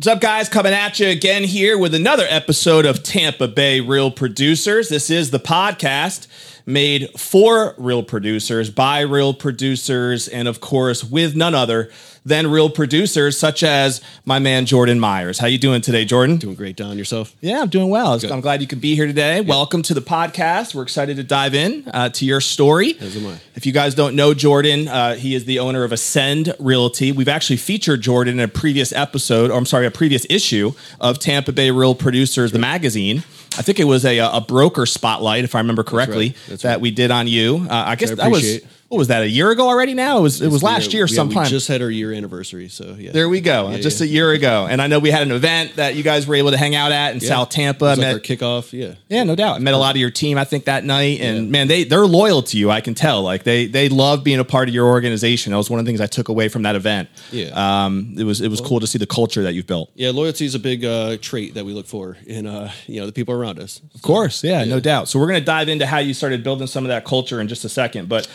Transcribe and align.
What's 0.00 0.08
up, 0.08 0.22
guys? 0.22 0.48
Coming 0.48 0.72
at 0.72 0.98
you 0.98 1.08
again 1.08 1.44
here 1.44 1.76
with 1.76 1.94
another 1.94 2.24
episode 2.26 2.86
of 2.86 3.02
Tampa 3.02 3.46
Bay 3.46 3.80
Real 3.80 4.10
Producers. 4.10 4.88
This 4.88 5.10
is 5.10 5.30
the 5.30 5.38
podcast 5.38 6.26
made 6.64 7.10
for 7.20 7.74
real 7.76 8.02
producers, 8.02 8.70
by 8.70 9.00
real 9.00 9.34
producers, 9.34 10.26
and 10.26 10.48
of 10.48 10.58
course, 10.58 11.04
with 11.04 11.36
none 11.36 11.54
other 11.54 11.90
than 12.24 12.50
real 12.50 12.70
producers 12.70 13.38
such 13.38 13.62
as 13.62 14.00
my 14.24 14.38
man 14.38 14.66
Jordan 14.66 15.00
Myers. 15.00 15.38
How 15.38 15.46
you 15.46 15.58
doing 15.58 15.80
today, 15.80 16.04
Jordan? 16.04 16.36
Doing 16.36 16.54
great, 16.54 16.76
Don. 16.76 16.98
Yourself? 16.98 17.34
Yeah, 17.40 17.60
I'm 17.60 17.68
doing 17.68 17.88
well. 17.88 18.18
I'm 18.30 18.40
glad 18.40 18.60
you 18.60 18.66
could 18.66 18.80
be 18.80 18.94
here 18.94 19.06
today. 19.06 19.40
Welcome 19.40 19.82
to 19.82 19.94
the 19.94 20.00
podcast. 20.00 20.74
We're 20.74 20.82
excited 20.82 21.16
to 21.16 21.24
dive 21.24 21.54
in 21.54 21.88
uh, 21.92 22.10
to 22.10 22.24
your 22.24 22.40
story. 22.40 22.96
As 23.00 23.16
am 23.16 23.26
I. 23.26 23.40
If 23.54 23.66
you 23.66 23.72
guys 23.72 23.94
don't 23.94 24.14
know 24.14 24.34
Jordan, 24.34 24.88
uh, 24.88 25.14
he 25.14 25.34
is 25.34 25.44
the 25.44 25.58
owner 25.58 25.84
of 25.84 25.92
Ascend 25.92 26.54
Realty. 26.58 27.12
We've 27.12 27.28
actually 27.28 27.56
featured 27.56 28.00
Jordan 28.00 28.34
in 28.34 28.40
a 28.40 28.48
previous 28.48 28.92
episode, 28.92 29.50
or 29.50 29.58
I'm 29.58 29.66
sorry, 29.66 29.86
a 29.86 29.90
previous 29.90 30.26
issue 30.28 30.72
of 31.00 31.18
Tampa 31.18 31.52
Bay 31.52 31.70
Real 31.70 31.94
Producers, 31.94 32.52
the 32.52 32.58
magazine. 32.58 33.18
I 33.58 33.62
think 33.62 33.80
it 33.80 33.84
was 33.84 34.04
a, 34.04 34.18
a 34.18 34.40
broker 34.40 34.86
spotlight, 34.86 35.44
if 35.44 35.54
I 35.54 35.58
remember 35.58 35.82
correctly, 35.82 36.28
right. 36.28 36.36
That's 36.48 36.62
that 36.62 36.70
right. 36.72 36.80
we 36.80 36.90
did 36.90 37.10
on 37.10 37.26
you. 37.26 37.66
Uh, 37.68 37.84
I 37.86 37.96
guess 37.96 38.12
I 38.12 38.14
that 38.14 38.30
was. 38.30 38.60
What 38.90 38.98
was 38.98 39.06
that 39.06 39.22
a 39.22 39.28
year 39.28 39.52
ago 39.52 39.68
already? 39.68 39.94
Now 39.94 40.18
it 40.18 40.22
was 40.22 40.42
it 40.42 40.48
was 40.50 40.64
last 40.64 40.92
Yeah, 40.92 40.98
year 40.98 41.06
yeah, 41.08 41.14
sometime. 41.14 41.44
We 41.44 41.48
just 41.50 41.68
had 41.68 41.80
our 41.80 41.88
year 41.90 42.12
anniversary, 42.12 42.68
so 42.68 42.96
yeah. 42.98 43.12
There 43.12 43.28
we 43.28 43.40
go. 43.40 43.70
Yeah, 43.70 43.78
just 43.78 44.00
yeah. 44.00 44.06
a 44.06 44.10
year 44.10 44.32
ago. 44.32 44.66
And 44.68 44.82
I 44.82 44.88
know 44.88 44.98
we 44.98 45.12
had 45.12 45.22
an 45.22 45.30
event 45.30 45.76
that 45.76 45.94
you 45.94 46.02
guys 46.02 46.26
were 46.26 46.34
able 46.34 46.50
to 46.50 46.56
hang 46.56 46.74
out 46.74 46.90
at 46.90 47.14
in 47.14 47.20
Yeah. 47.20 47.28
South 47.28 47.50
Tampa. 47.50 47.84
It 47.84 47.88
was 47.90 47.98
like 47.98 48.06
Met- 48.08 48.14
our 48.14 48.20
kickoff. 48.20 48.72
Yeah. 48.72 48.94
yeah, 49.08 49.22
no 49.22 49.36
doubt. 49.36 49.54
I 49.54 49.58
met 49.60 49.74
a 49.74 49.78
lot 49.78 49.94
of 49.94 50.00
your 50.00 50.10
team, 50.10 50.36
I 50.38 50.44
think, 50.44 50.64
that 50.64 50.84
night. 50.84 51.20
And 51.20 51.44
Yeah. 51.46 51.50
man, 51.52 51.68
they 51.68 51.84
they're 51.84 52.04
loyal 52.04 52.42
to 52.42 52.58
you. 52.58 52.68
I 52.72 52.80
can 52.80 52.94
tell. 52.96 53.22
Like 53.22 53.44
they 53.44 53.66
they 53.68 53.88
love 53.88 54.24
being 54.24 54.40
a 54.40 54.44
part 54.44 54.68
of 54.68 54.74
your 54.74 54.88
organization. 54.88 55.52
That 55.52 55.58
was 55.58 55.70
one 55.70 55.78
of 55.78 55.86
the 55.86 55.88
things 55.88 56.00
I 56.00 56.08
took 56.08 56.28
away 56.28 56.48
from 56.48 56.62
that 56.64 56.74
event. 56.74 57.10
Yeah. 57.30 57.50
Um, 57.84 58.16
it 58.18 58.24
was 58.24 58.40
it 58.40 58.48
was 58.48 58.60
cool 58.60 58.80
to 58.80 58.88
see 58.88 58.98
the 58.98 59.06
culture 59.06 59.44
that 59.44 59.54
you've 59.54 59.68
built. 59.68 59.90
Yeah, 59.94 60.10
loyalty 60.10 60.46
is 60.46 60.56
a 60.56 60.58
big 60.58 60.84
uh, 60.84 61.16
trait 61.20 61.54
that 61.54 61.64
we 61.64 61.74
look 61.74 61.86
for 61.86 62.16
in 62.26 62.48
uh, 62.48 62.72
you 62.88 62.98
know 62.98 63.06
the 63.06 63.12
people 63.12 63.34
around 63.34 63.60
us. 63.60 63.80
Of 63.94 64.02
course, 64.02 64.42
yeah, 64.42 64.64
no 64.64 64.80
doubt. 64.80 65.08
So 65.08 65.20
we're 65.20 65.28
going 65.28 65.38
to 65.40 65.46
dive 65.46 65.68
into 65.68 65.86
how 65.86 65.98
you 65.98 66.12
started 66.12 66.42
building 66.42 66.66
some 66.66 66.82
of 66.84 66.88
that 66.88 67.04
culture 67.04 67.40
in 67.40 67.46
just 67.46 67.64
a 67.64 67.68
second. 67.68 68.08
But 68.08 68.26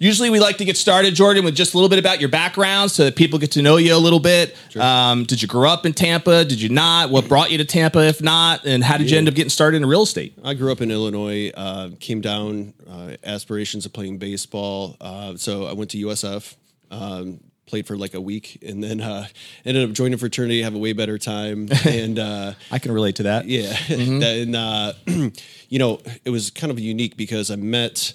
usually 0.00 0.30
we 0.30 0.40
like 0.40 0.56
to 0.56 0.64
get 0.64 0.76
started, 0.76 1.14
Jordan, 1.14 1.44
with 1.44 1.54
just 1.54 1.74
a 1.74 1.76
little 1.76 1.88
bit 1.88 2.00
about 2.00 2.18
your 2.18 2.30
background 2.30 2.90
so 2.90 3.04
that 3.04 3.14
people 3.14 3.38
get 3.38 3.52
to 3.52 3.62
know 3.62 3.76
you 3.76 3.94
a 3.94 3.98
little 3.98 4.18
bit. 4.18 4.56
Um, 4.76 5.24
did 5.24 5.40
you 5.42 5.46
grow 5.46 5.70
up 5.70 5.86
in 5.86 5.92
Tampa? 5.92 6.44
Did 6.44 6.60
you 6.60 6.70
not? 6.70 7.10
What 7.10 7.28
brought 7.28 7.52
you 7.52 7.58
to 7.58 7.64
Tampa, 7.64 8.00
if 8.00 8.20
not? 8.20 8.64
And 8.64 8.82
how 8.82 8.96
did 8.96 9.10
you 9.10 9.18
end 9.18 9.28
up 9.28 9.34
getting 9.34 9.50
started 9.50 9.76
in 9.76 9.86
real 9.86 10.02
estate? 10.02 10.36
I 10.42 10.54
grew 10.54 10.72
up 10.72 10.80
in 10.80 10.90
Illinois. 10.90 11.52
Uh, 11.54 11.90
came 12.00 12.20
down 12.20 12.72
uh, 12.90 13.16
aspirations 13.22 13.86
of 13.86 13.92
playing 13.92 14.18
baseball. 14.18 14.96
Uh, 15.00 15.36
so 15.36 15.66
I 15.66 15.74
went 15.74 15.90
to 15.92 15.98
USF. 15.98 16.56
Um, 16.90 17.38
played 17.66 17.86
for 17.86 17.96
like 17.96 18.14
a 18.14 18.20
week, 18.20 18.58
and 18.66 18.82
then 18.82 19.00
uh, 19.00 19.24
ended 19.64 19.88
up 19.88 19.94
joining 19.94 20.14
a 20.14 20.18
fraternity. 20.18 20.62
Have 20.62 20.74
a 20.74 20.78
way 20.78 20.92
better 20.92 21.18
time, 21.18 21.68
and 21.86 22.18
uh, 22.18 22.54
I 22.70 22.80
can 22.80 22.90
relate 22.90 23.16
to 23.16 23.22
that. 23.24 23.46
Yeah, 23.46 23.76
and 23.88 24.56
uh, 24.56 24.92
you 25.68 25.78
know, 25.78 26.00
it 26.24 26.30
was 26.30 26.50
kind 26.50 26.72
of 26.72 26.80
unique 26.80 27.16
because 27.16 27.48
I 27.48 27.54
met 27.54 28.12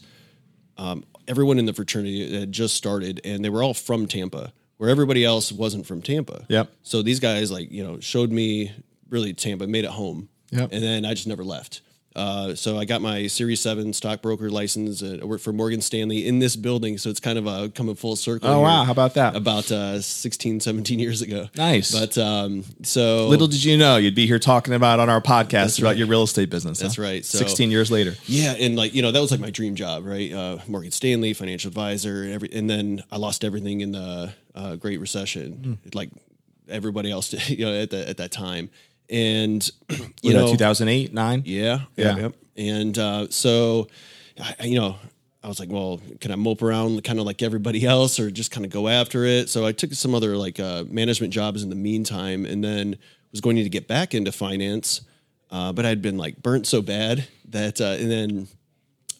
um, 0.78 1.06
everyone 1.28 1.60
in 1.60 1.66
the 1.66 1.74
fraternity 1.74 2.40
had 2.40 2.52
just 2.52 2.76
started, 2.76 3.22
and 3.24 3.44
they 3.44 3.50
were 3.50 3.64
all 3.64 3.74
from 3.74 4.08
Tampa, 4.08 4.54
where 4.78 4.90
everybody 4.90 5.24
else 5.24 5.52
wasn't 5.52 5.86
from 5.86 6.02
Tampa. 6.02 6.46
Yep. 6.50 6.72
So 6.84 7.02
these 7.02 7.20
guys, 7.20 7.52
like, 7.52 7.72
you 7.72 7.84
know, 7.84 8.00
showed 8.00 8.32
me 8.32 8.72
really 9.10 9.34
Tampa, 9.34 9.68
made 9.68 9.86
it 9.86 9.92
home. 9.92 10.30
Yep. 10.52 10.70
And 10.72 10.84
then 10.84 11.06
I 11.06 11.14
just 11.14 11.28
never 11.28 11.44
left. 11.44 11.82
Uh, 12.16 12.56
so 12.56 12.78
I 12.78 12.86
got 12.86 13.02
my 13.02 13.28
Series 13.28 13.60
Seven 13.60 13.92
stockbroker 13.92 14.50
license. 14.50 15.04
Uh, 15.04 15.20
I 15.22 15.26
worked 15.26 15.44
for 15.44 15.52
Morgan 15.52 15.82
Stanley 15.82 16.26
in 16.26 16.40
this 16.40 16.56
building, 16.56 16.98
so 16.98 17.10
it's 17.10 17.20
kind 17.20 17.38
of 17.38 17.48
uh, 17.48 17.68
coming 17.76 17.96
full 17.96 18.16
circle. 18.16 18.50
Oh, 18.50 18.62
wow. 18.62 18.86
How 18.86 18.92
about 18.92 19.16
that? 19.16 19.36
About 19.36 19.70
uh, 19.72 20.02
16, 20.02 20.62
17 20.62 21.00
years 21.00 21.22
ago. 21.22 21.50
Nice. 21.56 21.92
But 21.92 22.18
um, 22.18 22.64
so 22.84 23.28
Little 23.28 23.48
did 23.48 23.64
you 23.64 23.78
know 23.78 23.98
you'd 23.98 24.16
be 24.16 24.28
here 24.28 24.40
talking 24.40 24.74
about 24.74 25.00
on 25.00 25.10
our 25.10 25.22
podcast 25.22 25.80
about 25.80 25.98
your 25.98 26.08
real 26.08 26.24
estate 26.24 26.50
business. 26.50 26.80
That's 26.80 26.96
huh? 26.96 27.04
right. 27.04 27.26
So- 27.26 27.38
16 27.38 27.70
years 27.70 27.92
later. 27.92 28.16
Yeah, 28.26 28.54
and 28.54 28.76
like 28.76 28.94
you 28.94 29.02
know, 29.02 29.12
that 29.12 29.20
was 29.20 29.32
like 29.32 29.42
my 29.42 29.52
dream 29.52 29.76
job, 29.76 30.06
right? 30.06 30.32
Uh, 30.32 30.58
Morgan 30.68 30.92
Stanley, 30.92 31.34
financial 31.34 31.68
advisor, 31.68 32.24
and 32.24 32.34
every, 32.34 32.50
and 32.54 32.70
then 32.70 33.04
I 33.12 33.18
lost 33.18 33.44
everything 33.44 33.82
in 33.82 33.92
the 33.92 34.34
uh, 34.54 34.76
Great 34.78 35.00
Recession, 35.00 35.80
like 35.94 36.10
everybody 36.70 37.12
else, 37.12 37.30
did, 37.30 37.50
you 37.60 37.66
know, 37.66 37.74
at 37.74 37.90
that 37.92 38.08
at 38.08 38.18
that 38.18 38.32
time, 38.32 38.70
and 39.10 39.70
you 40.22 40.34
know, 40.34 40.46
know, 40.46 40.52
2008, 40.52 41.14
9? 41.14 41.44
yeah, 41.46 41.62
Yeah. 41.64 41.80
yeah, 41.96 42.18
yep. 42.18 42.36
and 42.58 42.98
uh, 42.98 43.28
so, 43.30 43.88
I, 44.40 44.56
I- 44.60 44.66
you 44.66 44.80
know. 44.80 44.96
I 45.44 45.48
was 45.48 45.60
like, 45.60 45.70
well, 45.70 46.02
can 46.22 46.32
I 46.32 46.36
mope 46.38 46.64
around 46.64 47.04
kind 47.04 47.20
of 47.20 47.26
like 47.28 47.44
everybody 47.44 47.86
else 47.86 48.20
or 48.20 48.32
just 48.32 48.50
kind 48.50 48.66
of 48.66 48.72
go 48.72 48.88
after 48.88 49.26
it? 49.26 49.48
So 49.48 49.64
I 49.64 49.74
took 49.74 49.94
some 49.94 50.16
other 50.16 50.36
like 50.36 50.60
uh, 50.60 50.86
management 50.90 51.32
jobs 51.34 51.62
in 51.62 51.70
the 51.70 51.76
meantime 51.76 52.48
and 52.48 52.64
then 52.64 52.98
was 53.32 53.42
going 53.42 53.58
to 53.58 53.70
get 53.70 53.88
back 53.88 54.16
into 54.16 54.32
finance. 54.32 55.02
Uh, 55.52 55.72
but 55.72 55.86
I'd 55.86 56.02
been 56.02 56.18
like 56.18 56.42
burnt 56.42 56.66
so 56.66 56.82
bad 56.82 57.28
that, 57.50 57.80
uh, 57.80 57.96
and 58.00 58.10
then 58.10 58.48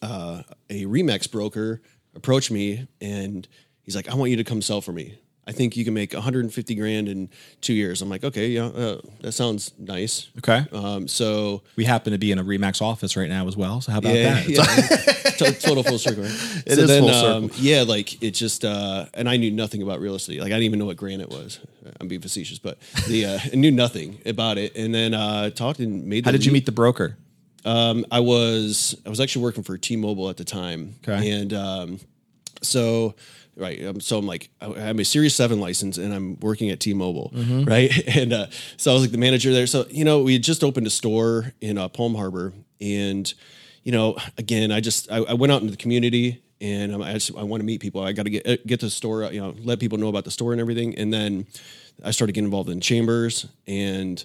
uh, 0.02 0.42
a 0.68 0.86
Remax 0.86 1.32
broker 1.32 1.80
approached 2.16 2.50
me 2.50 2.88
and 3.00 3.48
he's 3.84 3.96
like, 3.96 4.10
I 4.10 4.16
want 4.16 4.32
you 4.32 4.38
to 4.38 4.44
come 4.44 4.64
sell 4.64 4.82
for 4.82 4.94
me. 4.94 5.20
I 5.48 5.52
think 5.52 5.78
you 5.78 5.86
can 5.86 5.94
make 5.94 6.14
150 6.14 6.74
grand 6.76 7.08
in 7.08 7.30
two 7.62 7.74
years. 7.74 8.02
I'm 8.02 8.10
like, 8.10 8.24
okay, 8.24 8.48
yeah, 8.48 8.66
uh, 8.66 9.02
that 9.22 9.34
sounds 9.34 9.74
nice. 9.78 10.30
Okay. 10.40 10.66
Um, 10.72 11.08
so 11.08 11.62
We 11.76 11.86
happen 11.86 12.14
to 12.14 12.18
be 12.18 12.32
in 12.32 12.40
a 12.40 12.44
Remax 12.44 12.82
office 12.82 13.16
right 13.16 13.30
now 13.30 13.48
as 13.48 13.56
well. 13.56 13.80
So 13.82 13.92
how 13.92 14.00
about 14.00 14.16
yeah, 14.16 14.42
that? 14.42 14.50
yeah. 14.50 15.52
Total 15.60 15.84
full 15.84 16.00
circle. 16.00 16.24
Right? 16.24 16.64
It 16.66 16.80
is 16.80 16.98
full 17.00 17.10
circle. 17.14 17.50
yeah, 17.58 17.84
like 17.84 18.24
it 18.24 18.32
just, 18.32 18.66
uh, 18.66 19.06
and 19.14 19.30
I 19.30 19.38
knew 19.38 19.52
nothing 19.52 19.82
about 19.84 20.00
real 20.00 20.16
estate. 20.16 20.40
Like 20.40 20.48
I 20.48 20.56
didn't 20.56 20.64
even 20.64 20.80
know 20.80 20.86
what 20.86 20.98
granite 20.98 21.30
was. 21.30 21.60
I'm 22.00 22.08
being 22.08 22.22
facetious, 22.22 22.58
but 22.58 22.80
the 23.08 23.26
uh, 23.26 23.40
I 23.52 23.56
knew 23.56 23.72
nothing 23.72 24.20
about 24.26 24.58
it. 24.58 24.76
And 24.76 24.96
then 24.96 25.14
uh, 25.14 25.50
talked 25.52 25.80
and 25.80 26.06
made. 26.08 26.26
How 26.26 26.32
did 26.32 26.46
you 26.46 26.52
meet 26.52 26.66
the 26.66 26.72
broker? 26.72 27.18
Um, 27.66 28.06
I 28.12 28.20
was 28.22 28.96
I 29.06 29.10
was 29.10 29.20
actually 29.20 29.44
working 29.44 29.64
for 29.64 29.78
T-Mobile 29.78 30.30
at 30.30 30.38
the 30.38 30.44
time, 30.44 30.96
Okay. 31.08 31.32
and 31.32 31.54
um, 31.54 32.00
so 32.62 33.16
right, 33.58 33.86
um, 33.86 34.00
so 34.00 34.18
I'm 34.18 34.26
like 34.26 34.50
I 34.62 34.68
have 34.80 35.00
a 35.00 35.06
Series 35.06 35.36
Seven 35.36 35.60
license, 35.60 35.98
and 35.98 36.14
I'm 36.14 36.40
working 36.40 36.70
at 36.70 36.80
T-Mobile, 36.80 37.32
Mm-hmm. 37.36 37.64
right? 37.70 37.92
And 38.18 38.34
uh, 38.34 38.48
so 38.78 38.92
I 38.92 38.94
was 38.94 39.04
like 39.04 39.12
the 39.12 39.18
manager 39.18 39.52
there. 39.52 39.68
So 39.68 39.86
you 39.90 40.06
know, 40.06 40.22
we 40.24 40.34
had 40.34 40.44
just 40.44 40.64
opened 40.64 40.88
a 40.88 40.90
store 40.90 41.54
in 41.62 41.78
uh, 41.78 41.88
Palm 41.90 42.16
Harbor, 42.16 42.54
and 42.82 43.32
you 43.84 43.92
know, 43.92 44.18
again, 44.38 44.72
I 44.72 44.80
just 44.80 45.12
I, 45.12 45.18
I 45.18 45.34
went 45.34 45.52
out 45.52 45.62
into 45.62 45.72
the 45.72 45.78
community. 45.78 46.42
And 46.62 46.96
um, 46.96 47.02
I 47.02 47.14
just 47.14 47.36
I 47.38 47.44
want 47.44 47.60
to 47.60 47.66
meet 47.66 47.82
people. 47.82 48.02
I 48.02 48.14
got 48.14 48.24
to 48.24 48.30
get 48.30 48.48
uh, 48.48 48.56
get 48.66 48.80
the 48.80 48.90
store, 48.90 49.24
you 49.32 49.42
know, 49.42 49.54
let 49.64 49.78
people 49.78 49.98
know 49.98 50.08
about 50.08 50.24
the 50.24 50.32
store 50.32 50.54
and 50.54 50.62
everything. 50.62 50.98
And 50.98 51.12
then 51.14 51.48
I 52.02 52.12
started 52.12 52.32
getting 52.32 52.46
involved 52.46 52.70
in 52.70 52.80
chambers, 52.80 53.46
and 53.68 54.24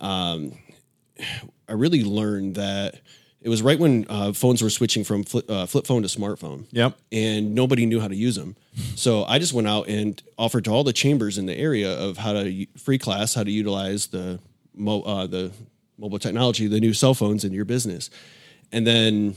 I 0.00 1.72
really 1.72 2.02
learned 2.02 2.54
that 2.54 3.00
it 3.46 3.48
was 3.48 3.62
right 3.62 3.78
when 3.78 4.04
uh, 4.08 4.32
phones 4.32 4.60
were 4.60 4.70
switching 4.70 5.04
from 5.04 5.22
flip, 5.22 5.48
uh, 5.48 5.66
flip 5.66 5.86
phone 5.86 6.02
to 6.02 6.08
smartphone. 6.08 6.64
Yep. 6.72 6.98
And 7.12 7.54
nobody 7.54 7.86
knew 7.86 8.00
how 8.00 8.08
to 8.08 8.16
use 8.16 8.34
them. 8.34 8.56
So 8.96 9.22
I 9.24 9.38
just 9.38 9.52
went 9.52 9.68
out 9.68 9.86
and 9.88 10.20
offered 10.36 10.64
to 10.64 10.70
all 10.72 10.82
the 10.82 10.92
chambers 10.92 11.38
in 11.38 11.46
the 11.46 11.56
area 11.56 11.96
of 11.96 12.16
how 12.18 12.32
to 12.32 12.50
u- 12.50 12.66
free 12.76 12.98
class, 12.98 13.34
how 13.34 13.44
to 13.44 13.50
utilize 13.50 14.08
the 14.08 14.40
mo- 14.74 15.02
uh, 15.02 15.26
the 15.28 15.52
mobile 15.96 16.18
technology, 16.18 16.66
the 16.66 16.80
new 16.80 16.92
cell 16.92 17.14
phones 17.14 17.44
in 17.44 17.52
your 17.52 17.64
business. 17.64 18.10
And 18.72 18.84
then 18.84 19.36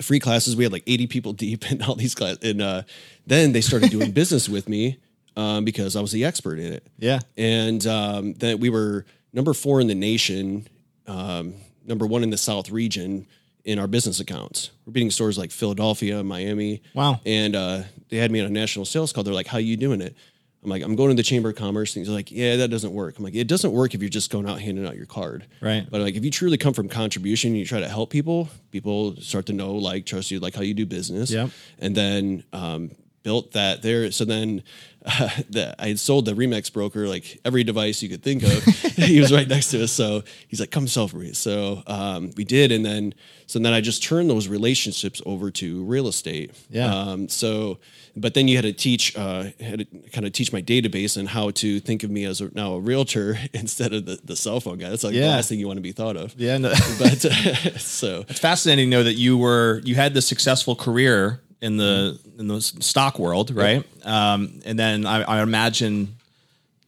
free 0.00 0.20
classes, 0.20 0.54
we 0.54 0.62
had 0.62 0.72
like 0.72 0.84
80 0.86 1.08
people 1.08 1.32
deep 1.46 1.70
in 1.72 1.82
all 1.82 1.96
these 1.96 2.14
classes. 2.14 2.38
And 2.48 2.62
uh, 2.62 2.82
then 3.26 3.50
they 3.52 3.60
started 3.60 3.90
doing 3.90 4.12
business 4.22 4.48
with 4.48 4.68
me 4.68 4.98
um, 5.36 5.64
because 5.64 5.96
I 5.96 6.00
was 6.00 6.12
the 6.12 6.24
expert 6.24 6.58
in 6.60 6.72
it 6.74 6.86
Yeah. 6.98 7.18
and 7.36 7.84
um, 7.88 8.34
then 8.34 8.60
we 8.60 8.70
were 8.70 9.04
number 9.32 9.52
four 9.52 9.80
in 9.80 9.86
the 9.88 9.94
nation, 9.96 10.68
um, 11.08 11.54
number 11.86 12.06
one 12.06 12.22
in 12.22 12.30
the 12.30 12.38
South 12.38 12.70
region 12.70 13.26
in 13.64 13.78
our 13.78 13.86
business 13.86 14.20
accounts. 14.20 14.70
We're 14.86 14.92
beating 14.92 15.10
stores 15.10 15.38
like 15.38 15.50
Philadelphia, 15.50 16.22
Miami. 16.22 16.82
Wow. 16.94 17.20
And 17.24 17.54
uh, 17.54 17.82
they 18.08 18.16
had 18.16 18.30
me 18.30 18.40
on 18.40 18.46
a 18.46 18.50
national 18.50 18.84
sales 18.84 19.12
call. 19.12 19.24
They're 19.24 19.34
like, 19.34 19.46
"How 19.46 19.58
are 19.58 19.60
you 19.60 19.76
doing 19.76 20.00
it?" 20.00 20.16
I'm 20.64 20.70
like, 20.70 20.82
"I'm 20.82 20.94
going 20.94 21.10
to 21.10 21.16
the 21.16 21.22
Chamber 21.22 21.50
of 21.50 21.56
Commerce." 21.56 21.96
And 21.96 22.04
he's 22.04 22.12
like, 22.12 22.30
"Yeah, 22.30 22.56
that 22.56 22.68
doesn't 22.68 22.92
work." 22.92 23.18
I'm 23.18 23.24
like, 23.24 23.34
"It 23.34 23.48
doesn't 23.48 23.72
work 23.72 23.94
if 23.94 24.00
you're 24.00 24.08
just 24.08 24.30
going 24.30 24.48
out 24.48 24.60
handing 24.60 24.86
out 24.86 24.96
your 24.96 25.06
card." 25.06 25.44
Right. 25.60 25.86
But 25.88 26.00
like, 26.00 26.14
if 26.14 26.24
you 26.24 26.30
truly 26.30 26.56
come 26.56 26.74
from 26.74 26.88
contribution, 26.88 27.50
and 27.50 27.58
you 27.58 27.64
try 27.64 27.80
to 27.80 27.88
help 27.88 28.10
people. 28.10 28.48
People 28.70 29.16
start 29.16 29.46
to 29.46 29.52
know, 29.52 29.74
like, 29.74 30.06
trust 30.06 30.30
you, 30.30 30.40
like 30.40 30.54
how 30.54 30.62
you 30.62 30.74
do 30.74 30.86
business. 30.86 31.30
Yep. 31.30 31.50
And 31.78 31.96
then 31.96 32.44
um, 32.52 32.90
built 33.22 33.52
that 33.52 33.82
there. 33.82 34.10
So 34.12 34.24
then 34.24 34.62
uh, 35.04 35.28
the, 35.50 35.74
I 35.78 35.88
had 35.88 35.98
sold 35.98 36.26
the 36.26 36.32
Remax 36.34 36.72
broker 36.72 37.08
like 37.08 37.40
every 37.44 37.64
device 37.64 38.02
you 38.02 38.08
could 38.08 38.22
think 38.22 38.42
of. 38.42 38.64
he 38.64 39.20
was 39.20 39.32
right 39.32 39.48
next 39.48 39.70
to 39.70 39.82
us. 39.84 39.92
So 39.92 40.22
he's 40.48 40.60
like, 40.60 40.70
come 40.70 40.86
sell 40.88 41.08
for 41.08 41.16
me. 41.18 41.32
So 41.32 41.82
um, 41.86 42.30
we 42.36 42.44
did. 42.44 42.72
And 42.72 42.84
then, 42.84 43.14
so 43.46 43.58
then 43.58 43.72
I 43.72 43.80
just 43.80 44.02
turned 44.02 44.30
those 44.30 44.48
relationships 44.48 45.20
over 45.26 45.50
to 45.52 45.84
real 45.84 46.08
estate. 46.08 46.52
Yeah. 46.70 46.94
Um, 46.94 47.28
so, 47.28 47.78
but 48.16 48.34
then 48.34 48.46
you 48.48 48.56
had 48.56 48.64
to 48.64 48.72
teach, 48.72 49.16
uh, 49.16 49.44
had 49.60 49.80
to 49.80 49.84
kind 50.12 50.26
of 50.26 50.32
teach 50.32 50.52
my 50.52 50.62
database 50.62 51.16
and 51.16 51.28
how 51.28 51.50
to 51.50 51.80
think 51.80 52.02
of 52.04 52.10
me 52.10 52.24
as 52.24 52.40
a, 52.40 52.54
now 52.54 52.74
a 52.74 52.80
realtor 52.80 53.38
instead 53.52 53.92
of 53.92 54.06
the, 54.06 54.20
the 54.24 54.36
cell 54.36 54.60
phone 54.60 54.78
guy. 54.78 54.90
That's 54.90 55.04
like 55.04 55.14
Yeah. 55.14 55.22
the 55.22 55.28
last 55.28 55.48
thing 55.48 55.58
you 55.58 55.66
want 55.66 55.78
to 55.78 55.82
be 55.82 55.92
thought 55.92 56.16
of. 56.16 56.34
Yeah. 56.38 56.58
No. 56.58 56.70
But 56.98 57.24
uh, 57.24 57.78
so 57.78 58.24
It's 58.28 58.38
fascinating 58.38 58.90
to 58.90 58.96
know 58.98 59.02
that 59.02 59.14
you 59.14 59.36
were 59.38 59.80
you 59.84 59.94
had 59.94 60.14
this 60.14 60.26
successful 60.26 60.76
career 60.76 61.40
in 61.62 61.78
the 61.78 62.18
in 62.38 62.48
the 62.48 62.60
stock 62.60 63.18
world, 63.18 63.54
right? 63.54 63.84
Um, 64.04 64.60
and 64.66 64.78
then 64.78 65.06
I, 65.06 65.22
I 65.22 65.42
imagine 65.42 66.16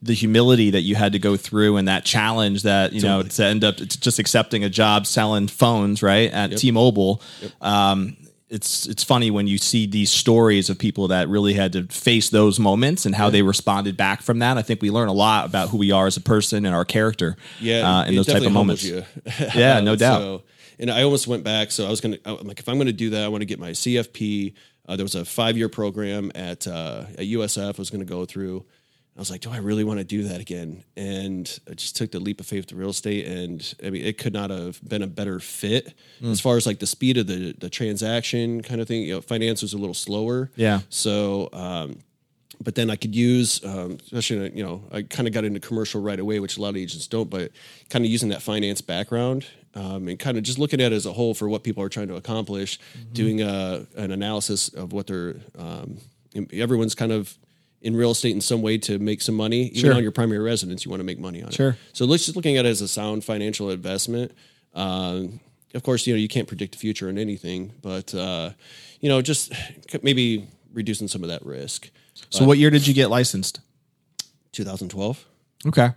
the 0.02 0.12
humility 0.12 0.70
that 0.72 0.82
you 0.82 0.94
had 0.96 1.12
to 1.12 1.18
go 1.18 1.34
through 1.38 1.78
and 1.78 1.88
that 1.88 2.04
challenge 2.04 2.64
that 2.64 2.92
you 2.92 3.00
know 3.00 3.22
to 3.22 3.44
end 3.44 3.64
up 3.64 3.76
just 3.76 4.18
accepting 4.18 4.62
a 4.64 4.68
job 4.68 5.06
selling 5.06 5.46
phones 5.48 6.02
right 6.02 6.30
at 6.30 6.58
T-Mobile. 6.58 7.22
Um, 7.62 8.16
it's 8.50 8.86
it's 8.86 9.02
funny 9.02 9.30
when 9.30 9.46
you 9.46 9.58
see 9.58 9.86
these 9.86 10.10
stories 10.10 10.68
of 10.70 10.78
people 10.78 11.08
that 11.08 11.28
really 11.28 11.54
had 11.54 11.72
to 11.72 11.84
face 11.84 12.28
those 12.28 12.60
moments 12.60 13.06
and 13.06 13.14
how 13.14 13.30
they 13.30 13.42
responded 13.42 13.96
back 13.96 14.22
from 14.22 14.40
that. 14.40 14.58
I 14.58 14.62
think 14.62 14.82
we 14.82 14.90
learn 14.90 15.08
a 15.08 15.12
lot 15.14 15.46
about 15.46 15.70
who 15.70 15.78
we 15.78 15.92
are 15.92 16.06
as 16.06 16.16
a 16.16 16.20
person 16.20 16.66
and 16.66 16.74
our 16.74 16.84
character. 16.84 17.36
Yeah, 17.60 17.88
uh, 17.88 18.04
in 18.04 18.14
those 18.16 18.26
type 18.26 18.42
of 18.42 18.52
moments. 18.52 18.84
Yeah, 19.54 19.80
no 19.80 19.96
doubt. 19.96 20.20
So, 20.20 20.42
and 20.84 20.90
I 20.98 21.02
almost 21.02 21.26
went 21.26 21.44
back. 21.44 21.70
So 21.70 21.86
I 21.86 21.90
was 21.90 22.00
gonna. 22.02 22.18
I'm 22.26 22.46
like, 22.46 22.60
if 22.60 22.68
I'm 22.68 22.76
gonna 22.78 22.92
do 22.92 23.10
that, 23.10 23.24
I 23.24 23.28
want 23.28 23.40
to 23.42 23.46
get 23.46 23.58
my 23.58 23.70
CFP. 23.70 24.54
Uh, 24.86 24.96
there 24.96 25.04
was 25.04 25.14
a 25.14 25.24
five 25.24 25.56
year 25.56 25.70
program 25.70 26.30
at 26.34 26.66
uh, 26.66 27.04
at 27.18 27.24
USF. 27.26 27.74
I 27.74 27.78
was 27.78 27.90
gonna 27.90 28.04
go 28.04 28.24
through. 28.26 28.64
I 29.16 29.20
was 29.20 29.30
like, 29.30 29.42
do 29.42 29.50
I 29.50 29.58
really 29.58 29.84
want 29.84 30.00
to 30.00 30.04
do 30.04 30.24
that 30.24 30.40
again? 30.40 30.82
And 30.96 31.46
I 31.70 31.74
just 31.74 31.94
took 31.96 32.10
the 32.10 32.18
leap 32.18 32.40
of 32.40 32.46
faith 32.46 32.66
to 32.66 32.76
real 32.76 32.90
estate, 32.90 33.26
and 33.26 33.74
I 33.84 33.90
mean, 33.90 34.04
it 34.04 34.18
could 34.18 34.32
not 34.32 34.50
have 34.50 34.80
been 34.86 35.02
a 35.02 35.06
better 35.06 35.38
fit 35.40 35.94
Hmm. 36.20 36.32
as 36.32 36.40
far 36.40 36.56
as 36.56 36.66
like 36.66 36.80
the 36.80 36.86
speed 36.86 37.16
of 37.16 37.26
the 37.28 37.54
the 37.58 37.70
transaction 37.70 38.60
kind 38.62 38.80
of 38.80 38.88
thing. 38.88 39.02
You 39.02 39.14
know, 39.14 39.20
finance 39.22 39.62
was 39.62 39.72
a 39.72 39.78
little 39.78 39.94
slower. 39.94 40.50
Yeah. 40.56 40.80
So. 40.90 41.48
Um, 41.52 41.98
but 42.62 42.76
then 42.76 42.88
I 42.88 42.94
could 42.94 43.16
use, 43.16 43.62
um, 43.64 43.98
especially 44.04 44.56
you 44.56 44.62
know, 44.64 44.84
I 44.92 45.02
kind 45.02 45.26
of 45.26 45.34
got 45.34 45.44
into 45.44 45.58
commercial 45.58 46.00
right 46.00 46.18
away, 46.20 46.38
which 46.38 46.56
a 46.56 46.62
lot 46.62 46.68
of 46.68 46.76
agents 46.76 47.08
don't. 47.08 47.28
But 47.28 47.50
kind 47.90 48.04
of 48.04 48.10
using 48.10 48.28
that 48.28 48.42
finance 48.42 48.80
background 48.80 49.44
um, 49.74 50.08
and 50.08 50.18
kind 50.18 50.36
of 50.36 50.44
just 50.44 50.58
looking 50.58 50.80
at 50.80 50.92
it 50.92 50.96
as 50.96 51.06
a 51.06 51.12
whole 51.12 51.34
for 51.34 51.48
what 51.48 51.62
people 51.64 51.82
are 51.82 51.88
trying 51.88 52.08
to 52.08 52.16
accomplish, 52.16 52.78
doing 53.12 53.40
a, 53.42 53.86
an 53.96 54.10
analysis 54.10 54.68
of 54.68 54.92
what 54.92 55.06
they're. 55.06 55.36
Um, 55.58 55.98
everyone's 56.52 56.94
kind 56.94 57.12
of 57.12 57.36
in 57.80 57.94
real 57.94 58.10
estate 58.10 58.32
in 58.32 58.40
some 58.40 58.62
way 58.62 58.78
to 58.78 58.98
make 58.98 59.20
some 59.20 59.34
money, 59.34 59.64
even 59.68 59.80
Sure. 59.80 59.94
on 59.94 60.02
your 60.02 60.10
primary 60.10 60.40
residence, 60.42 60.84
you 60.84 60.90
want 60.90 61.00
to 61.00 61.04
make 61.04 61.18
money 61.18 61.42
on 61.42 61.48
it. 61.48 61.54
Sure. 61.54 61.76
So 61.92 62.06
let's 62.06 62.24
just 62.24 62.34
looking 62.34 62.56
at 62.56 62.64
it 62.64 62.68
as 62.70 62.80
a 62.80 62.88
sound 62.88 63.24
financial 63.24 63.70
investment. 63.70 64.32
Um, 64.74 65.38
of 65.74 65.82
course, 65.82 66.06
you 66.06 66.14
know 66.14 66.18
you 66.18 66.28
can't 66.28 66.48
predict 66.48 66.72
the 66.72 66.78
future 66.78 67.08
in 67.08 67.18
anything, 67.18 67.72
but 67.82 68.14
uh, 68.14 68.50
you 69.00 69.08
know 69.08 69.20
just 69.22 69.52
maybe 70.02 70.48
reducing 70.72 71.08
some 71.08 71.22
of 71.22 71.28
that 71.28 71.44
risk. 71.44 71.90
So, 72.30 72.44
what 72.44 72.58
year 72.58 72.70
did 72.70 72.86
you 72.86 72.94
get 72.94 73.10
licensed? 73.10 73.60
2012. 74.52 75.24
Okay. 75.66 75.90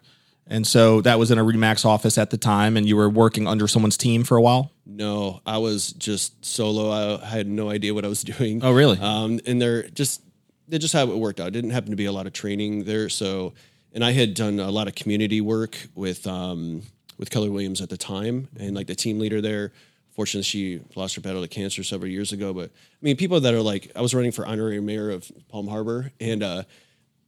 And 0.49 0.65
so 0.65 1.01
that 1.01 1.19
was 1.19 1.31
in 1.31 1.37
a 1.37 1.43
Remax 1.43 1.85
office 1.85 2.17
at 2.17 2.29
the 2.29 2.37
time, 2.37 2.77
and 2.77 2.87
you 2.87 2.95
were 2.95 3.09
working 3.09 3.47
under 3.47 3.67
someone's 3.67 3.97
team 3.97 4.23
for 4.23 4.37
a 4.37 4.41
while. 4.41 4.71
No, 4.85 5.41
I 5.45 5.57
was 5.57 5.91
just 5.93 6.45
solo. 6.45 7.19
I 7.21 7.25
had 7.25 7.47
no 7.47 7.69
idea 7.69 7.93
what 7.93 8.05
I 8.05 8.07
was 8.07 8.21
doing. 8.37 8.63
Oh, 8.63 8.71
really? 8.71 8.97
Um, 8.99 9.39
and 9.45 9.61
they're 9.61 9.83
just 9.89 10.21
they 10.67 10.77
just 10.77 10.93
how 10.93 11.03
it 11.03 11.17
worked 11.17 11.39
out. 11.39 11.47
It 11.47 11.51
didn't 11.51 11.71
happen 11.71 11.91
to 11.91 11.95
be 11.95 12.05
a 12.05 12.11
lot 12.11 12.27
of 12.27 12.33
training 12.33 12.83
there. 12.83 13.09
So, 13.09 13.53
and 13.93 14.03
I 14.03 14.11
had 14.11 14.33
done 14.33 14.59
a 14.59 14.71
lot 14.71 14.87
of 14.87 14.95
community 14.95 15.41
work 15.41 15.77
with 15.95 16.25
um, 16.27 16.83
with 17.17 17.29
Keller 17.29 17.51
Williams 17.51 17.81
at 17.81 17.89
the 17.89 17.97
time, 17.97 18.47
and 18.59 18.75
like 18.75 18.87
the 18.87 18.95
team 18.95 19.19
leader 19.19 19.41
there. 19.41 19.71
Fortunately, 20.15 20.43
she 20.43 20.81
lost 20.95 21.13
her 21.15 21.21
battle 21.21 21.43
to 21.43 21.47
cancer 21.47 21.83
several 21.83 22.09
years 22.09 22.31
ago. 22.31 22.51
But 22.51 22.71
I 22.71 22.99
mean, 23.01 23.17
people 23.17 23.39
that 23.39 23.53
are 23.53 23.61
like, 23.61 23.91
I 23.95 24.01
was 24.01 24.15
running 24.15 24.31
for 24.31 24.47
honorary 24.47 24.79
mayor 24.79 25.11
of 25.11 25.31
Palm 25.47 25.67
Harbor, 25.67 26.11
and 26.19 26.41
uh, 26.41 26.63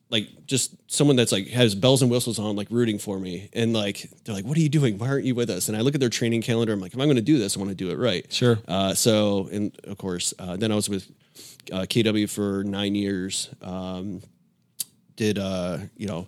like 0.09 0.45
just 0.47 0.73
someone 0.91 1.15
that's 1.15 1.31
like 1.31 1.47
has 1.49 1.75
bells 1.75 2.01
and 2.01 2.09
whistles 2.09 2.39
on, 2.39 2.55
like 2.55 2.67
rooting 2.71 2.97
for 2.97 3.19
me, 3.19 3.49
and 3.53 3.73
like 3.73 4.09
they're 4.23 4.35
like, 4.35 4.45
"What 4.45 4.57
are 4.57 4.61
you 4.61 4.69
doing? 4.69 4.97
Why 4.97 5.07
aren't 5.07 5.25
you 5.25 5.35
with 5.35 5.49
us?" 5.49 5.67
And 5.67 5.77
I 5.77 5.81
look 5.81 5.93
at 5.93 5.99
their 5.99 6.09
training 6.09 6.41
calendar. 6.41 6.73
I'm 6.73 6.79
like, 6.79 6.93
"If 6.93 6.99
I'm 6.99 7.05
going 7.05 7.15
to 7.17 7.21
do 7.21 7.37
this, 7.37 7.55
I 7.55 7.59
want 7.59 7.69
to 7.69 7.75
do 7.75 7.91
it 7.91 7.97
right." 7.97 8.25
Sure. 8.31 8.59
Uh, 8.67 8.93
so, 8.93 9.49
and 9.51 9.77
of 9.83 9.97
course, 9.97 10.33
uh, 10.39 10.57
then 10.57 10.71
I 10.71 10.75
was 10.75 10.89
with 10.89 11.07
uh, 11.71 11.81
KW 11.81 12.29
for 12.29 12.63
nine 12.63 12.95
years. 12.95 13.49
Um, 13.61 14.21
did 15.15 15.37
uh, 15.37 15.77
you 15.97 16.07
know 16.07 16.27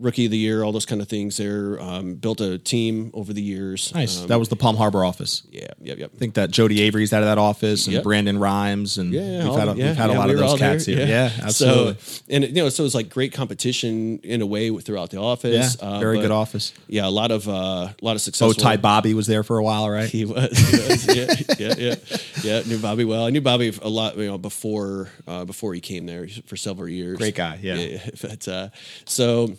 rookie 0.00 0.24
of 0.24 0.30
the 0.30 0.38
year, 0.38 0.62
all 0.64 0.72
those 0.72 0.86
kind 0.86 1.00
of 1.00 1.08
things. 1.08 1.36
There 1.36 1.80
um, 1.80 2.14
built 2.16 2.40
a 2.40 2.58
team 2.58 3.10
over 3.14 3.32
the 3.32 3.42
years. 3.42 3.92
Nice. 3.94 4.22
Um, 4.22 4.28
that 4.28 4.38
was 4.38 4.48
the 4.48 4.56
Palm 4.56 4.76
Harbor 4.76 5.04
office. 5.04 5.42
yeah, 5.50 5.66
yep, 5.80 5.98
yep. 5.98 6.10
I 6.14 6.18
think 6.18 6.34
that 6.34 6.50
Jody 6.50 6.80
Avery's 6.82 7.12
out 7.12 7.22
of 7.22 7.26
that 7.28 7.38
office, 7.38 7.86
and 7.86 7.94
Yep. 7.94 8.02
Brandon 8.04 8.38
Rhymes, 8.38 8.98
and 8.98 9.12
Yeah, 9.12 9.20
we've 9.38 9.48
all- 9.48 9.56
had 9.56 9.68
a, 9.68 9.74
yeah, 9.76 9.86
we've 9.88 9.96
had 9.96 10.10
a 10.10 10.14
lot 10.14 10.26
we 10.28 10.32
of 10.34 10.38
those 10.40 10.50
all 10.52 10.56
there, 10.56 10.72
cats 10.72 10.86
here. 10.86 11.06
Yeah, 11.06 11.30
absolutely. 11.42 11.96
So, 12.00 12.22
and 12.30 12.44
you 12.44 12.52
know, 12.52 12.68
so 12.68 12.82
it 12.82 12.86
was 12.86 12.94
like 12.94 13.08
great 13.10 13.32
competition 13.32 14.18
in 14.22 14.42
a 14.42 14.46
way 14.46 14.70
throughout 14.78 15.10
the 15.10 15.18
yeah, 15.18 15.22
office. 15.22 15.76
uh, 15.76 15.98
very 16.00 16.16
but 16.16 16.22
good 16.22 16.30
office. 16.30 16.72
Yeah, 16.88 17.06
a 17.06 17.10
lot 17.10 17.30
of 17.30 17.48
uh, 17.48 17.52
a 17.52 17.94
lot 18.02 18.12
of 18.12 18.16
Oh, 18.16 18.16
successful. 18.18 18.54
Ty 18.54 18.76
Bobby 18.78 19.14
was 19.14 19.26
there 19.26 19.42
for 19.42 19.58
a 19.58 19.62
while, 19.64 19.88
right? 19.90 20.08
He 20.08 20.24
was, 20.24 20.50
he 20.56 20.76
was 20.78 21.16
yeah, 21.16 21.34
yeah, 21.58 21.74
yeah, 21.78 21.94
yeah. 22.42 22.62
Knew 22.66 22.78
Bobby 22.78 23.04
well. 23.04 23.26
I 23.26 23.30
knew 23.30 23.40
Bobby 23.40 23.72
a 23.82 23.88
lot, 23.88 24.16
you 24.16 24.26
know, 24.26 24.38
before 24.38 25.08
uh, 25.26 25.44
before 25.44 25.74
he 25.74 25.80
came 25.80 26.06
there 26.06 26.26
for 26.46 26.56
several 26.56 26.88
years. 26.88 27.18
Great 27.18 27.34
guy, 27.34 27.58
yeah. 27.62 27.74
yeah. 27.74 27.98
But 28.22 28.46
uh, 28.48 28.68
so, 29.04 29.52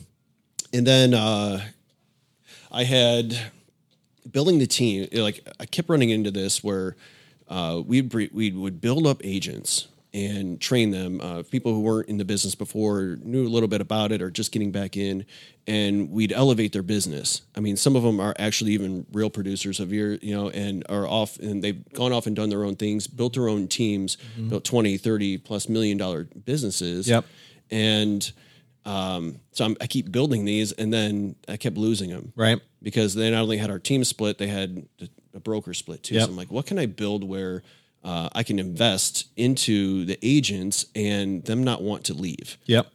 and 0.74 0.86
then 0.86 1.14
uh, 1.14 1.62
I 2.72 2.84
had 2.84 3.38
building 4.30 4.60
the 4.60 4.68
team. 4.68 5.08
Like 5.12 5.48
I 5.60 5.66
kept 5.66 5.90
running 5.90 6.10
into 6.10 6.32
this 6.32 6.64
where 6.64 6.96
uh, 7.48 7.82
we 7.86 8.02
we 8.02 8.52
would 8.52 8.82
build 8.82 9.08
up 9.08 9.22
agents 9.24 9.88
and 10.14 10.60
train 10.60 10.92
them, 10.92 11.22
uh, 11.22 11.44
people 11.50 11.74
who 11.74 11.80
weren't 11.80 12.10
in 12.10 12.18
the 12.18 12.26
business 12.26 12.54
before, 12.54 13.18
knew 13.24 13.48
a 13.48 13.50
little 13.50 13.70
bit 13.70 13.80
about 13.80 14.12
it, 14.12 14.22
or 14.22 14.30
just 14.30 14.52
getting 14.52 14.72
back 14.72 14.98
in, 14.98 15.26
and 15.68 16.12
we'd 16.12 16.34
elevate 16.34 16.74
their 16.74 16.84
business. 16.84 17.44
I 17.56 17.62
mean, 17.62 17.78
some 17.78 17.96
of 17.96 18.04
them 18.04 18.20
are 18.20 18.36
actually 18.38 18.72
even 18.72 19.06
real 19.14 19.30
producers 19.30 19.80
of 19.80 19.94
your, 19.94 20.16
you 20.16 20.36
know, 20.36 20.50
and 20.50 20.84
are 20.90 21.08
off 21.08 21.40
and 21.40 21.64
they've 21.64 21.82
gone 21.94 22.12
off 22.12 22.28
and 22.28 22.36
done 22.36 22.50
their 22.50 22.66
own 22.66 22.76
things, 22.76 23.08
built 23.08 23.34
their 23.34 23.48
own 23.48 23.68
teams, 23.70 24.18
built 24.50 24.66
20, 24.66 24.98
30 24.98 25.38
plus 25.38 25.70
million 25.70 25.98
dollar 25.98 26.26
businesses. 26.26 27.08
Yep. 27.08 27.26
And 27.70 28.32
um, 28.86 29.40
so 29.52 29.66
I'm, 29.66 29.78
I 29.82 29.88
keep 29.88 30.12
building 30.12 30.46
these, 30.46 30.72
and 30.72 30.92
then 30.92 31.36
I 31.48 31.58
kept 31.58 31.78
losing 31.78 32.10
them 32.10 32.34
Right. 32.36 32.60
because 32.82 33.14
they 33.16 33.30
not 33.32 33.42
only 33.42 33.58
had 33.58 33.70
our 33.70 33.80
team 33.80 34.04
split, 34.04 34.38
they 34.38 34.48
had 34.48 34.86
a 35.34 35.40
broker 35.40 35.74
split 35.74 36.04
too. 36.04 36.16
Yep. 36.16 36.24
So 36.26 36.30
I'm 36.32 36.36
like, 36.38 36.52
what 36.52 36.66
can 36.66 36.78
I 36.80 36.86
build 36.88 37.24
where 37.24 37.64
uh, 38.04 38.30
I 38.34 38.44
can 38.44 38.58
invest 38.60 39.28
into 39.38 40.06
the 40.06 40.18
agents 40.24 40.86
and 40.96 41.44
them 41.46 41.64
not 41.64 41.82
want 41.84 42.06
to 42.06 42.14
leave? 42.14 42.58
Yep. 42.66 42.92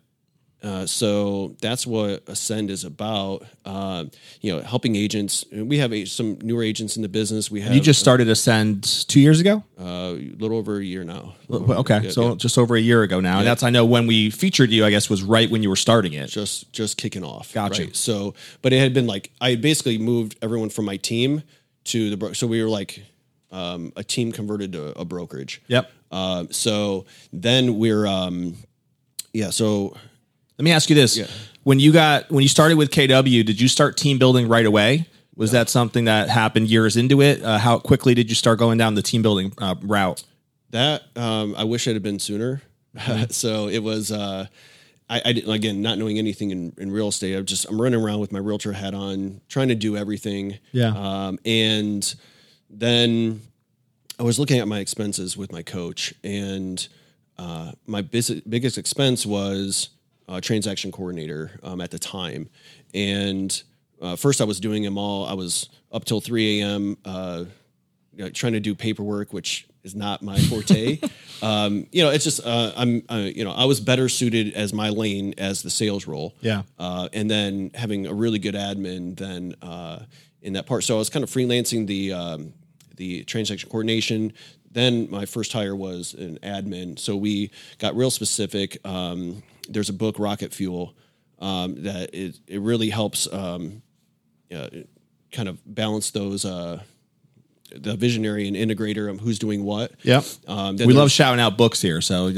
Uh, 0.67 0.85
so 0.85 1.55
that's 1.61 1.87
what 1.87 2.25
Ascend 2.27 2.71
is 2.73 2.83
about. 2.83 3.45
Um, 3.65 4.11
you 4.41 4.53
know, 4.53 4.61
helping 4.63 4.97
agents. 4.97 5.45
We 5.53 5.79
have 5.79 5.93
a, 5.93 6.05
some 6.07 6.39
newer 6.43 6.65
agents 6.65 6.97
in 6.97 7.03
the 7.03 7.09
business. 7.09 7.51
We 7.53 7.61
have 7.61 7.73
You 7.73 7.81
just 7.81 8.01
started 8.01 8.29
Ascend 8.29 8.83
two 9.07 9.21
years 9.21 9.39
ago. 9.39 9.63
uh, 9.81 9.85
a 10.17 10.35
little 10.39 10.57
over 10.59 10.79
a 10.79 10.85
year 10.85 11.05
now. 11.05 11.35
Okay, 11.49 12.01
Yeah, 12.05 12.11
so 12.11 12.31
yeah. 12.31 12.35
just 12.35 12.59
over 12.59 12.75
a 12.75 12.81
year 12.81 13.03
ago 13.05 13.21
now, 13.21 13.39
and 13.39 13.47
that's 13.47 13.63
I 13.63 13.71
know 13.71 13.85
when 13.85 14.09
we 14.09 14.31
featured 14.31 14.71
you. 14.71 14.85
I 14.85 14.91
guess 14.91 15.09
was 15.09 15.23
right 15.23 15.49
when 15.49 15.63
you 15.63 15.69
were 15.69 15.77
starting 15.77 16.15
it. 16.15 16.27
just 16.31 16.73
just 16.73 16.97
kicking 16.97 17.23
off. 17.23 17.53
Gotcha. 17.55 17.83
Right? 17.85 17.97
So, 17.97 18.35
but 18.63 18.73
it 18.73 18.81
had 18.81 18.93
been 18.93 19.07
like 19.07 19.31
I 19.41 19.51
had 19.51 19.63
basically 19.63 19.99
moved 19.99 20.37
everyone 20.43 20.71
from 20.71 20.85
my 20.85 20.97
team 20.97 21.43
to 21.85 22.11
the 22.11 22.17
bro- 22.17 22.33
so 22.33 22.49
we 22.49 22.61
were 22.61 22.69
like 22.69 23.05
um, 23.53 23.93
a 23.95 24.03
team 24.03 24.33
converted 24.33 24.73
to 24.73 24.99
a 24.99 25.05
brokerage. 25.05 25.63
Yep. 25.69 25.91
Um, 26.11 26.51
so 26.51 27.07
then 27.33 27.79
we're 27.79 28.07
um, 28.07 28.57
yeah. 29.33 29.51
So 29.51 29.97
Let 30.59 30.65
me 30.65 30.73
ask 30.73 30.89
you 30.89 30.97
this: 30.97 31.21
when 31.63 31.79
you 31.81 31.93
got 31.93 32.31
when 32.31 32.43
you 32.43 32.49
started 32.49 32.77
with 32.77 32.91
KW, 32.91 33.45
did 33.45 33.61
you 33.61 33.69
start 33.69 33.97
team 33.97 34.19
building 34.19 34.49
right 34.49 34.67
away? 34.67 35.07
Was 35.37 35.51
that 35.53 35.69
something 35.69 36.07
that 36.07 36.31
happened 36.31 36.69
years 36.69 36.97
into 36.97 37.21
it? 37.21 37.43
Uh, 37.43 37.59
how 37.59 37.79
quickly 37.79 38.15
did 38.15 38.31
you 38.31 38.35
start 38.35 38.59
going 38.59 38.79
down 38.79 38.95
the 38.95 39.03
team 39.03 39.21
building 39.21 39.53
uh, 39.59 39.75
route? 39.83 40.25
that 40.71 41.03
um, 41.17 41.55
I 41.57 41.65
wish 41.65 41.87
it 41.87 41.95
had 41.95 42.03
been 42.03 42.19
sooner. 42.19 42.63
so 43.31 43.69
it 43.69 43.81
was. 43.81 44.13
Uh, 44.13 44.47
I, 45.09 45.23
I 45.25 45.33
didn't 45.33 45.51
again 45.51 45.83
not 45.83 45.99
knowing 45.99 46.19
anything 46.19 46.51
in, 46.51 46.73
in 46.79 46.91
real 46.91 47.09
estate. 47.09 47.35
I'm 47.35 47.47
just 47.47 47.67
I'm 47.69 47.81
running 47.81 48.01
around 48.01 48.21
with 48.21 48.33
my 48.33 48.39
realtor 48.39 48.73
hat 48.73 48.95
on, 48.95 49.41
trying 49.49 49.69
to 49.69 49.75
do 49.75 49.97
everything. 49.97 50.59
Yeah. 50.73 50.93
Um, 50.97 51.39
and 51.45 52.15
then 52.69 53.41
I 54.19 54.25
was 54.25 54.39
looking 54.39 54.59
at 54.59 54.67
my 54.67 54.81
expenses 54.81 55.37
with 55.37 55.53
my 55.53 55.63
coach, 55.63 56.13
and 56.25 56.87
uh, 57.39 57.73
my 57.87 58.03
biggest 58.03 58.79
expense 58.79 59.25
was 59.25 59.91
uh, 60.29 60.41
transaction 60.41 60.93
coordinator 60.93 61.59
um, 61.63 61.81
at 61.81 61.91
the 61.91 61.99
time. 61.99 62.49
And 62.95 63.63
uh, 64.01 64.17
first, 64.17 64.41
I 64.41 64.45
was 64.45 64.61
doing 64.61 64.83
them 64.83 64.99
all. 64.99 65.27
I 65.27 65.35
was 65.35 65.69
up 65.93 66.05
till 66.05 66.21
3 66.21 66.61
a.m. 66.61 66.97
Uh, 67.05 67.45
you 68.15 68.25
know, 68.25 68.31
trying 68.31 68.55
to 68.55 68.61
do 68.61 68.75
paperwork, 68.75 69.33
which 69.33 69.67
is 69.85 69.95
not 69.95 70.23
my 70.23 70.39
forte. 70.39 70.99
um, 71.43 71.87
you 71.93 72.03
know, 72.03 72.11
it's 72.11 72.25
just 72.25 72.45
uh, 72.45 72.73
I'm 72.77 73.03
uh, 73.09 73.29
you 73.35 73.45
know 73.45 73.53
I 73.53 73.67
was 73.67 73.81
better 73.81 74.09
suited 74.09 74.55
as 74.55 74.73
my 74.73 74.89
lane 74.89 75.35
as 75.39 75.63
the 75.63 75.71
sales 75.71 76.07
role. 76.07 76.35
Yeah. 76.41 76.63
uh, 76.79 77.09
and 77.13 77.31
then 77.31 77.71
having 77.75 78.07
a 78.07 78.15
really 78.15 78.39
good 78.39 78.55
admin 78.55 79.17
then 79.17 79.55
uh, 79.63 80.01
in 80.43 80.55
that 80.55 80.67
part. 80.67 80.85
So 80.85 80.97
I 80.97 80.99
was 80.99 81.11
kind 81.11 81.23
of 81.23 81.31
freelancing 81.31 81.87
the 81.87 82.13
um, 82.13 82.53
the 82.97 83.25
transaction 83.25 83.71
coordination. 83.71 84.33
Then 84.71 85.09
my 85.11 85.25
first 85.25 85.53
hire 85.53 85.77
was 85.77 86.15
an 86.15 86.39
admin. 86.43 86.99
So 86.99 87.17
we 87.17 87.51
got 87.79 87.97
real 87.97 88.11
specific. 88.11 88.79
Um, 88.85 89.43
there's 89.69 89.89
a 89.89 89.93
book, 89.95 90.19
Rocket 90.19 90.53
Fuel, 90.55 90.95
um, 91.39 91.83
that 91.85 92.15
it, 92.15 92.39
it 92.47 92.61
really 92.61 92.91
helps 92.91 93.31
um, 93.33 93.83
uh, 94.55 94.69
kind 95.33 95.49
of 95.49 95.59
balance 95.67 96.11
those. 96.11 96.45
Uh, 96.45 96.83
the 97.75 97.97
visionary 97.97 98.47
and 98.47 98.57
integrator 98.57 99.11
of 99.11 99.21
who's 99.21 99.39
doing 99.39 99.65
what. 99.65 99.93
Yep. 100.03 100.25
Um, 100.47 100.77
we 100.77 100.93
love 100.93 101.11
shouting 101.11 101.41
out 101.41 101.57
books 101.57 101.83
here. 101.83 102.01
So, 102.01 102.29
I 102.29 102.31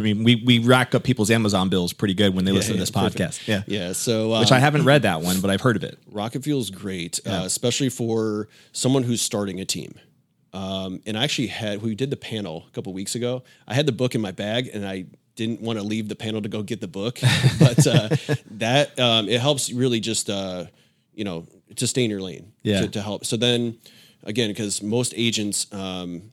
mean, 0.00 0.24
we, 0.24 0.42
we 0.44 0.58
rack 0.58 0.94
up 0.94 1.04
people's 1.04 1.30
Amazon 1.30 1.68
bills 1.68 1.92
pretty 1.92 2.14
good 2.14 2.34
when 2.34 2.44
they 2.44 2.52
listen 2.52 2.72
to 2.72 2.78
yeah, 2.78 2.80
this 2.80 2.90
perfect. 2.90 3.16
podcast. 3.16 3.46
Yeah. 3.46 3.62
Yeah. 3.66 3.92
So 3.92 4.32
uh, 4.32 4.40
Which 4.40 4.52
I 4.52 4.58
haven't 4.58 4.84
read 4.84 5.02
that 5.02 5.20
one, 5.20 5.40
but 5.40 5.50
I've 5.50 5.60
heard 5.60 5.76
of 5.76 5.84
it. 5.84 5.98
Rocket 6.10 6.42
Fuel 6.44 6.60
is 6.60 6.70
great, 6.70 7.20
uh, 7.26 7.42
especially 7.44 7.88
for 7.88 8.48
someone 8.72 9.04
who's 9.04 9.22
starting 9.22 9.60
a 9.60 9.64
team. 9.64 9.94
Um, 10.52 11.00
and 11.04 11.18
I 11.18 11.24
actually 11.24 11.48
had 11.48 11.82
we 11.82 11.94
did 11.94 12.10
the 12.10 12.16
panel 12.16 12.64
a 12.68 12.70
couple 12.70 12.92
weeks 12.92 13.14
ago. 13.14 13.42
I 13.66 13.74
had 13.74 13.86
the 13.86 13.92
book 13.92 14.14
in 14.14 14.20
my 14.20 14.30
bag, 14.30 14.70
and 14.72 14.86
I 14.86 15.06
didn't 15.36 15.60
want 15.60 15.78
to 15.78 15.84
leave 15.84 16.08
the 16.08 16.16
panel 16.16 16.40
to 16.42 16.48
go 16.48 16.62
get 16.62 16.80
the 16.80 16.88
book, 16.88 17.18
but 17.58 17.86
uh, 17.86 18.08
that 18.52 18.98
um, 18.98 19.28
it 19.28 19.40
helps 19.40 19.72
really 19.72 20.00
just 20.00 20.30
uh, 20.30 20.64
you 21.14 21.24
know 21.24 21.46
to 21.76 21.86
stay 21.86 22.04
in 22.04 22.10
your 22.10 22.20
lane 22.22 22.52
Yeah. 22.62 22.82
to, 22.82 22.88
to 22.88 23.02
help. 23.02 23.24
So 23.24 23.36
then 23.36 23.78
again, 24.22 24.50
because 24.50 24.82
most 24.82 25.12
agents. 25.16 25.72
Um, 25.72 26.30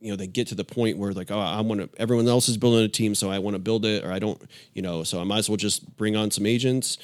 you 0.00 0.10
know 0.10 0.16
they 0.16 0.28
get 0.28 0.46
to 0.46 0.54
the 0.54 0.62
point 0.64 0.96
where 0.96 1.12
like 1.12 1.32
oh 1.32 1.40
I 1.40 1.60
want 1.62 1.80
to 1.80 2.00
everyone 2.00 2.28
else 2.28 2.48
is 2.48 2.56
building 2.56 2.84
a 2.84 2.88
team 2.88 3.16
so 3.16 3.32
I 3.32 3.40
want 3.40 3.54
to 3.56 3.58
build 3.58 3.84
it 3.84 4.04
or 4.04 4.12
I 4.12 4.20
don't 4.20 4.40
you 4.72 4.80
know 4.80 5.02
so 5.02 5.20
I 5.20 5.24
might 5.24 5.38
as 5.38 5.48
well 5.50 5.56
just 5.56 5.96
bring 5.96 6.14
on 6.14 6.30
some 6.30 6.46
agents 6.46 6.98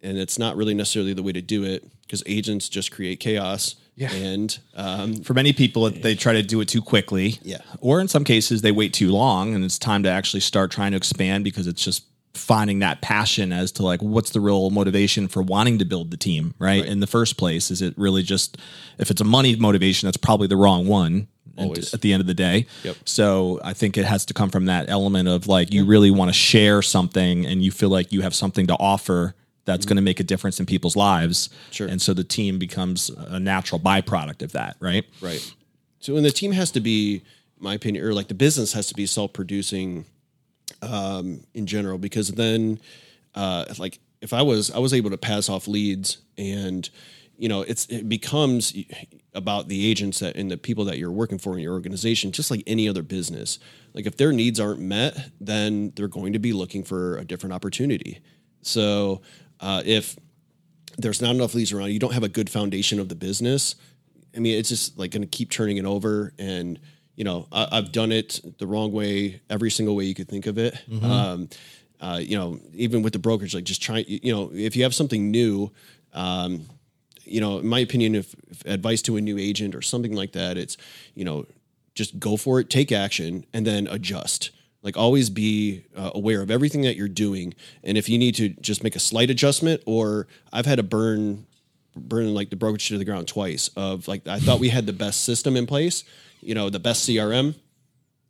and 0.00 0.16
it's 0.16 0.38
not 0.38 0.56
really 0.56 0.72
necessarily 0.72 1.12
the 1.12 1.22
way 1.22 1.32
to 1.32 1.42
do 1.42 1.64
it 1.64 1.84
because 2.00 2.22
agents 2.24 2.70
just 2.70 2.92
create 2.92 3.20
chaos 3.20 3.74
Yeah. 4.00 4.12
and 4.14 4.58
um, 4.74 5.16
For 5.16 5.34
many 5.34 5.52
people, 5.52 5.90
they 5.90 6.14
try 6.14 6.32
to 6.32 6.42
do 6.42 6.60
it 6.62 6.68
too 6.68 6.80
quickly. 6.80 7.38
Yeah. 7.42 7.58
Or 7.80 8.00
in 8.00 8.08
some 8.08 8.24
cases, 8.24 8.62
they 8.62 8.72
wait 8.72 8.94
too 8.94 9.10
long 9.10 9.54
and 9.54 9.62
it's 9.62 9.78
time 9.78 10.02
to 10.04 10.08
actually 10.08 10.40
start 10.40 10.70
trying 10.70 10.92
to 10.92 10.96
expand 10.96 11.44
because 11.44 11.66
it's 11.66 11.84
just 11.84 12.04
finding 12.32 12.78
that 12.78 13.02
passion 13.02 13.52
as 13.52 13.72
to 13.72 13.82
like 13.82 14.00
what's 14.00 14.30
the 14.30 14.40
real 14.40 14.70
motivation 14.70 15.28
for 15.28 15.42
wanting 15.42 15.78
to 15.80 15.84
build 15.84 16.10
the 16.10 16.16
team, 16.16 16.54
right? 16.58 16.84
In 16.86 17.00
the 17.00 17.06
first 17.06 17.36
place, 17.36 17.70
is 17.70 17.82
it 17.82 17.92
really 17.98 18.22
just 18.22 18.56
if 18.98 19.10
it's 19.10 19.20
a 19.20 19.24
money 19.24 19.54
motivation, 19.56 20.06
that's 20.06 20.16
probably 20.16 20.46
the 20.46 20.56
wrong 20.56 20.86
one. 20.86 21.28
Always. 21.58 21.92
At 21.92 22.00
the 22.00 22.14
end 22.14 22.22
of 22.22 22.26
the 22.26 22.32
day. 22.32 22.66
Yep. 22.84 22.96
So 23.04 23.60
I 23.62 23.74
think 23.74 23.98
it 23.98 24.06
has 24.06 24.24
to 24.26 24.34
come 24.34 24.48
from 24.48 24.64
that 24.66 24.88
element 24.88 25.28
of 25.28 25.46
like 25.46 25.74
you 25.74 25.84
really 25.84 26.10
want 26.10 26.30
to 26.30 26.32
share 26.32 26.80
something 26.80 27.44
and 27.44 27.62
you 27.62 27.70
feel 27.70 27.90
like 27.90 28.12
you 28.12 28.22
have 28.22 28.34
something 28.34 28.66
to 28.68 28.74
offer 28.74 29.34
that's 29.64 29.86
going 29.86 29.96
to 29.96 30.02
make 30.02 30.20
a 30.20 30.24
difference 30.24 30.58
in 30.58 30.66
people's 30.66 30.96
lives. 30.96 31.48
Mm-hmm. 31.48 31.72
Sure. 31.72 31.88
And 31.88 32.02
so 32.02 32.14
the 32.14 32.24
team 32.24 32.58
becomes 32.58 33.10
a 33.10 33.38
natural 33.38 33.80
byproduct 33.80 34.42
of 34.42 34.52
that, 34.52 34.76
right? 34.80 35.04
right 35.20 35.54
so 36.00 36.16
and 36.16 36.24
the 36.24 36.30
team 36.30 36.52
has 36.52 36.70
to 36.72 36.80
be 36.80 37.22
my 37.58 37.74
opinion 37.74 38.04
or 38.04 38.12
like 38.12 38.28
the 38.28 38.34
business 38.34 38.72
has 38.72 38.86
to 38.88 38.94
be 38.94 39.06
self-producing 39.06 40.06
um, 40.82 41.44
in 41.54 41.66
general 41.66 41.98
because 41.98 42.28
then 42.32 42.80
uh, 43.34 43.66
like 43.78 44.00
if 44.20 44.32
I 44.32 44.42
was 44.42 44.70
I 44.70 44.78
was 44.78 44.92
able 44.92 45.10
to 45.10 45.18
pass 45.18 45.48
off 45.48 45.68
leads 45.68 46.18
and 46.36 46.88
you 47.36 47.48
know 47.48 47.62
it's 47.62 47.86
it 47.86 48.08
becomes 48.08 48.74
about 49.34 49.68
the 49.68 49.88
agents 49.88 50.18
that 50.20 50.36
and 50.36 50.50
the 50.50 50.56
people 50.56 50.86
that 50.86 50.98
you're 50.98 51.12
working 51.12 51.38
for 51.38 51.54
in 51.54 51.60
your 51.60 51.74
organization 51.74 52.32
just 52.32 52.50
like 52.50 52.62
any 52.66 52.88
other 52.88 53.02
business 53.02 53.58
like 53.94 54.06
if 54.06 54.16
their 54.16 54.32
needs 54.32 54.58
aren't 54.58 54.80
met 54.80 55.30
then 55.40 55.92
they're 55.94 56.08
going 56.08 56.32
to 56.32 56.38
be 56.38 56.52
looking 56.52 56.82
for 56.82 57.16
a 57.18 57.24
different 57.24 57.52
opportunity 57.52 58.20
so 58.62 59.20
uh, 59.60 59.82
if 59.84 60.16
there's 60.98 61.22
not 61.22 61.34
enough 61.34 61.54
leads 61.54 61.72
around 61.72 61.90
you 61.90 61.98
don't 61.98 62.14
have 62.14 62.24
a 62.24 62.28
good 62.28 62.50
foundation 62.50 62.98
of 62.98 63.08
the 63.08 63.14
business 63.14 63.76
I 64.36 64.38
mean, 64.38 64.58
it's 64.58 64.68
just 64.68 64.98
like 64.98 65.10
going 65.10 65.22
to 65.22 65.28
keep 65.28 65.50
turning 65.50 65.76
it 65.76 65.84
over. 65.84 66.32
And, 66.38 66.78
you 67.16 67.24
know, 67.24 67.46
I, 67.50 67.68
I've 67.72 67.92
done 67.92 68.12
it 68.12 68.40
the 68.58 68.66
wrong 68.66 68.92
way, 68.92 69.40
every 69.50 69.70
single 69.70 69.96
way 69.96 70.04
you 70.04 70.14
could 70.14 70.28
think 70.28 70.46
of 70.46 70.58
it. 70.58 70.78
Um, 71.04 71.48
uh, 72.00 72.18
you 72.18 72.36
know, 72.36 72.58
even 72.72 73.02
with 73.02 73.12
the 73.12 73.18
brokerage, 73.18 73.54
like 73.54 73.64
just 73.64 73.82
try, 73.82 74.04
you 74.06 74.32
know, 74.32 74.50
if 74.54 74.74
you 74.74 74.84
have 74.84 74.94
something 74.94 75.30
new, 75.30 75.70
um, 76.14 76.66
you 77.24 77.40
know, 77.40 77.58
in 77.58 77.66
my 77.66 77.80
opinion, 77.80 78.14
if, 78.14 78.34
if 78.50 78.64
advice 78.64 79.02
to 79.02 79.16
a 79.16 79.20
new 79.20 79.38
agent 79.38 79.74
or 79.74 79.82
something 79.82 80.14
like 80.14 80.32
that, 80.32 80.56
it's, 80.56 80.76
you 81.14 81.24
know, 81.24 81.46
just 81.94 82.18
go 82.18 82.36
for 82.36 82.58
it, 82.60 82.70
take 82.70 82.90
action, 82.90 83.44
and 83.52 83.66
then 83.66 83.86
adjust. 83.88 84.50
Like 84.82 84.96
always 84.96 85.28
be 85.28 85.84
uh, 85.96 86.10
aware 86.14 86.40
of 86.40 86.50
everything 86.50 86.82
that 86.82 86.96
you're 86.96 87.08
doing, 87.08 87.54
and 87.84 87.98
if 87.98 88.08
you 88.08 88.18
need 88.18 88.34
to 88.36 88.48
just 88.48 88.82
make 88.82 88.96
a 88.96 89.00
slight 89.00 89.28
adjustment, 89.30 89.82
or 89.86 90.26
I've 90.52 90.66
had 90.66 90.76
to 90.76 90.82
burn 90.82 91.46
burn 91.96 92.34
like 92.34 92.50
the 92.50 92.56
brokerage 92.56 92.88
to 92.88 92.98
the 92.98 93.04
ground 93.04 93.28
twice 93.28 93.68
of 93.76 94.08
like 94.08 94.26
I 94.26 94.38
thought 94.38 94.60
we 94.60 94.68
had 94.68 94.86
the 94.86 94.92
best 94.92 95.24
system 95.24 95.56
in 95.56 95.66
place, 95.66 96.04
you 96.40 96.54
know, 96.54 96.70
the 96.70 96.78
best 96.78 97.08
CRM 97.08 97.54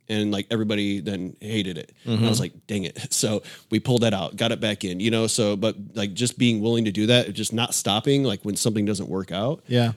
and 0.09 0.31
like 0.31 0.47
everybody 0.51 0.99
then 0.99 1.37
hated 1.39 1.77
it. 1.77 1.93
And 2.05 2.25
I 2.25 2.29
was 2.29 2.39
like, 2.39 2.53
dang 2.67 2.83
it. 2.83 2.97
So 3.13 3.43
we 3.69 3.79
pulled 3.79 4.01
that 4.01 4.13
out, 4.13 4.35
got 4.35 4.51
it 4.51 4.59
back 4.59 4.83
in, 4.83 4.99
you 4.99 5.11
know, 5.11 5.27
so 5.27 5.55
but 5.55 5.75
like 5.93 6.13
just 6.13 6.37
being 6.37 6.59
willing 6.59 6.85
to 6.85 6.91
do 6.91 7.07
that, 7.07 7.31
just 7.33 7.53
not 7.53 7.73
stopping 7.73 8.23
like 8.23 8.41
when 8.41 8.55
something 8.55 8.83
doesn't 8.83 9.07
work 9.07 9.31
out. 9.31 9.63
Yeah. 9.67 9.93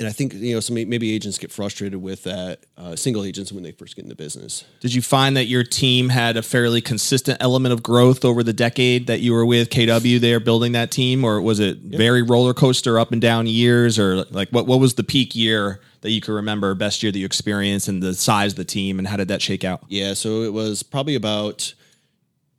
And 0.00 0.08
I 0.08 0.12
think, 0.12 0.32
you 0.32 0.54
know, 0.54 0.60
some 0.60 0.76
maybe 0.76 1.12
agents 1.14 1.36
get 1.36 1.52
frustrated 1.52 2.00
with 2.00 2.22
that 2.22 2.60
uh, 2.78 2.96
single 2.96 3.22
agents 3.22 3.52
when 3.52 3.62
they 3.62 3.72
first 3.72 3.96
get 3.96 4.04
into 4.04 4.16
business. 4.16 4.64
Did 4.80 4.94
you 4.94 5.02
find 5.02 5.36
that 5.36 5.44
your 5.44 5.62
team 5.62 6.08
had 6.08 6.38
a 6.38 6.42
fairly 6.42 6.80
consistent 6.80 7.36
element 7.38 7.74
of 7.74 7.82
growth 7.82 8.24
over 8.24 8.42
the 8.42 8.54
decade 8.54 9.08
that 9.08 9.20
you 9.20 9.34
were 9.34 9.44
with 9.44 9.68
KW 9.68 10.18
there 10.18 10.40
building 10.40 10.72
that 10.72 10.90
team, 10.90 11.22
or 11.22 11.42
was 11.42 11.60
it 11.60 11.76
very 11.80 12.22
roller 12.22 12.54
coaster 12.54 12.98
up 12.98 13.12
and 13.12 13.20
down 13.20 13.46
years, 13.46 13.98
or 13.98 14.24
like 14.30 14.48
what 14.48 14.66
what 14.66 14.80
was 14.80 14.94
the 14.94 15.04
peak 15.04 15.36
year 15.36 15.80
that 16.00 16.10
you 16.10 16.22
could 16.22 16.32
remember, 16.32 16.74
best 16.74 17.02
year 17.02 17.12
that 17.12 17.18
you 17.18 17.26
experienced, 17.26 17.86
and 17.86 18.02
the 18.02 18.14
size 18.14 18.54
of 18.54 18.56
the 18.56 18.64
team, 18.64 18.98
and 18.98 19.06
how 19.06 19.18
did 19.18 19.28
that 19.28 19.42
shake 19.42 19.64
out? 19.64 19.84
Yeah, 19.88 20.14
so 20.14 20.44
it 20.44 20.54
was 20.54 20.82
probably 20.82 21.14
about 21.14 21.74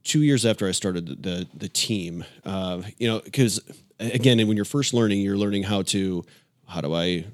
two 0.04 0.22
years 0.22 0.46
after 0.46 0.68
I 0.68 0.74
started 0.74 1.08
the 1.08 1.16
the, 1.16 1.48
the 1.56 1.70
team. 1.70 2.24
Uh, 2.46 2.84
you 3.00 3.08
know, 3.08 3.20
because 3.20 3.60
again, 4.00 4.48
when 4.48 4.58
you're 4.58 4.64
first 4.64 4.94
learning, 4.94 5.22
you're 5.22 5.38
learning 5.38 5.64
how 5.64 5.82
to 5.84 6.24
how 6.72 6.82
do 6.82 6.94
I 6.94 7.26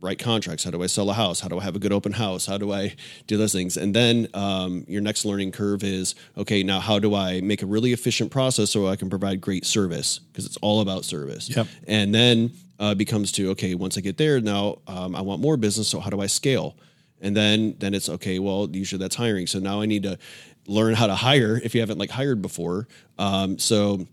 write 0.00 0.18
contracts? 0.18 0.64
How 0.64 0.70
do 0.70 0.82
I 0.82 0.86
sell 0.86 1.08
a 1.10 1.12
house? 1.12 1.40
How 1.40 1.48
do 1.48 1.58
I 1.58 1.62
have 1.62 1.76
a 1.76 1.78
good 1.78 1.92
open 1.92 2.12
house? 2.12 2.46
How 2.46 2.58
do 2.58 2.72
I 2.72 2.96
do 3.28 3.36
those 3.36 3.52
things? 3.52 3.76
And 3.76 3.94
then 3.94 4.26
um, 4.34 4.84
your 4.88 5.00
next 5.00 5.24
learning 5.24 5.52
curve 5.52 5.84
is 5.84 6.14
okay. 6.36 6.62
Now, 6.62 6.80
how 6.80 6.98
do 6.98 7.14
I 7.14 7.40
make 7.40 7.62
a 7.62 7.66
really 7.66 7.92
efficient 7.92 8.30
process 8.30 8.70
so 8.70 8.88
I 8.88 8.96
can 8.96 9.08
provide 9.08 9.40
great 9.40 9.64
service? 9.64 10.18
Because 10.18 10.44
it's 10.44 10.56
all 10.56 10.80
about 10.80 11.04
service. 11.04 11.48
Yep. 11.54 11.68
And 11.86 12.14
then 12.14 12.50
uh, 12.80 12.94
becomes 12.94 13.30
to 13.32 13.50
okay. 13.50 13.74
Once 13.76 13.96
I 13.96 14.00
get 14.00 14.16
there, 14.18 14.40
now 14.40 14.78
um, 14.88 15.14
I 15.14 15.20
want 15.20 15.40
more 15.40 15.56
business. 15.56 15.88
So 15.88 16.00
how 16.00 16.10
do 16.10 16.20
I 16.20 16.26
scale? 16.26 16.76
and 17.22 17.36
then 17.36 17.76
then 17.78 17.94
it's 17.94 18.08
okay 18.08 18.38
well 18.40 18.68
usually 18.72 18.98
that's 18.98 19.14
hiring 19.14 19.46
so 19.46 19.58
now 19.58 19.80
i 19.80 19.86
need 19.86 20.02
to 20.02 20.18
learn 20.66 20.92
how 20.92 21.06
to 21.06 21.14
hire 21.14 21.60
if 21.62 21.72
you 21.74 21.80
haven't 21.80 21.98
like 21.98 22.10
hired 22.10 22.42
before 22.42 22.86
um, 23.18 23.58
so 23.58 24.06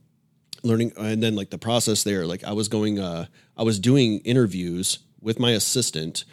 learning 0.64 0.92
and 0.98 1.22
then 1.24 1.36
like 1.36 1.50
the 1.50 1.58
process 1.58 2.04
there 2.04 2.26
like 2.26 2.44
i 2.44 2.52
was 2.52 2.68
going 2.68 3.00
uh 3.00 3.26
i 3.58 3.64
was 3.64 3.80
doing 3.80 4.20
interviews 4.20 5.00
with 5.22 5.40
my 5.40 5.52
assistant 5.52 6.24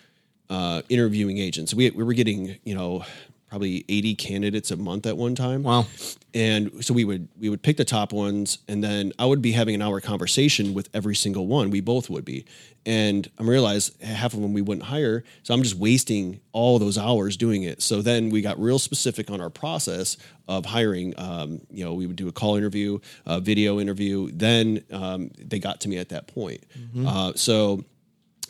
uh 0.49 0.83
interviewing 0.89 1.39
agents. 1.39 1.75
We, 1.75 1.91
we 1.91 2.05
were 2.05 2.15
getting 2.15 2.57
you 2.65 2.75
know 2.75 3.05
probably 3.49 3.85
80 3.89 4.15
candidates 4.17 4.71
a 4.71 4.77
month 4.77 5.07
at 5.07 5.17
one 5.17 5.35
time. 5.35 5.63
Wow. 5.63 5.87
and 6.35 6.85
so 6.85 6.93
we 6.93 7.05
would 7.05 7.29
we 7.39 7.49
would 7.49 7.63
pick 7.63 7.77
the 7.77 7.85
top 7.85 8.13
ones 8.13 8.59
and 8.69 8.83
then 8.83 9.13
i 9.19 9.25
would 9.25 9.41
be 9.41 9.53
having 9.53 9.75
an 9.75 9.83
hour 9.83 10.01
conversation 10.01 10.75
with 10.75 10.89
every 10.93 11.15
single 11.15 11.47
one. 11.47 11.71
We 11.71 11.81
both 11.81 12.11
would 12.11 12.25
be. 12.25 12.45
And 12.85 13.29
I'm 13.39 13.49
realized 13.51 14.01
half 14.03 14.33
of 14.35 14.41
them 14.41 14.53
we 14.53 14.63
wouldn't 14.63 14.87
hire 14.87 15.25
so 15.43 15.55
i'm 15.55 15.63
just 15.63 15.77
wasting 15.77 16.41
all 16.53 16.79
those 16.79 16.99
hours 16.99 17.37
doing 17.37 17.63
it. 17.63 17.83
So 17.83 18.03
then 18.03 18.31
we 18.31 18.41
got 18.43 18.59
real 18.61 18.79
specific 18.79 19.31
on 19.31 19.41
our 19.41 19.51
process 19.51 20.17
of 20.49 20.65
hiring 20.67 21.15
um, 21.19 21.61
you 21.71 21.85
know 21.85 21.95
we 21.95 22.07
would 22.07 22.17
do 22.17 22.29
a 22.29 22.33
call 22.33 22.57
interview 22.57 22.99
a 23.27 23.41
video 23.41 23.79
interview. 23.81 24.31
Then 24.33 24.85
um, 24.91 25.31
they 25.39 25.59
got 25.59 25.81
to 25.83 25.89
me 25.89 25.99
at 25.99 26.09
that 26.11 26.27
point. 26.29 26.65
Uh, 27.07 27.33
so 27.35 27.85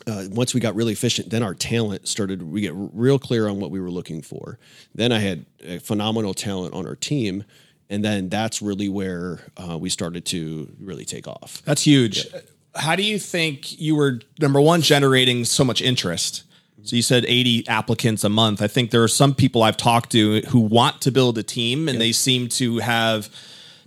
uh, 0.07 0.23
once 0.31 0.53
we 0.53 0.59
got 0.59 0.75
really 0.75 0.93
efficient, 0.93 1.29
then 1.29 1.43
our 1.43 1.53
talent 1.53 2.07
started. 2.07 2.41
We 2.43 2.61
get 2.61 2.73
real 2.75 3.19
clear 3.19 3.47
on 3.47 3.59
what 3.59 3.71
we 3.71 3.79
were 3.79 3.91
looking 3.91 4.21
for. 4.21 4.57
Then 4.95 5.11
I 5.11 5.19
had 5.19 5.45
a 5.63 5.79
phenomenal 5.79 6.33
talent 6.33 6.73
on 6.73 6.87
our 6.87 6.95
team, 6.95 7.43
and 7.89 8.03
then 8.03 8.29
that's 8.29 8.61
really 8.61 8.89
where 8.89 9.41
uh, 9.57 9.77
we 9.77 9.89
started 9.89 10.25
to 10.27 10.73
really 10.79 11.05
take 11.05 11.27
off. 11.27 11.61
That's 11.65 11.83
huge. 11.83 12.25
How 12.75 12.95
do 12.95 13.03
you 13.03 13.19
think 13.19 13.79
you 13.79 13.95
were 13.95 14.21
number 14.39 14.61
one 14.61 14.81
generating 14.81 15.45
so 15.45 15.63
much 15.63 15.81
interest? 15.81 16.43
So 16.83 16.95
you 16.95 17.01
said 17.01 17.25
80 17.27 17.67
applicants 17.67 18.23
a 18.23 18.29
month. 18.29 18.61
I 18.61 18.67
think 18.67 18.91
there 18.91 19.03
are 19.03 19.09
some 19.09 19.33
people 19.33 19.63
I've 19.63 19.77
talked 19.77 20.11
to 20.11 20.41
who 20.41 20.59
want 20.59 21.01
to 21.01 21.11
build 21.11 21.37
a 21.37 21.43
team 21.43 21.89
and 21.89 21.99
they 21.99 22.13
seem 22.13 22.47
to 22.49 22.77
have 22.77 23.29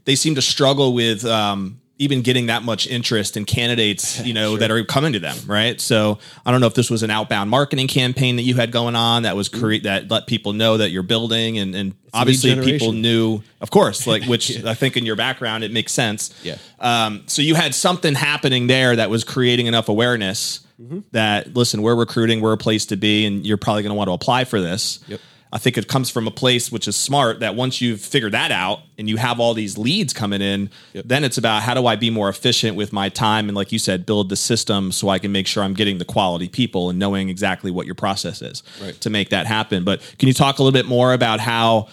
they 0.04 0.16
seem 0.16 0.34
to 0.34 0.42
struggle 0.42 0.92
with 0.92 1.24
um, 1.24 1.79
even 2.00 2.22
getting 2.22 2.46
that 2.46 2.62
much 2.62 2.86
interest 2.86 3.36
in 3.36 3.44
candidates, 3.44 4.18
you 4.24 4.32
know, 4.32 4.56
that 4.56 4.70
are 4.70 4.82
coming 4.84 5.12
to 5.12 5.18
them, 5.18 5.36
right? 5.46 5.78
So 5.78 6.18
I 6.46 6.50
don't 6.50 6.62
know 6.62 6.66
if 6.66 6.72
this 6.74 6.88
was 6.90 7.02
an 7.02 7.10
outbound 7.10 7.50
marketing 7.50 7.88
campaign 7.88 8.36
that 8.36 8.42
you 8.42 8.54
had 8.54 8.72
going 8.72 8.96
on 8.96 9.24
that 9.24 9.36
was 9.36 9.50
create 9.50 9.82
that 9.82 10.10
let 10.10 10.26
people 10.26 10.54
know 10.54 10.78
that 10.78 10.90
you're 10.90 11.02
building 11.02 11.58
and, 11.58 11.74
and 11.74 11.94
obviously 12.14 12.58
people 12.64 12.92
knew, 12.92 13.42
of 13.60 13.70
course, 13.70 14.06
like 14.06 14.24
which 14.24 14.64
I 14.64 14.72
think 14.72 14.96
in 14.96 15.04
your 15.04 15.16
background 15.16 15.62
it 15.62 15.72
makes 15.72 15.92
sense. 15.92 16.34
Yeah. 16.42 16.56
Um, 16.78 17.24
so 17.26 17.42
you 17.42 17.54
had 17.54 17.74
something 17.74 18.14
happening 18.14 18.66
there 18.66 18.96
that 18.96 19.10
was 19.10 19.22
creating 19.22 19.66
enough 19.66 19.88
awareness 19.88 20.60
Mm-hmm. 20.80 21.00
that 21.12 21.52
listen, 21.52 21.82
we're 21.82 21.94
recruiting, 21.94 22.40
we're 22.40 22.54
a 22.54 22.56
place 22.56 22.86
to 22.86 22.96
be, 22.96 23.26
and 23.26 23.44
you're 23.44 23.58
probably 23.58 23.82
going 23.82 23.90
to 23.90 23.96
want 23.96 24.08
to 24.08 24.14
apply 24.14 24.44
for 24.44 24.62
this. 24.62 25.00
Yep. 25.08 25.20
I 25.52 25.58
think 25.58 25.76
it 25.76 25.88
comes 25.88 26.10
from 26.10 26.28
a 26.28 26.30
place 26.30 26.70
which 26.70 26.86
is 26.86 26.94
smart 26.94 27.40
that 27.40 27.56
once 27.56 27.80
you've 27.80 28.00
figured 28.00 28.32
that 28.32 28.52
out 28.52 28.80
and 28.96 29.08
you 29.08 29.16
have 29.16 29.40
all 29.40 29.52
these 29.52 29.76
leads 29.76 30.12
coming 30.12 30.40
in, 30.40 30.70
then 31.04 31.24
it's 31.24 31.38
about 31.38 31.62
how 31.62 31.74
do 31.74 31.86
I 31.86 31.96
be 31.96 32.08
more 32.08 32.28
efficient 32.28 32.76
with 32.76 32.92
my 32.92 33.08
time 33.08 33.48
and 33.48 33.56
like 33.56 33.72
you 33.72 33.78
said, 33.80 34.06
build 34.06 34.28
the 34.28 34.36
system 34.36 34.92
so 34.92 35.08
I 35.08 35.18
can 35.18 35.32
make 35.32 35.48
sure 35.48 35.64
I'm 35.64 35.74
getting 35.74 35.98
the 35.98 36.04
quality 36.04 36.48
people 36.48 36.88
and 36.88 36.98
knowing 37.00 37.28
exactly 37.28 37.70
what 37.72 37.84
your 37.86 37.96
process 37.96 38.42
is 38.42 38.62
Right. 38.80 39.00
to 39.00 39.10
make 39.10 39.30
that 39.30 39.46
happen. 39.46 39.82
But 39.82 40.00
can 40.18 40.28
you 40.28 40.34
talk 40.34 40.60
a 40.60 40.62
little 40.62 40.72
bit 40.78 40.86
more 40.86 41.12
about 41.12 41.40
how 41.40 41.88